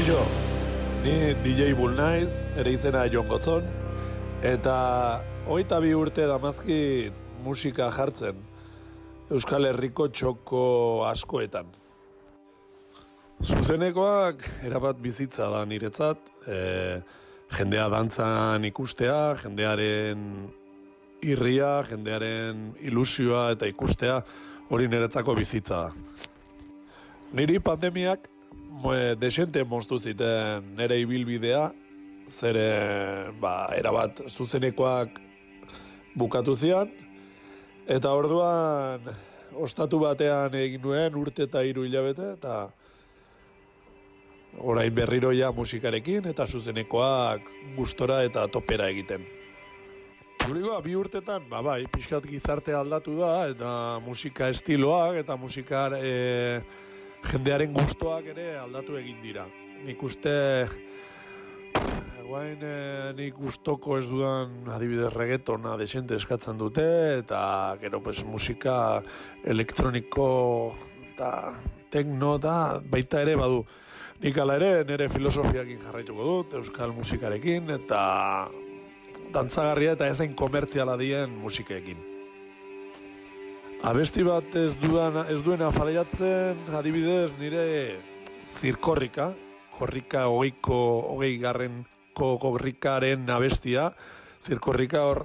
Kaixo, 0.02 0.22
ni 1.04 1.12
DJ 1.44 1.76
Bull 1.78 1.92
naiz, 1.94 2.40
ere 2.58 2.72
izena 2.74 3.04
Jon 3.06 3.28
Gotzon, 3.30 3.68
eta 4.42 4.72
hogeita 5.46 5.78
bi 5.78 5.92
urte 5.94 6.24
damazki 6.26 6.78
musika 7.44 7.86
jartzen 7.94 8.40
Euskal 9.30 9.68
Herriko 9.68 10.08
txoko 10.10 10.64
askoetan. 11.06 11.70
Zuzenekoak 13.46 14.42
erabat 14.66 14.98
bizitza 15.04 15.46
da 15.54 15.62
niretzat, 15.70 16.26
e, 16.50 16.58
jendea 17.60 17.86
dantzan 17.94 18.66
ikustea, 18.72 19.36
jendearen 19.44 20.26
irria, 21.22 21.76
jendearen 21.92 22.72
ilusioa 22.90 23.52
eta 23.54 23.70
ikustea 23.70 24.18
hori 24.66 24.90
niretzako 24.90 25.38
bizitza 25.38 25.84
da. 25.86 26.28
Niri 27.38 27.62
pandemiak 27.62 28.31
moe, 28.80 29.14
desente 29.20 29.64
moztu 29.68 29.98
ziten 29.98 30.72
nere 30.76 30.98
ibilbidea, 31.02 31.70
zere 32.28 33.32
ba, 33.40 33.68
erabat 33.76 34.24
zuzenekoak 34.28 35.20
bukatu 36.16 36.54
zian, 36.54 36.90
eta 37.86 38.12
orduan 38.12 39.10
ostatu 39.52 40.00
batean 40.02 40.54
egin 40.56 40.82
nuen 40.84 41.18
urte 41.18 41.48
eta 41.48 41.62
hiru 41.66 41.84
hilabete, 41.84 42.32
eta 42.38 42.70
orain 44.58 44.94
berriroia 44.94 45.52
musikarekin 45.52 46.28
eta 46.28 46.46
zuzenekoak 46.46 47.48
gustora 47.76 48.22
eta 48.24 48.46
topera 48.48 48.88
egiten. 48.92 49.24
Gurikoa, 50.42 50.80
bi 50.82 50.96
urtetan, 50.98 51.44
ba, 51.48 51.60
bai, 51.62 51.84
pixkat 51.86 52.24
gizarte 52.26 52.74
aldatu 52.74 53.14
da, 53.20 53.46
eta 53.52 54.00
musika 54.02 54.48
estiloak, 54.50 55.20
eta 55.20 55.36
musika 55.38 55.84
e, 55.94 56.16
jendearen 57.30 57.72
gustoak 57.74 58.32
ere 58.34 58.56
aldatu 58.60 58.96
egin 58.98 59.20
dira. 59.22 59.46
Nik 59.82 60.02
uste, 60.02 60.32
guain 62.26 62.62
e, 62.64 63.12
nik 63.18 63.36
gustoko 63.36 63.98
ez 63.98 64.06
dudan 64.08 64.68
adibidez 64.72 65.10
reggaetona 65.12 65.76
desente 65.80 66.16
eskatzen 66.16 66.58
dute, 66.60 66.84
eta 67.20 67.42
gero 67.82 68.02
pues, 68.04 68.22
musika 68.24 68.76
elektroniko 69.44 70.28
eta 71.12 71.32
tekno 71.92 72.36
eta 72.40 72.56
baita 72.90 73.22
ere 73.26 73.36
badu. 73.36 73.64
Nik 74.22 74.38
ala 74.38 74.56
ere 74.60 74.84
nire 74.86 75.08
filosofiakin 75.10 75.82
jarraituko 75.82 76.28
dut, 76.28 76.54
euskal 76.60 76.94
musikarekin, 76.94 77.74
eta 77.80 78.02
dantzagarria 79.34 79.96
eta 79.98 80.08
ezain 80.12 80.36
komertziala 80.38 80.96
dien 81.00 81.34
musikekin. 81.42 82.11
Abesti 83.82 84.22
bat 84.22 84.52
ez, 84.54 84.76
dudan, 84.78 85.16
ez 85.26 85.40
duena 85.42 85.72
falaiatzen, 85.74 86.60
adibidez, 86.78 87.32
nire 87.40 87.62
zirkorrika, 88.46 89.32
korrika 89.74 90.28
hogeiko, 90.30 90.76
hogei 91.10 91.32
garrenko 91.42 92.28
korrikaren 92.38 93.26
abestia, 93.34 93.88
zirkorrika 94.38 95.02
hor 95.08 95.24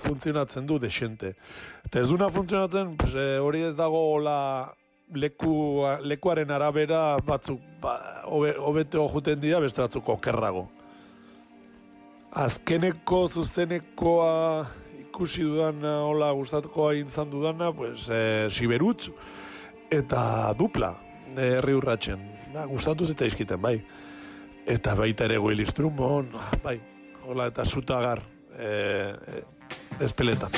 funtzionatzen 0.00 0.64
du 0.64 0.78
desente. 0.80 1.34
Eta 1.84 2.00
ez 2.00 2.08
duna 2.08 2.30
funtzionatzen, 2.32 2.96
pues, 2.96 3.12
eh, 3.12 3.36
hori 3.44 3.66
ez 3.68 3.74
dago 3.76 4.00
hola 4.14 4.72
leku, 5.12 5.84
lekuaren 6.00 6.50
arabera 6.50 7.18
batzuk 7.20 7.60
ba, 7.82 8.24
hobe, 8.24 8.56
hobeto 8.56 9.04
juten 9.12 9.40
dira, 9.44 9.60
beste 9.60 9.84
batzuk 9.84 10.08
okerrago. 10.16 10.70
Azkeneko 12.32 13.26
zuzenekoa 13.28 14.87
ikusi 15.18 15.42
dudana, 15.42 15.96
hola 16.06 16.30
gustatuko 16.30 16.92
izan 16.94 17.30
dudana, 17.30 17.72
pues, 17.74 18.06
e, 18.06 18.46
Siberutz 18.54 19.10
eta 19.90 20.54
dupla 20.54 20.92
e, 21.34 21.56
herri 21.58 21.74
urratzen. 21.74 22.22
Ba, 22.54 22.62
gustatu 22.70 23.02
zita 23.04 23.26
izkiten, 23.26 23.58
bai. 23.58 23.80
Eta 24.62 24.94
baita 24.94 25.26
ere 25.26 25.40
goil 25.42 25.58
instrumon, 25.64 26.30
bai, 26.62 26.78
hola 27.26 27.48
eta 27.50 27.66
zutagar 27.66 28.22
e, 28.54 28.70
e, 29.34 29.42
espeletan. 30.06 30.54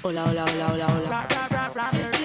Hola, 0.00 0.24
hola, 0.24 0.48
hola, 0.48 0.72
hola, 0.72 0.86
hola. 0.96 2.23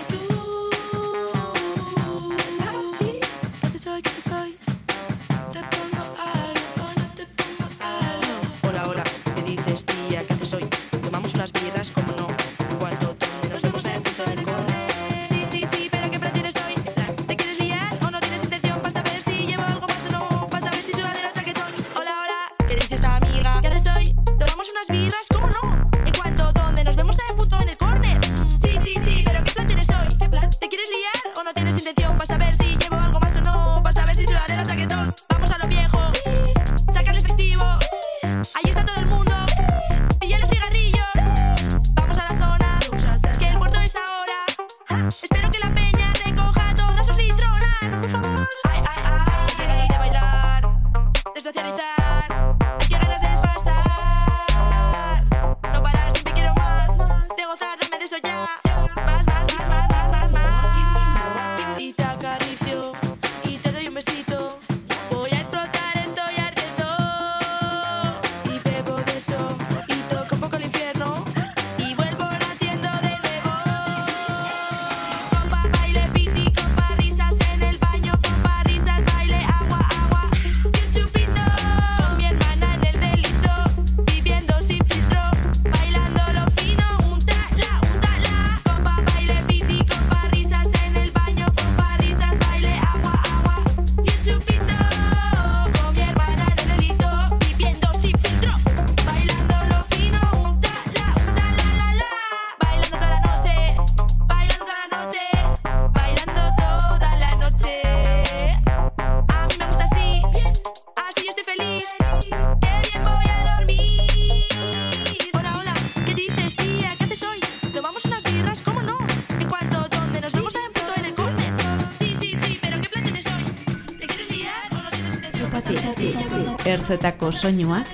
Ertzetako 126.89 127.27
soinuak, 127.29 127.89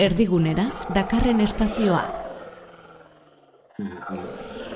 erdigunera, 0.00 0.62
dakarren 0.96 1.42
espazioa. 1.44 1.98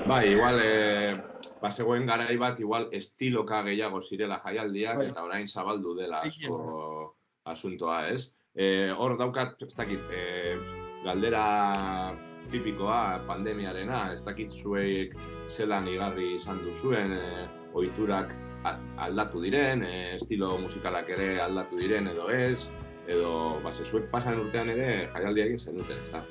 Bai, 0.04 0.26
igual, 0.34 0.60
eh, 0.60 1.14
bazegoen 1.62 2.04
garai 2.04 2.36
bat, 2.36 2.60
igual 2.60 2.90
estiloka 2.92 3.62
gehiago 3.64 4.02
zirela 4.02 4.36
jaialdiak, 4.44 4.98
Bai. 4.98 5.06
eta 5.08 5.24
orain 5.24 5.48
zabaldu 5.48 5.94
dela 5.96 6.20
asko 6.20 7.16
asuntoa, 7.46 8.10
ez? 8.10 8.28
Eh, 8.54 8.92
hor 8.92 9.16
daukat, 9.16 9.56
ez 9.62 9.72
dakit, 9.74 10.04
eh, 10.12 10.58
galdera 11.06 12.12
tipikoa 12.50 13.24
pandemiarena, 13.26 14.12
ez 14.12 14.20
dakit 14.22 14.52
zuek 14.52 15.16
zelan 15.48 15.88
igarri 15.88 16.34
izan 16.34 16.60
duzuen, 16.62 17.12
eh, 17.12 17.48
ohiturak 17.72 18.36
a- 18.64 18.78
aldatu 18.98 19.40
diren, 19.40 19.82
eh, 19.82 20.16
estilo 20.20 20.58
musikalak 20.58 21.08
ere 21.08 21.40
aldatu 21.40 21.78
diren 21.78 22.08
edo 22.08 22.28
ez, 22.28 22.68
edo, 23.12 23.60
base, 23.64 23.84
zuek 23.84 24.10
pasan 24.12 24.40
urtean 24.42 24.72
ere 24.72 24.88
jaialdia 25.14 25.46
egin 25.50 25.60
zenuten, 25.60 26.02
ez 26.06 26.10
da? 26.16 26.24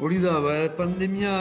Hori 0.00 0.22
da, 0.24 0.40
ba, 0.44 0.56
pandemia... 0.80 1.34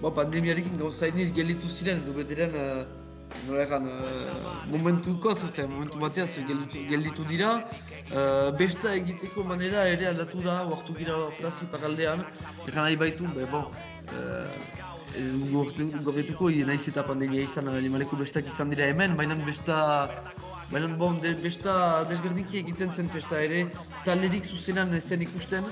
Ba, 0.00 0.08
pandemiarekin 0.16 0.78
gauza 0.80 1.10
iniz 1.10 1.26
gelditu 1.36 1.68
ziren, 1.68 1.98
edo 2.00 2.14
bederen, 2.16 2.54
uh, 2.56 3.34
nola 3.44 3.66
egan, 3.66 3.88
uh, 3.92 4.54
momentuko, 4.70 5.34
zafen, 5.34 5.68
momentu 5.74 6.00
bateaz 6.00 6.30
gelditu, 6.48 6.86
gelditu 6.88 7.26
dira. 7.28 7.50
Uh, 8.08 8.48
besta 8.56 8.94
egiteko 8.96 9.44
manera 9.44 9.84
ere 9.92 10.08
aldatu 10.08 10.40
da, 10.46 10.54
oartu 10.72 10.96
gira 10.96 11.18
hortaz 11.26 11.52
iparaldean. 11.66 12.24
Egan 12.64 12.80
nahi 12.80 12.96
baitu, 13.02 13.28
be, 13.36 13.44
bon, 13.52 13.68
uh, 14.16 14.48
ez 15.20 15.28
gorretuko, 16.08 16.48
naiz 16.70 16.86
eta 16.88 17.04
pandemia 17.04 17.44
izan, 17.44 17.68
limaleko 17.84 18.16
bestak 18.24 18.48
izan 18.48 18.72
dira 18.72 18.88
hemen, 18.94 19.20
baina 19.20 19.36
besta... 19.44 19.82
Baina, 20.70 20.88
bon, 20.98 21.16
de, 21.18 21.32
besta 21.42 21.72
desberdinki 22.10 22.60
egiten 22.60 22.92
zen 22.94 23.08
festa 23.10 23.40
ere, 23.42 23.64
talerik 24.06 24.44
zuzenan 24.46 24.94
zen 25.00 25.24
ikusten, 25.24 25.66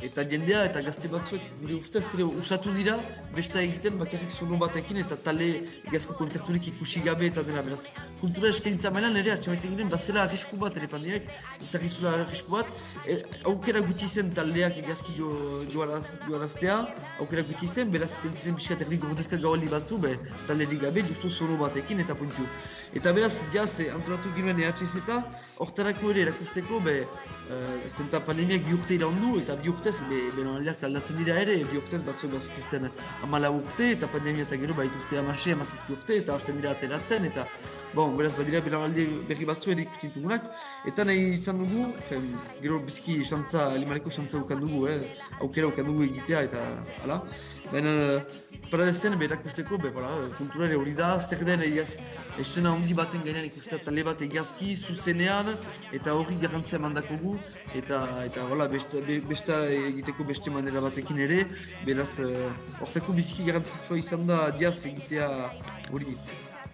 Eta 0.00 0.22
jendea 0.24 0.62
eta 0.64 0.80
gazte 0.80 1.08
batzuek 1.12 1.42
gure 1.60 1.74
ustez 1.76 2.02
ere 2.16 2.24
usatu 2.24 2.72
dira 2.72 2.94
besta 3.34 3.60
egiten 3.60 3.98
bakarrik 4.00 4.32
sono 4.32 4.56
batekin 4.62 4.96
eta 5.02 5.16
tale 5.26 5.48
egazko 5.90 6.14
kontzerturik 6.16 6.70
ikusi 6.70 7.02
gabe 7.04 7.26
eta 7.28 7.42
dena 7.44 7.60
beraz. 7.66 7.82
Kultura 8.20 8.48
eskaintza 8.48 8.90
mailan 8.94 9.18
ere 9.20 9.34
atxamaiten 9.34 9.74
ginen 9.74 9.92
bazela 9.92 10.22
arrisku 10.24 10.56
bat 10.62 10.78
ere 10.80 10.88
pandeak, 10.94 11.28
izagizula 11.66 12.14
arrisku 12.16 12.54
bat. 12.54 12.70
E, 13.04 13.18
aukera 13.52 13.82
guti 13.90 14.08
zen 14.08 14.32
taldeak 14.38 14.78
egazki 14.84 15.16
jo, 15.18 15.34
joaraz, 15.74 16.16
joaraztea, 16.28 16.78
aukera 17.20 17.44
guti 17.50 17.68
zen, 17.68 17.92
beraz 17.92 18.14
eten 18.22 18.32
ziren 18.36 18.56
pixkat 18.56 18.86
erdi 18.86 19.00
gordezka 19.04 19.36
gaualdi 19.44 19.68
batzu, 19.74 20.00
be, 20.06 20.14
talerik 20.48 20.80
gabe, 20.86 21.04
justu 21.10 21.28
sono 21.28 21.60
batekin 21.60 22.00
eta 22.06 22.16
puntu. 22.16 22.48
Eta 22.96 23.12
beraz, 23.12 23.34
jaz, 23.52 23.76
eh, 23.84 23.92
antolatu 23.92 24.32
ginen 24.38 24.64
EHZ 24.64 24.96
eta 25.04 25.20
hortarako 25.60 26.14
ere 26.14 26.26
erakusteko, 26.28 26.80
be, 26.88 26.96
uh, 27.50 27.88
zenta 27.88 28.20
pandemiak 28.24 28.64
bi 28.66 28.74
urte 28.78 28.96
iraundu 28.96 29.36
eta 29.42 29.56
bi 29.60 29.70
urtez, 29.90 30.08
be, 30.10 30.18
benaldiak 30.36 30.82
aldatzen 30.86 31.18
dira 31.18 31.36
ere, 31.42 31.56
bi 31.70 31.78
urtez 31.80 32.00
batzuek 32.06 32.32
bazituzten 32.36 32.88
amala 33.26 33.50
urte 33.50 33.90
eta 33.96 34.08
pandemia 34.14 34.46
eta 34.46 34.58
gero 34.62 34.74
baituzte 34.78 35.18
amase, 35.18 35.52
amazazpi 35.56 35.94
urte 35.96 36.18
eta 36.22 36.36
hasten 36.36 36.60
dira 36.60 36.70
ateratzen 36.76 37.26
eta 37.32 37.46
Bon, 37.92 38.12
beraz, 38.14 38.36
badira 38.38 38.60
belagaldi 38.62 39.04
berri 39.26 39.46
batzu 39.48 39.72
ere 39.72 39.82
ikusten 39.82 40.12
dugunak, 40.14 40.44
eta 40.86 41.02
nahi 41.08 41.32
izan 41.34 41.58
dugu, 41.58 41.88
fen, 42.06 42.28
gero 42.62 42.76
bizki 42.86 43.16
xantza, 43.26 43.64
limareko 43.82 44.12
xantza 44.14 44.38
ukan 44.38 44.62
dugu, 44.62 44.84
eh, 44.92 45.16
aukera 45.40 45.72
ukan 45.72 45.90
dugu 45.90 46.04
egitea 46.06 46.44
eta 46.46 46.60
hala. 47.00 47.16
Baina, 47.70 48.24
para 48.70 48.84
dezen, 48.84 49.14
berak 49.18 49.44
usteko, 49.46 49.78
voilà, 49.78 50.10
kulturare 50.38 50.74
hori 50.74 50.94
da, 50.98 51.10
zer 51.20 51.44
den 51.46 51.62
egaz, 51.62 51.96
esena 52.42 52.72
handi 52.74 52.96
baten 52.98 53.22
gainean 53.22 53.46
ikustea 53.46 53.78
tale 53.86 54.02
bat 54.06 54.22
egazki, 54.26 54.72
zuzenean, 54.74 55.52
eta 55.94 56.14
hori 56.18 56.38
garrantzia 56.42 56.80
mandako 56.82 57.18
gu, 57.22 57.34
eta, 57.78 58.00
eta 58.26 58.46
voilà, 58.50 58.66
besta, 58.74 59.02
be, 59.06 59.20
besta 59.30 59.60
egiteko 59.76 60.26
beste 60.32 60.50
manera 60.50 60.82
batekin 60.82 61.22
ere, 61.28 61.44
beraz, 61.86 62.10
hortako 62.80 63.14
biziki 63.18 63.46
garrantzitsua 63.50 64.02
izan 64.02 64.26
da 64.30 64.40
diaz 64.58 64.80
egitea 64.90 65.30
hori, 65.94 66.18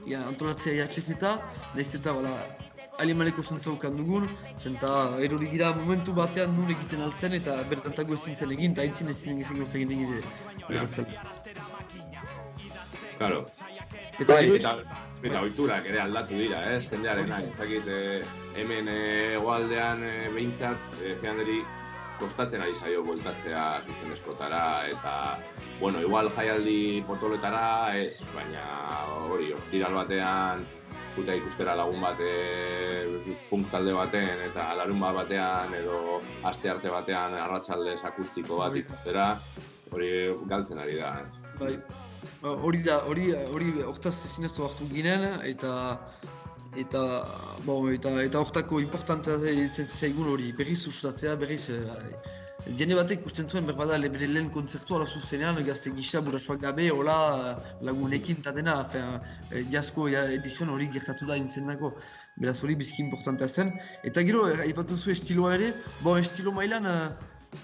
ja, 0.09 0.25
antolatzea 0.31 0.81
jatxez 0.81 1.11
eta, 1.19 1.37
nahiz 1.75 1.93
eta, 2.01 2.17
voilà, 2.17 2.37
alimaleko 3.03 3.43
zentza 3.43 3.71
ukan 3.71 3.97
dugun, 3.97 4.29
zenta 4.59 4.91
erori 5.29 5.51
gira 5.53 5.73
momentu 5.77 6.15
batean 6.17 6.55
nun 6.57 6.71
egiten 6.75 7.03
altzen 7.07 7.37
eta 7.41 7.57
bertantago 7.71 8.15
ezin 8.15 8.37
zen 8.37 8.55
egin, 8.57 8.77
eta 8.77 8.87
aintzin 8.87 9.13
ezin 9.15 9.43
egin 9.43 9.97
egin 9.99 10.21
beraz 10.69 10.91
zela. 10.91 11.25
Claro. 13.19 13.45
Eta 14.21 14.35
Bai, 14.35 14.45
eta, 14.57 14.73
eta 15.25 15.41
ohiturak 15.43 15.89
ere 15.89 16.01
aldatu 16.03 16.37
dira, 16.41 16.61
ez? 16.73 16.85
Jendearena, 16.91 17.39
ez 17.41 17.53
dakit, 17.57 17.89
eh, 17.89 18.23
hemen 18.61 18.89
eh, 18.93 19.37
hegoaldean 19.37 20.05
eh, 20.05 20.29
behintzat, 20.35 21.01
eh, 21.03 21.17
jenderi 21.23 21.59
kostatzen 22.21 22.63
ari 22.65 22.75
zaio 22.77 23.03
bueltatzea 23.05 23.65
zuzenezkotara, 23.87 24.63
eta, 24.89 25.15
bueno, 25.81 26.01
igual 26.01 26.31
jaialdi 26.37 27.05
potoletara, 27.09 27.93
ez, 27.97 28.23
baina 28.35 28.65
hori, 29.29 29.53
ostiral 29.57 29.97
batean, 30.01 30.65
puta 31.17 31.35
ikustera 31.35 31.75
lagun 31.79 32.01
bat 32.05 32.21
e, 32.21 33.37
punk 33.51 33.71
talde 33.73 33.95
baten 33.97 34.45
eta 34.51 34.69
larun 34.79 35.01
bat 35.01 35.17
batean 35.23 35.75
edo 35.75 36.21
aste 36.51 36.71
arte 36.71 36.93
batean 36.93 37.35
arratsaldez 37.41 37.99
akustiko 38.05 38.61
bat 38.63 38.77
ikustera 38.77 39.31
hori 39.91 40.11
galtzen 40.51 40.83
ari 40.83 41.01
da. 41.01 41.17
Bai, 41.61 41.77
Ba, 42.43 42.53
hori 42.69 42.83
da, 42.85 43.01
hori, 43.11 43.31
hori 43.55 43.71
hortaz 43.87 44.15
ezineztu 44.29 44.65
hartu 44.67 44.87
ginen, 44.91 45.25
eta 45.49 45.73
eta, 46.77 47.03
bon, 47.65 47.89
eta, 47.95 48.13
eta 48.23 48.43
hortako 48.43 48.81
importantea 48.83 49.39
zen 49.41 49.89
zaigun 49.89 50.29
hori 50.35 50.51
berriz 50.59 50.83
ustatzea, 50.91 51.37
berriz, 51.41 51.71
eh, 51.73 52.11
jende 52.75 52.95
batek 52.99 53.21
ikusten 53.21 53.49
zuen 53.49 53.67
berbada 53.67 53.97
le- 53.99 54.09
bere 54.11 54.27
lehen 54.27 54.51
kontzertua 54.51 54.97
ala 54.97 55.07
zuzenean, 55.07 55.59
gazte 55.65 55.91
gisa 55.95 56.21
burasoak 56.21 56.61
gabe, 56.63 56.89
hola 56.91 57.17
eh, 57.51 57.75
lagunekin 57.87 58.37
eta 58.41 58.53
dena, 58.53 58.75
fin, 58.91 59.21
eh, 59.53 59.65
jazko 59.71 60.09
ja, 60.09 60.25
edizioan 60.39 60.71
hori 60.75 60.89
gertatu 60.93 61.27
da 61.27 61.37
intzendako, 61.37 61.93
beraz 62.37 62.59
hori 62.65 62.75
bizki 62.75 63.03
importanta 63.03 63.47
zen. 63.49 63.73
Eta 64.05 64.23
gero, 64.23 64.49
eh, 64.51 64.61
aipatu 64.67 64.97
zu 64.97 65.11
estiloa 65.11 65.55
ere, 65.55 65.73
bon, 66.03 66.19
estilo 66.19 66.53
mailan, 66.53 66.87
eh, 66.87 67.09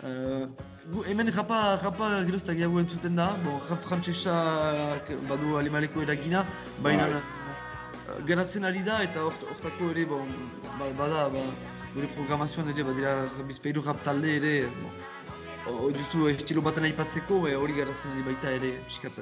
eh, 0.05 0.47
gu, 0.93 1.03
hemen 1.11 1.33
rapa, 1.35 1.79
rapa 1.83 2.23
gero 2.25 2.37
ez 2.37 2.45
da 2.45 2.53
gehiago 2.55 2.79
entzuten 2.81 3.17
da, 3.17 3.33
bon, 3.45 3.61
rap 3.71 3.83
frantsesak 3.83 5.11
badu 5.29 5.57
alemaneko 5.59 6.03
eragina, 6.03 6.47
baina 6.83 7.09
Bai. 7.09 7.19
eh, 7.19 8.23
garatzen 8.27 8.65
ari 8.65 8.83
da 8.83 9.03
eta 9.03 9.21
hort- 9.27 9.47
hortako 9.51 9.91
ere, 9.91 10.07
bon, 10.07 10.29
ba- 10.79 10.93
bada, 10.99 11.29
ba, 11.29 11.43
gure 11.95 12.09
programazioan 12.17 12.73
ere, 12.73 12.85
badira 12.89 13.15
bizpeiru 13.49 13.83
rap 13.85 14.03
talde 14.07 14.37
ere, 14.39 14.53
bon, 14.81 14.95
hori 15.77 15.99
justu 15.99 16.29
estilo 16.31 16.65
baten 16.65 16.89
aipatzeko, 16.89 17.47
eh, 17.49 17.57
hori 17.57 17.77
garatzen 17.79 18.15
ari 18.17 18.27
baita 18.31 18.53
ere, 18.59 18.73
pixkat. 18.89 19.21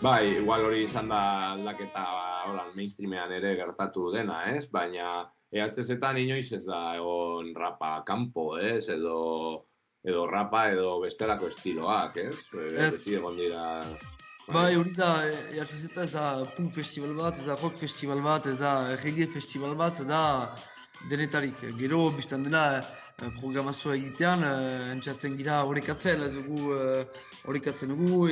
Bai, 0.00 0.36
igual 0.40 0.64
hori 0.64 0.84
izan 0.86 1.10
da 1.12 1.20
aldaketa 1.52 2.04
hola, 2.48 2.64
mainstreamean 2.74 3.32
ere 3.36 3.54
gertatu 3.58 4.10
dena, 4.14 4.42
ez? 4.54 4.64
Baina 4.72 5.26
EHZ-etan 5.52 6.20
inoiz 6.22 6.48
ez 6.56 6.64
da 6.64 6.94
egon 6.96 7.50
rapa 7.58 7.98
kanpo, 8.06 8.54
ez? 8.58 8.88
Edo, 8.92 9.66
edo 10.06 10.24
rapa 10.30 10.70
edo 10.72 10.94
bestelako 11.02 11.50
estiloak, 11.52 12.16
ez? 12.16 12.38
E, 12.54 12.70
Ez. 12.86 12.96
Egon 13.18 13.36
dira... 13.36 13.66
Bai, 14.50 14.74
hori 14.74 14.90
da, 14.96 15.10
EHZ 15.54 15.92
ez 16.02 16.12
da 16.16 16.24
punk 16.56 16.72
festival 16.74 17.12
bat, 17.14 17.36
ez 17.38 17.46
da 17.46 17.54
rock 17.60 17.76
festival 17.78 18.22
bat, 18.24 18.48
ez 18.50 18.56
da 18.58 18.72
reggae 19.04 19.28
festival 19.30 19.76
bat, 19.78 20.00
ez 20.02 20.08
da 20.08 20.22
denetarik. 21.08 21.56
Gero, 21.78 22.10
biztan 22.10 22.42
dena, 22.44 22.64
eh, 22.78 23.30
programazioa 23.40 23.94
egitean, 23.96 24.42
eh, 24.44 24.92
entzatzen 24.92 25.36
gira 25.36 25.62
horrekatzen, 25.64 26.22
ez 26.22 26.34
dugu 26.34 26.74
eh, 26.76 27.04
horrekatzen 27.46 27.88
dugu, 27.88 28.28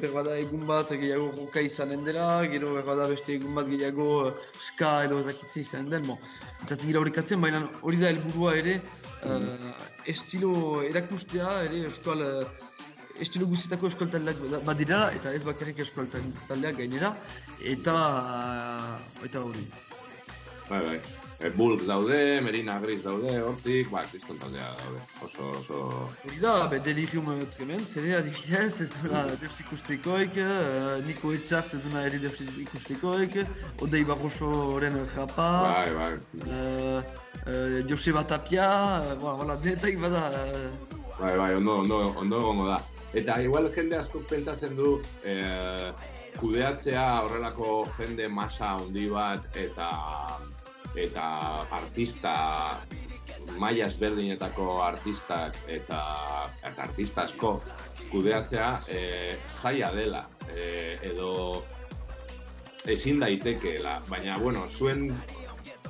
berbada 0.00 0.36
egun 0.38 0.66
bat 0.66 0.88
gehiago 0.88 1.32
roka 1.36 1.60
izanen 1.60 2.04
dela, 2.04 2.44
gero 2.46 2.74
berbada 2.74 3.08
beste 3.08 3.34
egun 3.34 3.54
bat 3.54 3.66
gehiago 3.66 4.28
eh, 4.28 4.34
ska 4.60 5.04
edo 5.04 5.18
ezakitze 5.18 5.60
izanen 5.60 5.90
den, 5.90 6.06
bon. 6.06 6.18
Entzatzen 6.60 6.88
gira 6.88 7.00
horrekatzen, 7.00 7.40
baina 7.40 7.62
hori 7.82 7.96
da 7.98 8.08
helburua 8.12 8.54
ere, 8.56 8.80
eh, 9.22 9.72
estilo 10.06 10.82
erakustea 10.82 11.62
ere 11.64 11.84
euskal 11.86 12.22
estilo 13.20 13.46
guztietako 13.46 13.86
euskal 13.86 14.08
taldeak 14.10 14.38
bada- 14.42 14.60
badirela 14.66 15.12
eta 15.14 15.32
ez 15.32 15.44
bakarrik 15.44 15.78
euskal 15.84 16.08
tal- 16.10 16.32
taldeak 16.48 16.78
gainera 16.78 17.16
eta 17.60 17.94
eta 19.22 19.38
hori. 19.44 19.66
Bai, 20.68 20.80
bai. 20.86 21.00
E, 21.42 21.50
Bulk 21.50 21.82
daude, 21.86 22.40
Merina 22.40 22.78
Gris 22.78 23.02
daude, 23.02 23.32
hortik, 23.42 23.88
ba, 23.90 24.04
kriston 24.06 24.38
taldea 24.38 24.68
daude. 24.78 25.00
Oso, 25.26 25.48
oso... 25.58 25.78
Hori 26.24 26.38
da, 26.38 26.68
be, 26.70 26.78
delirium 26.86 27.26
tremen, 27.56 27.82
zere 27.82 28.14
adibidez, 28.20 28.80
ez 28.84 28.90
duela 29.00 29.24
deus 29.40 29.58
ikustekoik, 29.64 30.38
eh, 30.38 31.02
Niko 31.08 31.32
Etxart 31.34 31.74
ez 31.74 31.82
duela 31.82 32.04
ere 32.06 32.20
deus 32.22 32.38
ikustekoik, 32.46 33.40
Odei 33.82 34.04
Barrosoren 34.06 35.00
japa, 35.16 35.48
Bai, 35.66 35.90
bai. 35.98 36.12
eh, 36.46 37.02
eh, 37.46 37.82
Joseba 37.90 38.22
Tapia, 38.22 38.70
eh, 39.02 39.18
ba, 39.18 39.34
voilà, 39.42 39.58
denetak 39.66 39.98
bada, 39.98 40.22
eh, 40.46 40.70
Bai, 41.18 41.36
bai, 41.38 41.54
ondo, 41.58 41.80
ondo, 41.82 41.98
ondo 42.22 42.38
egongo 42.38 42.70
da. 42.70 42.78
Eta 43.18 43.40
igual 43.44 43.66
jende 43.74 43.98
asko 43.98 44.22
pentsatzen 44.30 44.72
du 44.78 44.94
eh, 45.28 45.90
kudeatzea 46.40 47.02
horrelako 47.26 47.82
jende 47.98 48.28
masa 48.32 48.76
handi 48.78 49.04
bat 49.12 49.44
eta 49.60 49.90
eta 50.96 51.24
artista 51.70 52.32
maila 53.58 53.86
ezberdinetako 53.86 54.82
artistak 54.84 55.56
eta, 55.68 56.00
eta 56.62 56.82
artista 56.82 57.22
asko 57.22 57.62
kudeatzea 58.10 58.68
eh, 58.88 59.36
zaila 59.48 59.92
dela 59.96 60.20
eh, 60.52 60.98
edo 61.02 61.64
ezin 62.86 63.20
daitekeela, 63.22 64.00
baina 64.10 64.36
bueno, 64.38 64.66
zuen 64.70 65.06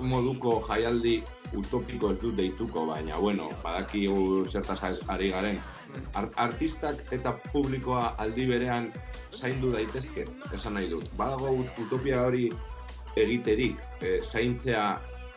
moduko 0.00 0.60
jaialdi 0.68 1.22
utopiko 1.56 2.10
ez 2.12 2.18
dut 2.20 2.36
deituko, 2.36 2.86
baina 2.86 3.16
bueno, 3.20 3.48
badakigu 3.62 4.44
zertaz 4.48 4.98
ari 5.08 5.30
garen. 5.30 5.60
Ar- 6.16 6.30
artistak 6.36 7.12
eta 7.12 7.34
publikoa 7.52 8.14
aldi 8.18 8.46
berean 8.48 8.90
zaindu 9.32 9.72
daitezke, 9.72 10.24
esan 10.54 10.74
nahi 10.78 10.88
dut. 10.88 11.08
Badago 11.16 11.50
ut- 11.60 11.80
utopia 11.84 12.22
hori 12.24 12.46
egiterik, 13.16 13.80
e, 14.00 14.20
zaintzea 14.24 14.86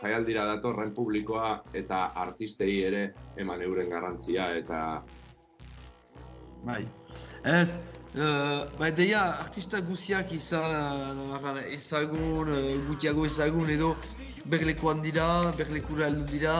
jaialdira 0.00 0.46
datorren 0.46 0.92
publikoa 0.94 1.50
eta 1.74 2.06
artistei 2.26 2.80
ere 2.88 3.02
eman 3.40 3.62
euren 3.62 3.90
garrantzia 3.90 4.50
eta 4.60 4.80
bai. 6.66 6.82
Ez, 7.46 7.78
uh, 8.18 8.66
ba, 8.78 8.90
deia 8.90 9.22
artista 9.38 9.80
guziak 9.86 10.32
izan 10.34 10.72
uh, 10.74 11.60
ezagun, 11.70 12.50
uh, 12.50 12.62
gutiago 12.88 13.26
ezagun 13.28 13.70
edo 13.70 13.94
berlekuan 14.50 15.02
dira, 15.02 15.26
berlekura 15.58 16.08
heldu 16.08 16.26
dira, 16.32 16.56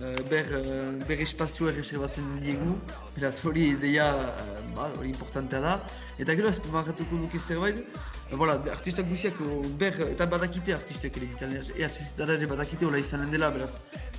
uh, 0.00 0.14
ber, 0.30 0.48
uh, 0.56 0.88
ber 1.08 1.20
espazioa 1.24 1.72
erreserbatzen 1.72 2.30
diegu, 2.44 2.78
beraz 3.16 3.34
hori 3.44 3.74
deia, 3.82 4.08
uh, 4.16 4.58
ba, 4.76 4.88
hori 4.98 5.12
importantea 5.12 5.60
da. 5.64 5.76
Eta 6.18 6.36
gero 6.38 6.48
azpimarratuko 6.52 7.20
nuke 7.20 7.40
zerbait, 7.40 7.84
uh, 8.32 8.36
voilà, 8.36 8.58
artista 8.72 9.02
guziak 9.02 9.40
uh, 9.40 9.60
ber, 9.78 10.00
eta 10.08 10.26
badakite 10.26 10.74
artistek 10.74 11.20
ere 11.20 11.28
ditan, 11.34 11.54
artistara 11.84 12.34
ere 12.40 12.48
badakite 12.50 12.88
hola 12.88 12.98
izanen 12.98 13.30
dela, 13.30 13.52
beraz, 13.54 13.76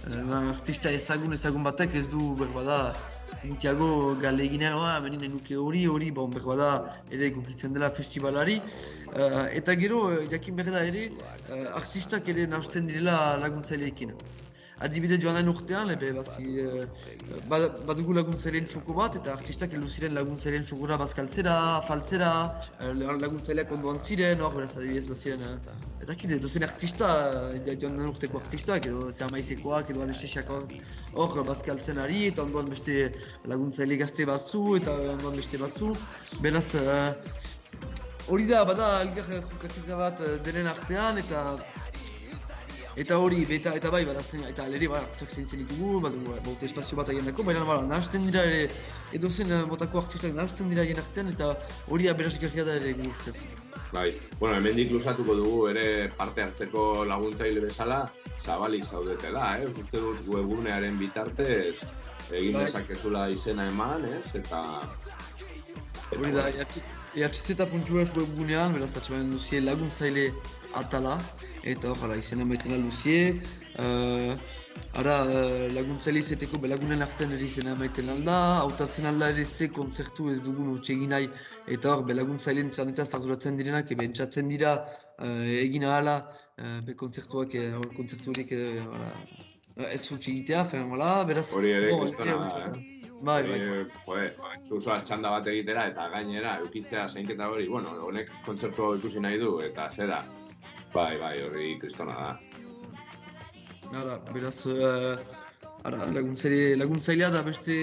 uh, 0.08 0.54
artista 0.54 0.94
ezagun 1.02 1.34
ezagun 1.34 1.66
batek 1.68 2.00
ez 2.00 2.08
du 2.08 2.32
berbada 2.40 2.80
Gutiago 3.44 4.16
gale 4.16 4.46
eginean, 4.46 4.76
oh, 4.80 4.92
benin 5.04 5.34
nuke 5.34 5.58
hori, 5.60 5.82
hori, 5.94 6.12
bon, 6.16 6.32
behar 6.32 6.60
da 6.60 6.70
ere 7.12 7.28
egokitzen 7.28 7.74
dela 7.76 7.90
festivalari. 7.92 8.56
Eh, 9.14 9.42
eta 9.60 9.76
gero, 9.82 10.00
jakin 10.32 10.56
behar 10.60 10.72
da 10.78 10.84
ere, 10.92 11.10
eh, 11.50 11.66
artistak 11.82 12.30
ere 12.36 12.48
nahasten 12.48 12.88
direla 12.88 13.18
laguntzaileekin. 13.44 14.16
Adibidez 14.84 15.20
joan 15.22 15.38
den 15.38 15.48
urtean, 15.48 15.90
ebe, 15.94 16.10
bazi, 16.18 16.44
eh, 16.60 16.86
bad- 17.52 17.78
badugu 17.88 18.14
laguntzaileen 18.18 18.66
txoko 18.68 18.94
bat, 18.98 19.16
eta 19.16 19.32
artistak 19.38 19.72
heldu 19.78 19.88
ziren 19.88 20.14
laguntzaileen 20.18 20.66
txokora 20.68 20.98
bazkaltzera, 21.00 21.54
faltzera, 21.88 22.32
eh, 22.82 22.92
laguntzaileak 23.22 23.72
ondoan 23.72 24.02
ziren, 24.02 24.42
hor, 24.44 24.52
beraz, 24.58 24.76
adibidez, 24.78 25.06
baziren, 25.08 25.42
eh, 25.42 26.02
ez 26.02 26.08
dakit, 26.08 26.34
dozen 26.42 26.64
artista, 26.68 27.08
eh, 27.54 27.78
joan 27.80 27.96
den 27.98 28.10
urteko 28.10 28.42
artistak, 28.44 28.86
edo 28.92 29.10
zer 29.12 29.32
maizekoak, 29.32 29.90
edo 29.90 30.04
anestesiakoak, 30.04 30.76
hor, 31.14 31.44
bazkaltzen 31.48 32.00
ari, 32.00 32.28
eta 32.34 32.44
ondoan 32.44 32.68
beste 32.76 33.14
laguntzaile 33.46 33.96
gazte 34.04 34.26
batzu, 34.26 34.76
eta 34.82 34.92
ondoan 35.16 35.36
beste 35.40 35.58
batzu, 35.64 35.96
beraz, 36.42 36.76
eh, 36.76 37.14
hori 38.28 38.46
da, 38.48 38.66
bada, 38.66 39.02
elgar 39.04 39.32
jokaketa 39.32 39.96
bat 39.96 40.20
eh, 40.20 40.38
denen 40.44 40.68
artean, 40.68 41.18
eta 41.24 41.56
Eta 42.94 43.18
hori, 43.18 43.42
eta, 43.56 43.72
eta 43.74 43.90
bai, 43.90 44.04
badazten, 44.06 44.44
eta 44.46 44.68
ere, 44.70 44.88
ba, 44.92 45.00
zak 45.18 45.32
zeintzen 45.34 45.64
ditugu, 45.64 46.00
badu, 46.04 46.20
baute 46.46 46.68
espazio 46.68 46.98
bat 47.00 47.10
agendako, 47.10 47.46
baina, 47.48 47.64
bala, 47.66 47.88
nahasten 47.90 48.28
dira 48.28 48.44
ere, 48.46 48.68
edozen 49.18 49.50
eh, 49.50 49.64
motako 49.70 50.04
artistak 50.04 50.36
nahasten 50.38 50.70
dira 50.70 50.84
haien 50.86 51.02
artean, 51.02 51.32
eta 51.34 51.48
hori 51.90 52.10
aberasgarria 52.12 52.66
da 52.68 52.76
ere 52.78 52.94
gu 53.00 53.08
ustez. 53.10 53.40
Bai, 53.94 54.12
bueno, 54.40 54.60
hemendik 54.60 54.94
luzatuko 54.94 55.36
dugu 55.40 55.58
ere 55.72 55.86
parte 56.20 56.46
hartzeko 56.46 56.84
laguntzaile 57.10 57.64
bezala, 57.66 58.04
zabalik 58.44 58.86
zaudetela, 58.86 59.48
eh? 59.58 59.72
Uste 59.74 60.02
dut 60.04 60.28
webgunearen 60.30 61.00
bitartez 61.02 61.80
egin 62.30 62.54
Bai. 62.54 62.68
dezakezula 62.68 63.28
izena 63.34 63.66
eman, 63.72 64.06
ez? 64.20 64.28
Eta... 64.38 64.62
Hori 66.14 66.34
da, 66.34 66.46
ehz.es 67.26 68.14
webgunean, 68.20 68.78
beraz, 68.78 68.92
atxemanen 69.00 69.34
duzie 69.34 69.62
laguntzaile 69.66 70.28
atala, 70.78 71.18
eta 71.64 71.92
hor, 71.92 72.02
hala, 72.04 72.18
izena 72.20 72.46
maiten 72.46 72.76
alduzie, 72.76 73.40
uh, 73.80 74.34
ara, 75.00 75.16
uh, 75.24 75.68
laguntzaile 75.74 76.20
izeteko 76.20 76.60
belagunen 76.64 77.06
artean 77.06 77.34
ere 77.38 77.48
izena 77.48 77.76
maiten 77.80 78.12
alda, 78.14 78.38
hautatzen 78.64 79.08
alda 79.10 79.30
ere 79.34 79.46
ze 79.46 79.70
kontzertu 79.78 80.30
ez 80.34 80.40
dugun 80.46 80.74
utxegin 80.76 81.14
nahi, 81.16 81.30
eta 81.78 81.94
hor, 81.94 82.04
belaguntzaileen 82.10 82.72
txanetaz 82.76 83.10
arduratzen 83.20 83.60
direnak, 83.60 83.92
ebe 83.96 84.08
entzatzen 84.10 84.52
dira, 84.52 84.76
uh, 85.20 85.44
egin 85.64 85.88
ahala, 85.90 86.18
uh, 86.60 86.80
be 86.86 86.98
kontzertuak, 87.00 87.56
eh, 87.56 87.72
hor, 87.78 87.90
kontzertu 87.96 88.34
horiek, 88.34 88.52
eh, 88.52 88.82
hala, 88.84 89.14
ez 89.90 90.04
utxe 90.12 90.32
egitea, 90.32 90.66
fen, 90.70 90.92
hala, 90.92 91.14
beraz, 91.30 91.48
Hori 91.56 91.72
ere 91.80 91.96
bon, 91.96 92.12
eh? 92.12 92.90
Bai, 93.24 93.42
bai. 93.48 93.58
Hori, 93.58 93.84
Joder, 94.06 94.34
zuzoa 94.68 94.98
txanda 95.08 95.30
bat 95.32 95.46
egitera 95.48 95.86
eta 95.88 96.10
gainera 96.12 96.58
eukitzea 96.66 97.08
zainketa 97.08 97.48
hori, 97.54 97.70
bueno, 97.72 97.94
honek 98.10 98.32
kontzertu 98.46 98.98
ikusi 99.00 99.24
nahi 99.24 99.40
du 99.40 99.60
eta 99.64 99.88
zera. 99.90 100.20
Bai, 100.94 101.18
bai, 101.18 101.38
hori 101.42 101.78
kristona 101.82 102.14
da. 102.14 102.34
Ara, 104.00 104.20
beraz, 104.34 104.60
uh, 104.70 105.18
Ara, 105.84 106.06
laguntzaile, 106.16 106.78
laguntzailea 106.80 107.28
da 107.34 107.42
beste 107.44 107.74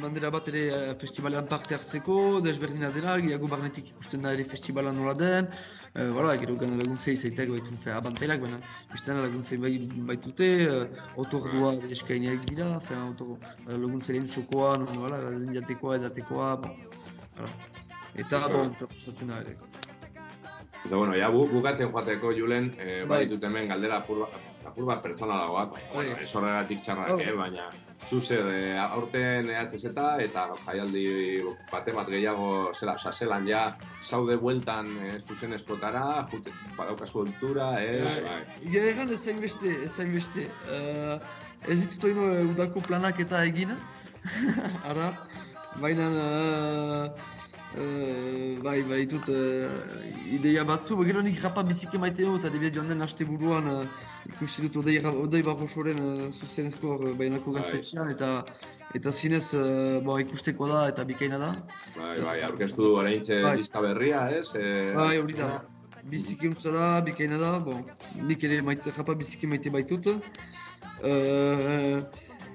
bandera 0.00 0.30
bat 0.32 0.46
ere 0.48 0.62
eh, 0.72 0.94
festivalean 1.00 1.44
parte 1.50 1.76
hartzeko, 1.76 2.14
desberdina 2.46 2.88
dena, 2.94 3.18
gehiago 3.20 3.50
barnetik 3.52 3.90
ikusten 3.90 4.24
da 4.24 4.32
ere 4.32 4.46
festivala 4.48 4.94
nola 4.96 5.12
den, 5.20 5.50
uh, 5.50 6.08
voilà, 6.16 6.38
gero 6.40 6.56
gana 6.62 6.80
laguntzei 6.80 7.18
zaitek 7.18 7.52
baitu 7.52 7.76
fe 7.84 7.92
abantailak, 7.92 8.40
baina 8.46 8.62
bestean 8.94 9.20
laguntzei 9.20 9.60
bai, 9.60 9.74
baitute, 10.08 10.50
uh, 10.70 11.06
otordua 11.20 11.76
eskainiak 11.98 12.48
dira, 12.48 12.72
fe, 12.88 12.96
otor, 13.12 13.36
uh, 13.36 13.76
laguntzailean 13.76 14.30
txokoa, 14.32 14.76
non, 14.80 15.00
voilà, 15.04 15.20
jatekoa, 15.58 16.00
edatekoa, 16.00 16.52
voilà. 16.64 17.56
Eta, 18.24 18.46
bon, 18.48 18.72
proposatzen 18.80 19.34
da 19.34 19.44
ere. 19.44 19.58
Eta 20.84 20.96
bueno, 20.96 21.14
ja 21.16 21.30
bu, 21.32 21.46
bukatzen 21.48 21.90
joateko 21.92 22.32
Julen, 22.36 22.70
eh, 22.78 23.00
Bai. 23.08 23.24
bai. 23.24 23.26
dut 23.28 23.44
hemen 23.44 23.68
galdera 23.68 24.02
apur 24.02 24.26
bat, 24.26 24.36
apur 24.68 24.84
bat 24.90 25.02
pertsonalagoak, 25.02 25.72
baina, 25.72 25.88
Bai. 25.88 25.94
bueno, 25.94 26.22
ez 26.22 26.34
horregatik 26.34 26.82
txarrak, 26.82 27.16
Bai. 27.16 27.28
eh, 27.28 27.36
baina 27.36 27.68
zu 28.08 28.20
zer, 28.20 28.46
eh, 28.52 28.78
aurten 28.78 29.48
EHZ 29.50 29.84
eta 29.88 30.44
jaialdi 30.66 31.04
bate 31.72 31.92
bat 31.96 32.08
gehiago, 32.08 32.48
zera, 32.78 32.96
oza, 32.98 33.12
zelan 33.12 33.46
ja, 33.48 33.62
zaude 34.02 34.36
bueltan 34.36 34.90
eh, 35.06 35.18
zuzen 35.26 35.52
eskotara, 35.56 36.26
jute, 36.32 36.52
badaukazu 36.76 37.24
ontura, 37.24 37.72
eh, 37.80 38.02
bai. 38.04 38.40
Ega 38.68 38.84
egan 38.92 39.12
ez 39.14 39.20
zain 39.24 39.40
beste, 39.40 39.72
ez 39.84 39.92
zain 39.92 40.12
beste. 40.12 40.48
Uh, 40.68 41.16
ez 41.68 41.78
ditut 41.80 42.10
oino 42.10 42.26
udako 42.50 42.82
planak 42.84 43.20
eta 43.24 43.44
egin, 43.48 43.72
ara, 44.90 45.10
baina 45.80 46.10
uh, 46.12 47.33
uh, 47.78 48.62
bai, 48.64 48.82
bai 48.88 49.00
ditut 49.04 49.28
uh, 49.28 49.70
ideia 50.32 50.64
batzu, 50.64 50.96
gero 51.04 51.22
nik 51.22 51.40
rapa 51.42 51.62
biziki 51.66 51.98
maite 51.98 52.24
du 52.24 52.36
eta 52.38 52.50
debia 52.54 52.70
joan 52.74 52.88
den 52.92 53.02
aste 53.02 53.24
buruan 53.28 53.68
uh, 53.68 53.84
ikusi 54.30 54.66
dut 54.66 54.80
odei, 54.84 54.98
odei 55.04 55.42
barrosoren 55.42 56.00
uh, 56.00 56.30
zuzenezko 56.30 56.96
uh, 57.00 57.12
bainako 57.18 57.52
Bai. 57.52 57.60
gaztetxean 57.62 58.10
eta 58.14 58.30
eta 58.94 59.10
zinez 59.10 59.46
uh, 59.58 60.00
bo, 60.06 60.18
ikusteko 60.22 60.68
da 60.70 60.86
eta 60.88 61.04
bikaina 61.04 61.38
da. 61.38 61.52
Bai, 61.96 62.16
bai, 62.22 62.40
aurkeztu 62.48 62.94
oraintxe 63.02 63.42
Bai. 63.42 63.56
diska 63.58 63.82
berria, 63.82 64.28
ez? 64.30 64.48
Eh, 64.54 64.92
Bai, 64.94 65.16
hori 65.18 65.38
da. 65.38 65.50
Biziki 66.10 66.48
untza 66.50 66.70
da, 66.74 66.88
bikaina 67.06 67.38
da, 67.40 67.58
bon, 67.64 67.80
nik 68.28 68.44
ere 68.44 68.60
maite, 68.62 68.92
japa 68.96 69.14
biziki 69.18 69.48
maite 69.48 69.72
baitut. 69.72 70.10
Uh, 71.04 72.04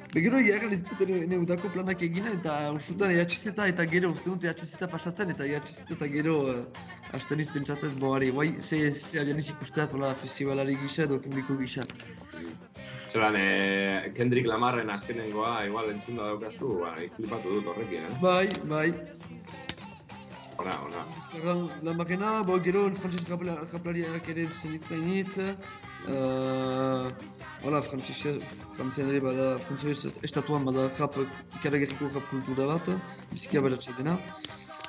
Begero 0.10 0.40
egia 0.42 0.58
ez 0.74 0.80
dut 0.82 1.02
ere 1.06 1.20
ene 1.22 1.38
udako 1.38 1.70
planak 1.74 2.02
egin 2.02 2.26
eta 2.32 2.54
usutan 2.74 3.12
EHZ 3.14 3.52
eta 3.68 3.84
gero 3.92 4.10
uste 4.10 4.32
dut 4.32 4.48
EHZ 4.48 4.88
pasatzen 4.90 5.30
eta 5.36 5.46
EHZ 5.46 5.92
eta 5.94 6.08
gero 6.10 6.34
uh, 6.50 6.56
hasten 7.14 7.44
iz 7.44 7.52
pentsatzen 7.54 7.94
boari, 8.02 8.32
guai, 8.34 8.48
ze, 8.58 8.80
ze 8.90 9.22
abian 9.22 9.38
iz 9.38 9.52
ikusteat 9.54 9.94
hola 9.94 10.10
festivalari 10.24 10.80
gisa 10.82 11.06
edo 11.06 11.20
publiko 11.22 11.58
gisa. 11.62 11.86
Zeran, 13.10 13.38
eh, 13.38 14.10
Kendrick 14.18 14.50
Lamarren 14.50 14.90
azkenengoa, 14.94 15.54
igual 15.70 15.94
entzunda 15.94 16.32
daukazu, 16.32 16.74
ba, 16.82 16.96
flipatu 17.16 17.60
dut 17.60 17.70
horrekin, 17.70 18.06
eh? 18.06 18.18
Bai, 18.22 18.50
bai. 18.74 18.88
Ona, 20.60 20.72
ona. 20.86 21.04
Eta 21.38 21.54
La 21.88 21.94
Marena, 21.94 22.44
bo, 22.44 22.58
gero 22.60 22.90
Frances 22.96 23.24
Raplariak 23.30 24.30
ere 24.34 24.48
zen 24.52 24.74
dituta 24.76 24.96
initz. 24.96 25.38
Uh, 26.08 27.08
Hola, 27.64 27.82
Frantzen 27.84 29.10
ere 29.12 29.20
bada, 29.24 29.48
Frantzen 29.60 29.92
estatuan 30.24 30.64
bada 30.68 30.88
rap, 31.00 31.18
ikaragerriko 31.60 32.08
rap 32.14 32.28
kultura 32.32 32.68
bat, 32.74 32.88
biziki 33.34 33.60
aberatsa 33.60 33.96
dena. 33.98 34.18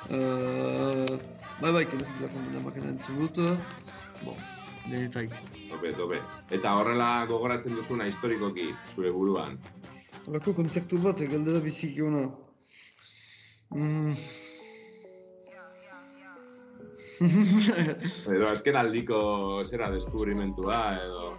Uh, 0.09 1.05
bai, 1.61 1.71
bai, 1.71 1.85
Kendrick 1.85 2.21
Lamar- 2.23 2.53
La 2.55 2.63
Marena 2.67 2.89
entzun 2.93 3.19
dut. 3.19 3.41
Bon, 4.23 4.35
denetai. 4.89 5.27
Tope, 5.69 5.91
tope. 5.99 6.21
Eta 6.49 6.75
horrela 6.79 7.25
gogoratzen 7.31 7.75
duzuna 7.75 8.07
historikoki, 8.11 8.71
zure 8.95 9.11
buruan. 9.11 9.59
Horako 10.27 10.53
kontzertu 10.53 10.99
bat, 11.03 11.19
galdera 11.31 11.59
biziki 11.63 12.01
ona. 12.07 12.27
Mm. 13.75 14.15
Edo 18.35 18.47
azken 18.49 18.77
aldiko 18.79 19.21
zera 19.69 19.89
deskubrimentua, 19.93 20.83
edo... 21.01 21.33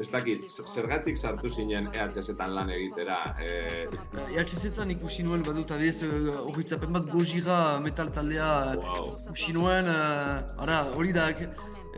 Ez 0.00 0.06
dakit, 0.10 0.46
zergatik 0.48 1.18
sartu 1.20 1.50
zinen 1.52 1.88
EHZ-etan 1.92 2.54
lan 2.56 2.70
egitera, 2.72 3.18
eh, 3.44 3.84
EHZ-etan 4.32 4.90
ikusi 4.94 5.22
nuen 5.26 5.44
badut 5.46 5.70
abiez, 5.76 6.00
horretzapen 6.40 6.96
bat 6.96 7.06
gojira 7.12 7.58
metal 7.84 8.10
taldea 8.10 8.48
wow. 8.80 9.12
ikusi 9.12 9.52
nuen, 9.54 9.90
uh, 9.92 10.64
ara, 10.64 10.80
hori 10.96 11.12
da, 11.14 11.28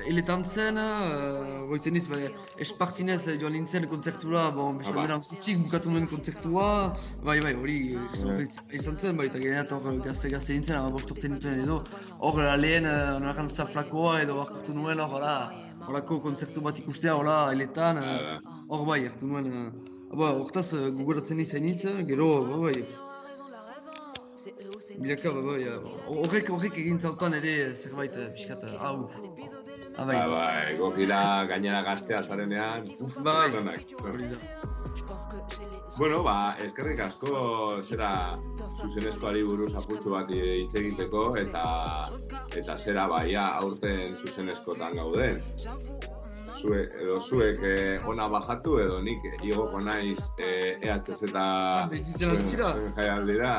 eletan 0.08 0.42
zen, 0.44 0.76
uh, 0.76 1.64
goitzen 1.68 1.96
iz, 1.96 2.06
bai, 2.10 2.26
espartinez 2.62 3.20
joan 3.40 3.54
nintzen 3.54 3.86
kontzertura, 3.90 4.48
bon, 4.54 4.78
bestan 4.78 5.10
Ah, 5.10 5.18
ba. 5.18 5.36
bukatu 5.62 5.90
nuen 5.90 6.08
kontzertua, 6.10 6.92
bai, 7.24 7.40
bai, 7.40 7.54
hori 7.54 7.76
Eh. 7.94 8.46
izan 8.72 8.98
zen, 8.98 9.16
bai, 9.16 9.26
eta 9.26 9.38
gehiat 9.38 9.70
hor 9.70 10.00
gazte-gazte 10.00 10.52
nintzen, 10.52 10.76
ama 10.76 10.90
bost 10.90 11.10
urte 11.10 11.28
nituen 11.28 11.60
edo, 11.60 11.82
hor 12.18 12.34
lehen, 12.58 12.84
uh, 12.86 13.18
norakan 13.20 13.48
zaflakoa 13.48 14.20
edo 14.22 14.40
hartu 14.42 14.74
nuen 14.74 14.98
hor, 14.98 15.22
horako 15.86 16.20
kontzertu 16.20 16.60
bat 16.60 16.78
ikustea, 16.78 17.14
hola, 17.14 17.52
eletan, 17.52 17.98
hor 18.68 18.84
bai, 18.86 19.06
hartu 19.06 19.26
nuen, 19.26 19.52
uh, 19.52 20.16
ba, 20.16 20.32
hortaz 20.32 20.72
uh, 20.74 20.90
gogoratzen 20.90 21.40
izan 21.40 21.62
nintzen, 21.62 22.06
gero, 22.06 22.44
ba, 22.44 22.56
bai, 22.56 22.84
Bilaka, 24.94 25.30
ba, 25.34 25.40
bai, 25.42 25.62
horrek, 26.06 26.50
horrek 26.50 26.76
egin 26.78 27.00
zautan 27.00 27.34
ere 27.34 27.74
zerbait 27.74 28.14
pixkat, 28.14 28.62
hau. 28.78 29.08
Ah, 29.96 30.04
bai. 30.04 30.16
Ba, 30.16 30.28
bai, 30.34 30.76
gokira 30.78 31.44
gainera 31.46 31.82
gaztea 31.82 32.22
zarenean. 32.22 32.86
Bai, 33.22 33.50
onak. 33.56 33.94
hori 34.02 34.28
da. 34.32 34.38
Bueno, 35.96 36.22
ba, 36.26 36.54
eskerrik 36.64 37.00
asko 37.04 37.34
zera 37.86 38.34
zuzenezkoari 38.82 39.44
buruz 39.46 39.70
apurtxo 39.78 40.10
bat 40.10 40.30
hitz 40.34 40.74
egiteko 40.80 41.28
eta 41.38 41.62
eta 42.58 42.78
zera 42.78 43.06
baia 43.10 43.46
aurten 43.60 44.16
zuzenezkotan 44.16 44.96
gauden. 44.98 45.38
Zue, 46.64 46.80
edo 47.02 47.20
zuek 47.20 47.60
eh, 47.68 47.98
ona 48.08 48.26
bajatu 48.32 48.78
edo 48.80 49.00
nik 49.04 49.22
igoko 49.44 49.82
naiz 49.84 50.18
eh, 50.38 50.78
EHZ 50.80 51.26
eta 51.28 51.44
behitzen 51.90 52.30
ari 52.34 52.46
zira? 52.50 52.70
jaialdira. 52.96 53.52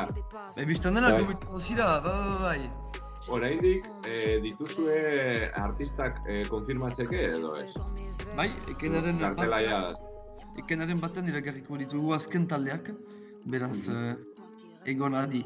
Bai, 0.55 0.65
biztan 0.65 0.97
dena 0.99 1.13
Bai. 1.13 1.37
zira, 1.59 1.99
bai, 2.01 2.17
bai, 2.19 2.39
bai. 2.41 2.84
Oraindik 3.27 3.85
eh, 4.05 4.37
dituzue 4.43 5.51
artistak 5.57 6.19
eh, 6.29 6.43
konfirmatzeke 6.49 7.23
edo 7.31 7.55
ez? 7.57 7.71
Bai, 8.35 8.51
ekenaren 8.69 9.23
Kartela 9.23 9.61
ja 9.65 9.79
ekenaren 10.61 11.01
batean 11.03 11.29
iragarriko 11.31 11.77
ditugu 11.81 12.15
azken 12.15 12.47
taldeak, 12.51 12.91
beraz, 13.51 13.87
eh, 13.91 14.15
egon 14.91 15.17
adi. 15.19 15.43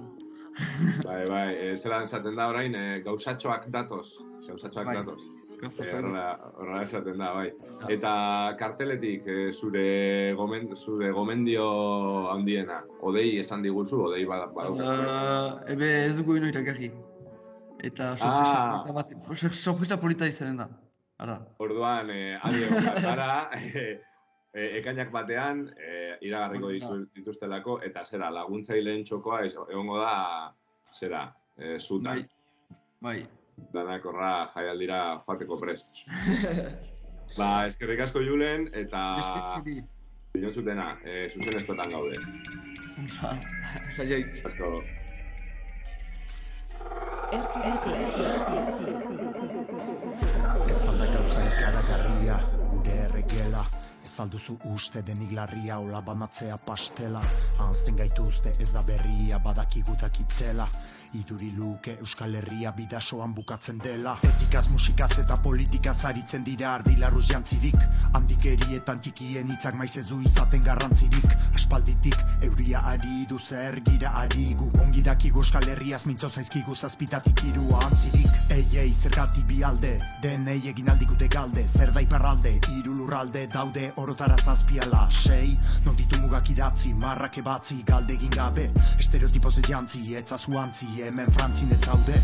Bai, 1.07 1.23
bai, 1.29 1.49
e, 1.55 1.67
zelan 1.77 2.03
esaten 2.03 2.35
da 2.35 2.49
orain, 2.51 2.73
e, 2.75 2.99
gauzatxoak 3.05 3.69
datoz. 3.71 4.07
Gauzatxoak 4.43 4.89
Bai, 4.89 4.95
datoz. 4.97 5.21
gauzatxoak 5.61 6.07
E, 6.09 6.23
horrela, 6.59 6.81
esaten 6.83 7.21
da, 7.21 7.29
bai. 7.37 7.45
Eta 7.95 8.11
karteletik 8.59 9.29
e, 9.31 9.37
zure, 9.53 9.85
gomen, 10.35 10.67
zure 10.75 11.13
gomendio 11.15 11.69
handiena, 12.33 12.81
odei 12.99 13.29
esan 13.39 13.63
diguzu, 13.63 14.01
odei 14.09 14.25
bada, 14.27 14.49
badaukazu. 14.57 15.05
Uh, 15.05 15.71
ebe 15.77 15.93
ez 16.01 16.17
dugu 16.19 16.41
ino 16.41 16.51
iragarri. 16.51 16.91
Eta 17.83 18.17
sorpresa 18.17 18.57
Ah. 18.57 18.81
polita 18.83 18.93
bat, 18.93 19.53
sorpresa 19.53 19.97
polita 19.99 20.27
izanen 20.27 20.57
da. 20.57 20.67
Ara. 21.19 21.39
Orduan, 21.59 22.09
e, 22.09 22.37
adi 22.41 22.63
egon 22.63 23.01
gara, 23.09 23.49
e, 23.55 24.01
e, 24.53 24.67
ekainak 24.79 25.11
batean, 25.11 25.65
e, 25.75 26.17
iragarriko 26.27 26.71
ditu, 26.71 26.99
dituztelako, 27.15 27.79
eta 27.83 28.05
zera, 28.05 28.29
laguntzaileen 28.31 29.03
txokoa 29.03 29.41
egongo 29.47 29.99
da, 29.99 30.53
zera, 30.99 31.25
e, 31.57 31.77
zutan. 31.79 32.23
Bai, 32.23 32.27
bai. 33.01 33.19
Danak 33.73 34.05
horra 34.07 34.51
jaialdira 34.53 34.99
joateko 35.25 35.57
prest. 35.59 36.03
ba, 37.39 37.67
eskerrik 37.67 38.05
asko 38.07 38.23
Julen, 38.23 38.69
eta... 38.73 39.03
Eskerrik 39.19 39.51
zuri. 39.57 39.77
Dinontzutena, 40.35 40.93
e, 41.03 41.27
zuzen 41.33 41.59
eskotan 41.59 41.91
gaude. 41.91 42.15
Ba, 43.19 43.31
Ez 47.31 47.45
alda 50.89 51.05
gauza 51.13 51.43
ikaragarria, 51.45 52.37
gure 52.71 52.95
erregela? 53.03 53.61
Ez 54.01 54.15
alduzu 54.23 54.55
uste 54.73 55.03
denik 55.05 55.35
larria, 55.37 55.77
ola 55.77 56.01
banatzea 56.01 56.57
pastela? 56.65 57.21
Anzten 57.61 57.99
gaituzte 57.99 58.49
ez 58.57 58.71
da 58.73 58.81
berria, 58.87 59.37
badakigutak 59.45 60.19
itela 60.25 60.65
iduri 61.13 61.51
luke 61.55 61.97
Euskal 61.99 62.35
Herria 62.35 62.71
bidasoan 62.75 63.33
bukatzen 63.33 63.79
dela. 63.81 64.15
Etikaz, 64.23 64.67
musikaz 64.69 65.11
eta 65.21 65.37
politikaz 65.43 65.97
aritzen 66.05 66.43
dira 66.43 66.73
ardilarruz 66.75 67.25
jantzirik. 67.29 67.77
Handikerietan 68.13 69.01
txikien 69.01 69.49
hitzak 69.53 69.77
maiz 69.79 69.95
ez 69.97 70.05
du 70.09 70.19
izaten 70.21 70.63
garrantzirik. 70.65 71.33
Aspalditik 71.55 72.17
euria 72.45 72.83
ari 72.91 73.25
du 73.29 73.39
zer 73.39 73.79
gira 73.85 74.13
ari 74.21 74.53
gu. 74.59 74.69
Ongi 74.85 75.01
dakigu 75.05 75.41
Euskal 75.43 75.67
Herriaz 75.73 76.05
mintzo 76.05 76.29
zaizkigu 76.29 76.75
zazpitatik 76.75 77.43
irua 77.49 77.81
antzirik 77.89 78.29
Ei, 78.49 78.65
ei, 78.81 78.91
zergati 78.91 79.43
bi 79.45 79.61
alde, 79.63 79.91
denei 80.21 80.57
egin 80.71 80.89
aldikute 80.89 81.27
galde. 81.29 81.65
Zer 81.67 81.91
da 81.93 82.01
iparralde, 82.01 82.55
hiru 82.73 82.95
lurralde 82.97 83.45
daude 83.47 83.91
orotara 84.01 84.37
zazpiala 84.41 85.05
Sei, 85.13 85.55
non 85.85 85.95
ditu 85.95 86.17
mugak 86.21 86.49
idatzi, 86.49 86.93
marrak 86.93 87.37
ebatzi, 87.37 87.83
galde 87.85 88.15
egin 88.17 88.33
gabe. 88.33 88.69
Estereotipoz 88.97 89.57
ez 89.61 89.67
jantzi, 89.69 90.01
etzazu 90.17 90.57
antzi, 90.57 90.89
hemen 91.05 91.31
frantzin 91.31 91.71
ez 91.71 91.81
zaude. 91.85 92.21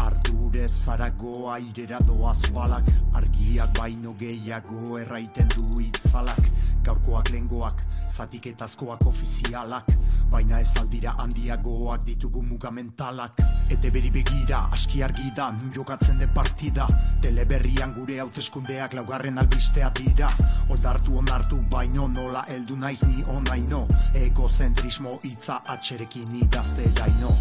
Ardure 0.00 0.68
zarago 0.68 1.50
airera 1.52 1.98
doaz 2.08 2.40
balak 2.54 2.86
Argiak 3.12 3.74
baino 3.76 4.14
gehiago 4.18 4.98
erraiten 4.98 5.48
du 5.54 5.80
itzalak. 5.82 6.40
Gaurkoak 6.84 7.28
lengoak, 7.34 7.82
zatiketazkoak 7.90 9.04
ofizialak. 9.06 9.90
Baina 10.30 10.60
ez 10.64 10.70
aldira 10.80 11.12
handiagoak 11.20 12.06
ditugu 12.06 12.42
mugamentalak. 12.42 13.36
Ete 13.68 13.90
beri 13.92 14.10
begira, 14.14 14.62
aski 14.72 15.02
argi 15.04 15.28
da, 15.36 15.50
nun 15.52 15.74
jokatzen 15.76 16.18
den 16.18 16.32
partida. 16.32 16.86
Teleberrian 17.20 17.92
gure 17.98 18.20
hauteskundeak 18.24 18.96
laugarren 18.96 19.38
albistea 19.38 19.92
dira. 20.00 20.30
Ondartu 20.70 21.18
onartu 21.20 21.60
baino 21.70 22.08
nola 22.08 22.46
heldu 22.48 22.76
naiz 22.76 23.02
ni 23.06 23.24
onaino. 23.36 23.86
Egozentrismo 24.14 25.18
hitza 25.24 25.60
atxerekin 25.76 26.38
idazte 26.44 26.88
daino 26.96 27.34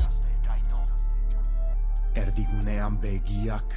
Erdigunean 2.19 2.99
begiak. 3.01 3.75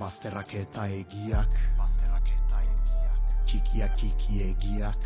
Bazterrak 0.00 0.54
eta 0.60 0.86
egiak. 1.00 1.58
Txikiak 3.46 3.94
txiki 3.98 4.38
egiak 4.46 5.00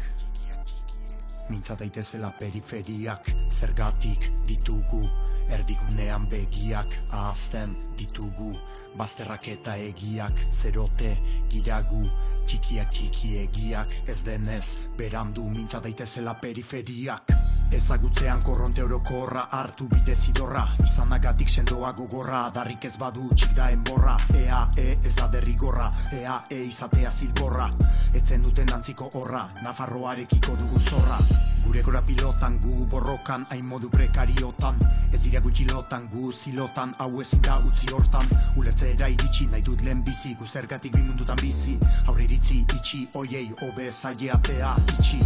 Mintza 1.48 1.76
daitezela 1.78 2.30
periferiak. 2.38 3.28
Zergatik 3.50 4.30
ditugu 4.48 5.04
Erdigunean 5.52 6.26
begiak 6.30 6.90
Ahazten 7.14 7.76
ditugu 7.96 8.50
Bazterrak 8.98 9.46
eta 9.54 9.76
egiak. 9.78 10.46
Zerote 10.50 11.14
giragu 11.52 12.02
Txikiak 12.46 12.90
txiki 12.90 13.36
egiak. 13.44 13.94
Ez 14.08 14.22
denez 14.26 14.64
berandu 14.98 15.46
Mintza 15.50 15.80
daitezela 15.80 16.34
periferiak. 16.42 17.34
Ezagutzean 17.74 18.42
korronte 18.46 18.82
orokorra 18.82 19.48
hartu 19.50 19.88
bide 19.90 20.14
zidorra. 20.14 20.62
Izanagatik 20.84 21.50
sendoa 21.50 21.92
gogorra 21.98 22.44
Darrik 22.54 22.86
ez 22.86 22.94
badu 22.98 23.26
txik 23.34 23.56
da 23.58 23.70
enborra. 23.74 24.16
Ea, 24.38 24.60
e, 24.78 24.92
ez 25.02 25.14
da 25.18 25.26
derrigorra. 25.30 25.90
Ea, 26.14 26.36
e, 26.50 26.62
izatea 26.66 27.10
zilborra. 27.10 27.70
Etzen 28.14 28.42
duten 28.46 28.70
antziko 28.74 29.10
horra 29.14 29.46
Nafarroarekiko 29.62 30.54
dugu 30.58 30.82
zorra 30.90 31.18
Gure 31.64 31.82
gora 31.82 32.02
pilotan 32.02 32.58
gu 32.62 32.86
borrokan 32.90 33.46
hain 33.50 33.66
modu 33.66 33.90
prekariotan. 33.90 34.78
Ez 35.12 35.22
dira 35.22 35.40
gutxilotan 35.40 36.08
gu 36.12 36.32
zilotan 36.32 36.94
hau 36.98 37.20
ezin 37.20 37.42
da 37.42 37.58
utzi 37.58 37.92
hortan. 37.92 38.28
Ulertzera 38.56 39.08
iritsi 39.08 39.48
nahi 39.50 39.62
dut 39.62 39.82
lehen 39.82 40.04
bizi 40.06 40.34
gu 40.38 40.46
zergatik 40.46 40.92
bi 40.96 41.06
mundutan 41.08 41.38
bizi. 41.42 41.78
Aurre 42.06 42.24
iritzi 42.28 42.62
itxi 42.66 43.06
oiei 43.14 43.48
obe 43.68 43.90
zaileatea 43.90 44.76
itxi 44.98 45.24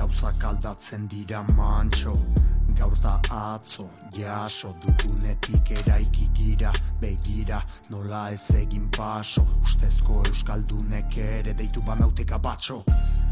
Gauzak 0.00 0.44
aldatzen 0.48 1.02
dira 1.12 1.42
mantxo 1.56 2.14
Gaur 2.78 2.94
da 3.02 3.18
atzo, 3.36 3.84
jaso 4.14 4.70
dugunetik 4.80 5.72
eraiki 5.76 6.30
gira 6.32 6.70
Begira, 7.02 7.58
nola 7.92 8.22
ez 8.32 8.46
egin 8.56 8.86
paso. 8.96 9.44
Ustezko 9.60 10.22
euskaldunek 10.30 11.18
ere 11.26 11.52
deitu 11.52 11.84
banauteka 11.84 12.38
batxo 12.38 12.80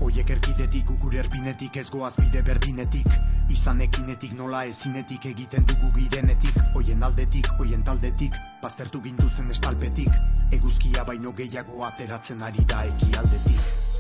Oiek 0.05 0.35
erkidetik, 0.37 0.93
gure 1.01 1.23
erpinetik, 1.25 1.81
ez 1.81 1.89
goaz 1.89 2.13
bide 2.21 2.45
berdinetik. 2.45 3.09
Izan 3.49 3.81
ekinetik, 3.89 4.37
nola 4.37 4.67
ezinetik, 4.69 5.25
egiten 5.33 5.65
dugu 5.73 5.95
girenetik. 5.97 6.61
Oien 6.77 7.03
aldetik, 7.03 7.49
oien 7.65 7.83
taldetik, 7.83 8.37
baztertu 8.63 9.01
ginduzen 9.09 9.49
estalpetik. 9.57 10.13
Eguzkia 10.53 11.09
baino 11.09 11.33
gehiago 11.33 11.85
ateratzen 11.89 12.45
ari 12.45 12.69
da 12.69 12.85
ekialdetik 12.93 13.97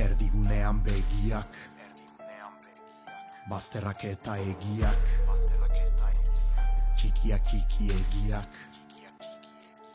Erdigunean 0.00 0.80
begiak. 0.84 1.56
Bazterrak 3.50 4.04
eta 4.04 4.36
egiak. 4.38 5.08
Txikiak 6.96 7.42
txiki 7.48 7.90
egiak. 7.92 8.60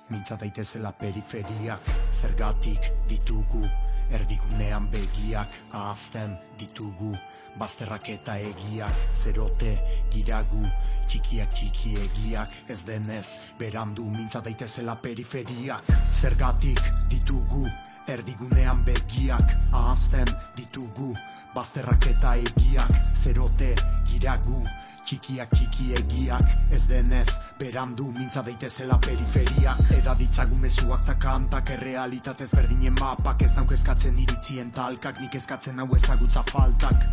Mintza 0.10 0.38
daitezela 0.40 0.92
periferiak. 0.92 1.94
Zergatik 2.12 2.92
ditugu 3.10 3.64
Erdigunean 4.12 4.88
begiak 4.92 5.52
ahazten 5.74 6.38
ditugu. 6.60 7.14
Bazterrak 7.60 8.10
eta 8.10 8.38
egiak 8.40 8.96
Zerote 9.14 9.74
giragu 10.14 10.64
Txikiak 11.08 11.54
txiki 11.54 11.94
egiak 12.06 12.54
Ez 12.70 12.82
denez 12.88 13.28
berandu 13.60 14.06
Mintza 14.12 14.42
daitezela 14.42 14.98
periferiak. 15.02 15.86
Zergatik 16.12 16.82
ditugu 17.12 17.66
Erdigunean 18.08 18.86
begiak 18.88 19.56
ahazten 19.76 20.30
ditugu. 20.56 21.14
Bazterrak 21.56 22.08
eta 22.14 22.36
egiak 22.40 22.94
Zerote 23.16 23.74
giragu 24.08 24.62
Txikiak 25.08 25.52
txiki 25.56 25.94
egiak 26.00 26.56
Ez 26.76 26.86
denez 26.88 27.28
berandu 27.60 28.10
Mintza 28.12 28.44
daitezela 28.44 29.00
periferiak. 29.04 29.84
Eda 29.98 30.16
ditzagu 30.20 30.58
mezuak 30.64 31.06
ta 31.08 31.18
kantak 31.20 31.72
Errealitatez 31.78 32.52
berdinen 32.56 32.96
mapak 33.00 33.44
Ez 33.48 33.54
nauk 33.56 33.72
eskatzen 33.98 34.20
iritzien 34.22 34.68
talkak 34.72 35.20
Nik 35.20 35.36
eskatzen 35.36 35.80
hau 35.80 35.88
ezagutza 35.96 36.44
faltak. 36.52 37.08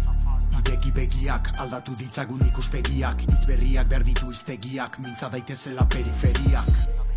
Ideki 0.58 0.92
begiak, 0.92 1.48
aldatu 1.58 1.94
ditzagun 1.96 2.44
ikuspegiak 2.50 3.24
Hitz 3.24 3.46
berriak 3.48 3.88
berditu 3.88 4.30
iztegiak 4.30 4.98
Mintza 5.00 5.30
daitezela 5.32 5.88
periferiak 5.88 7.13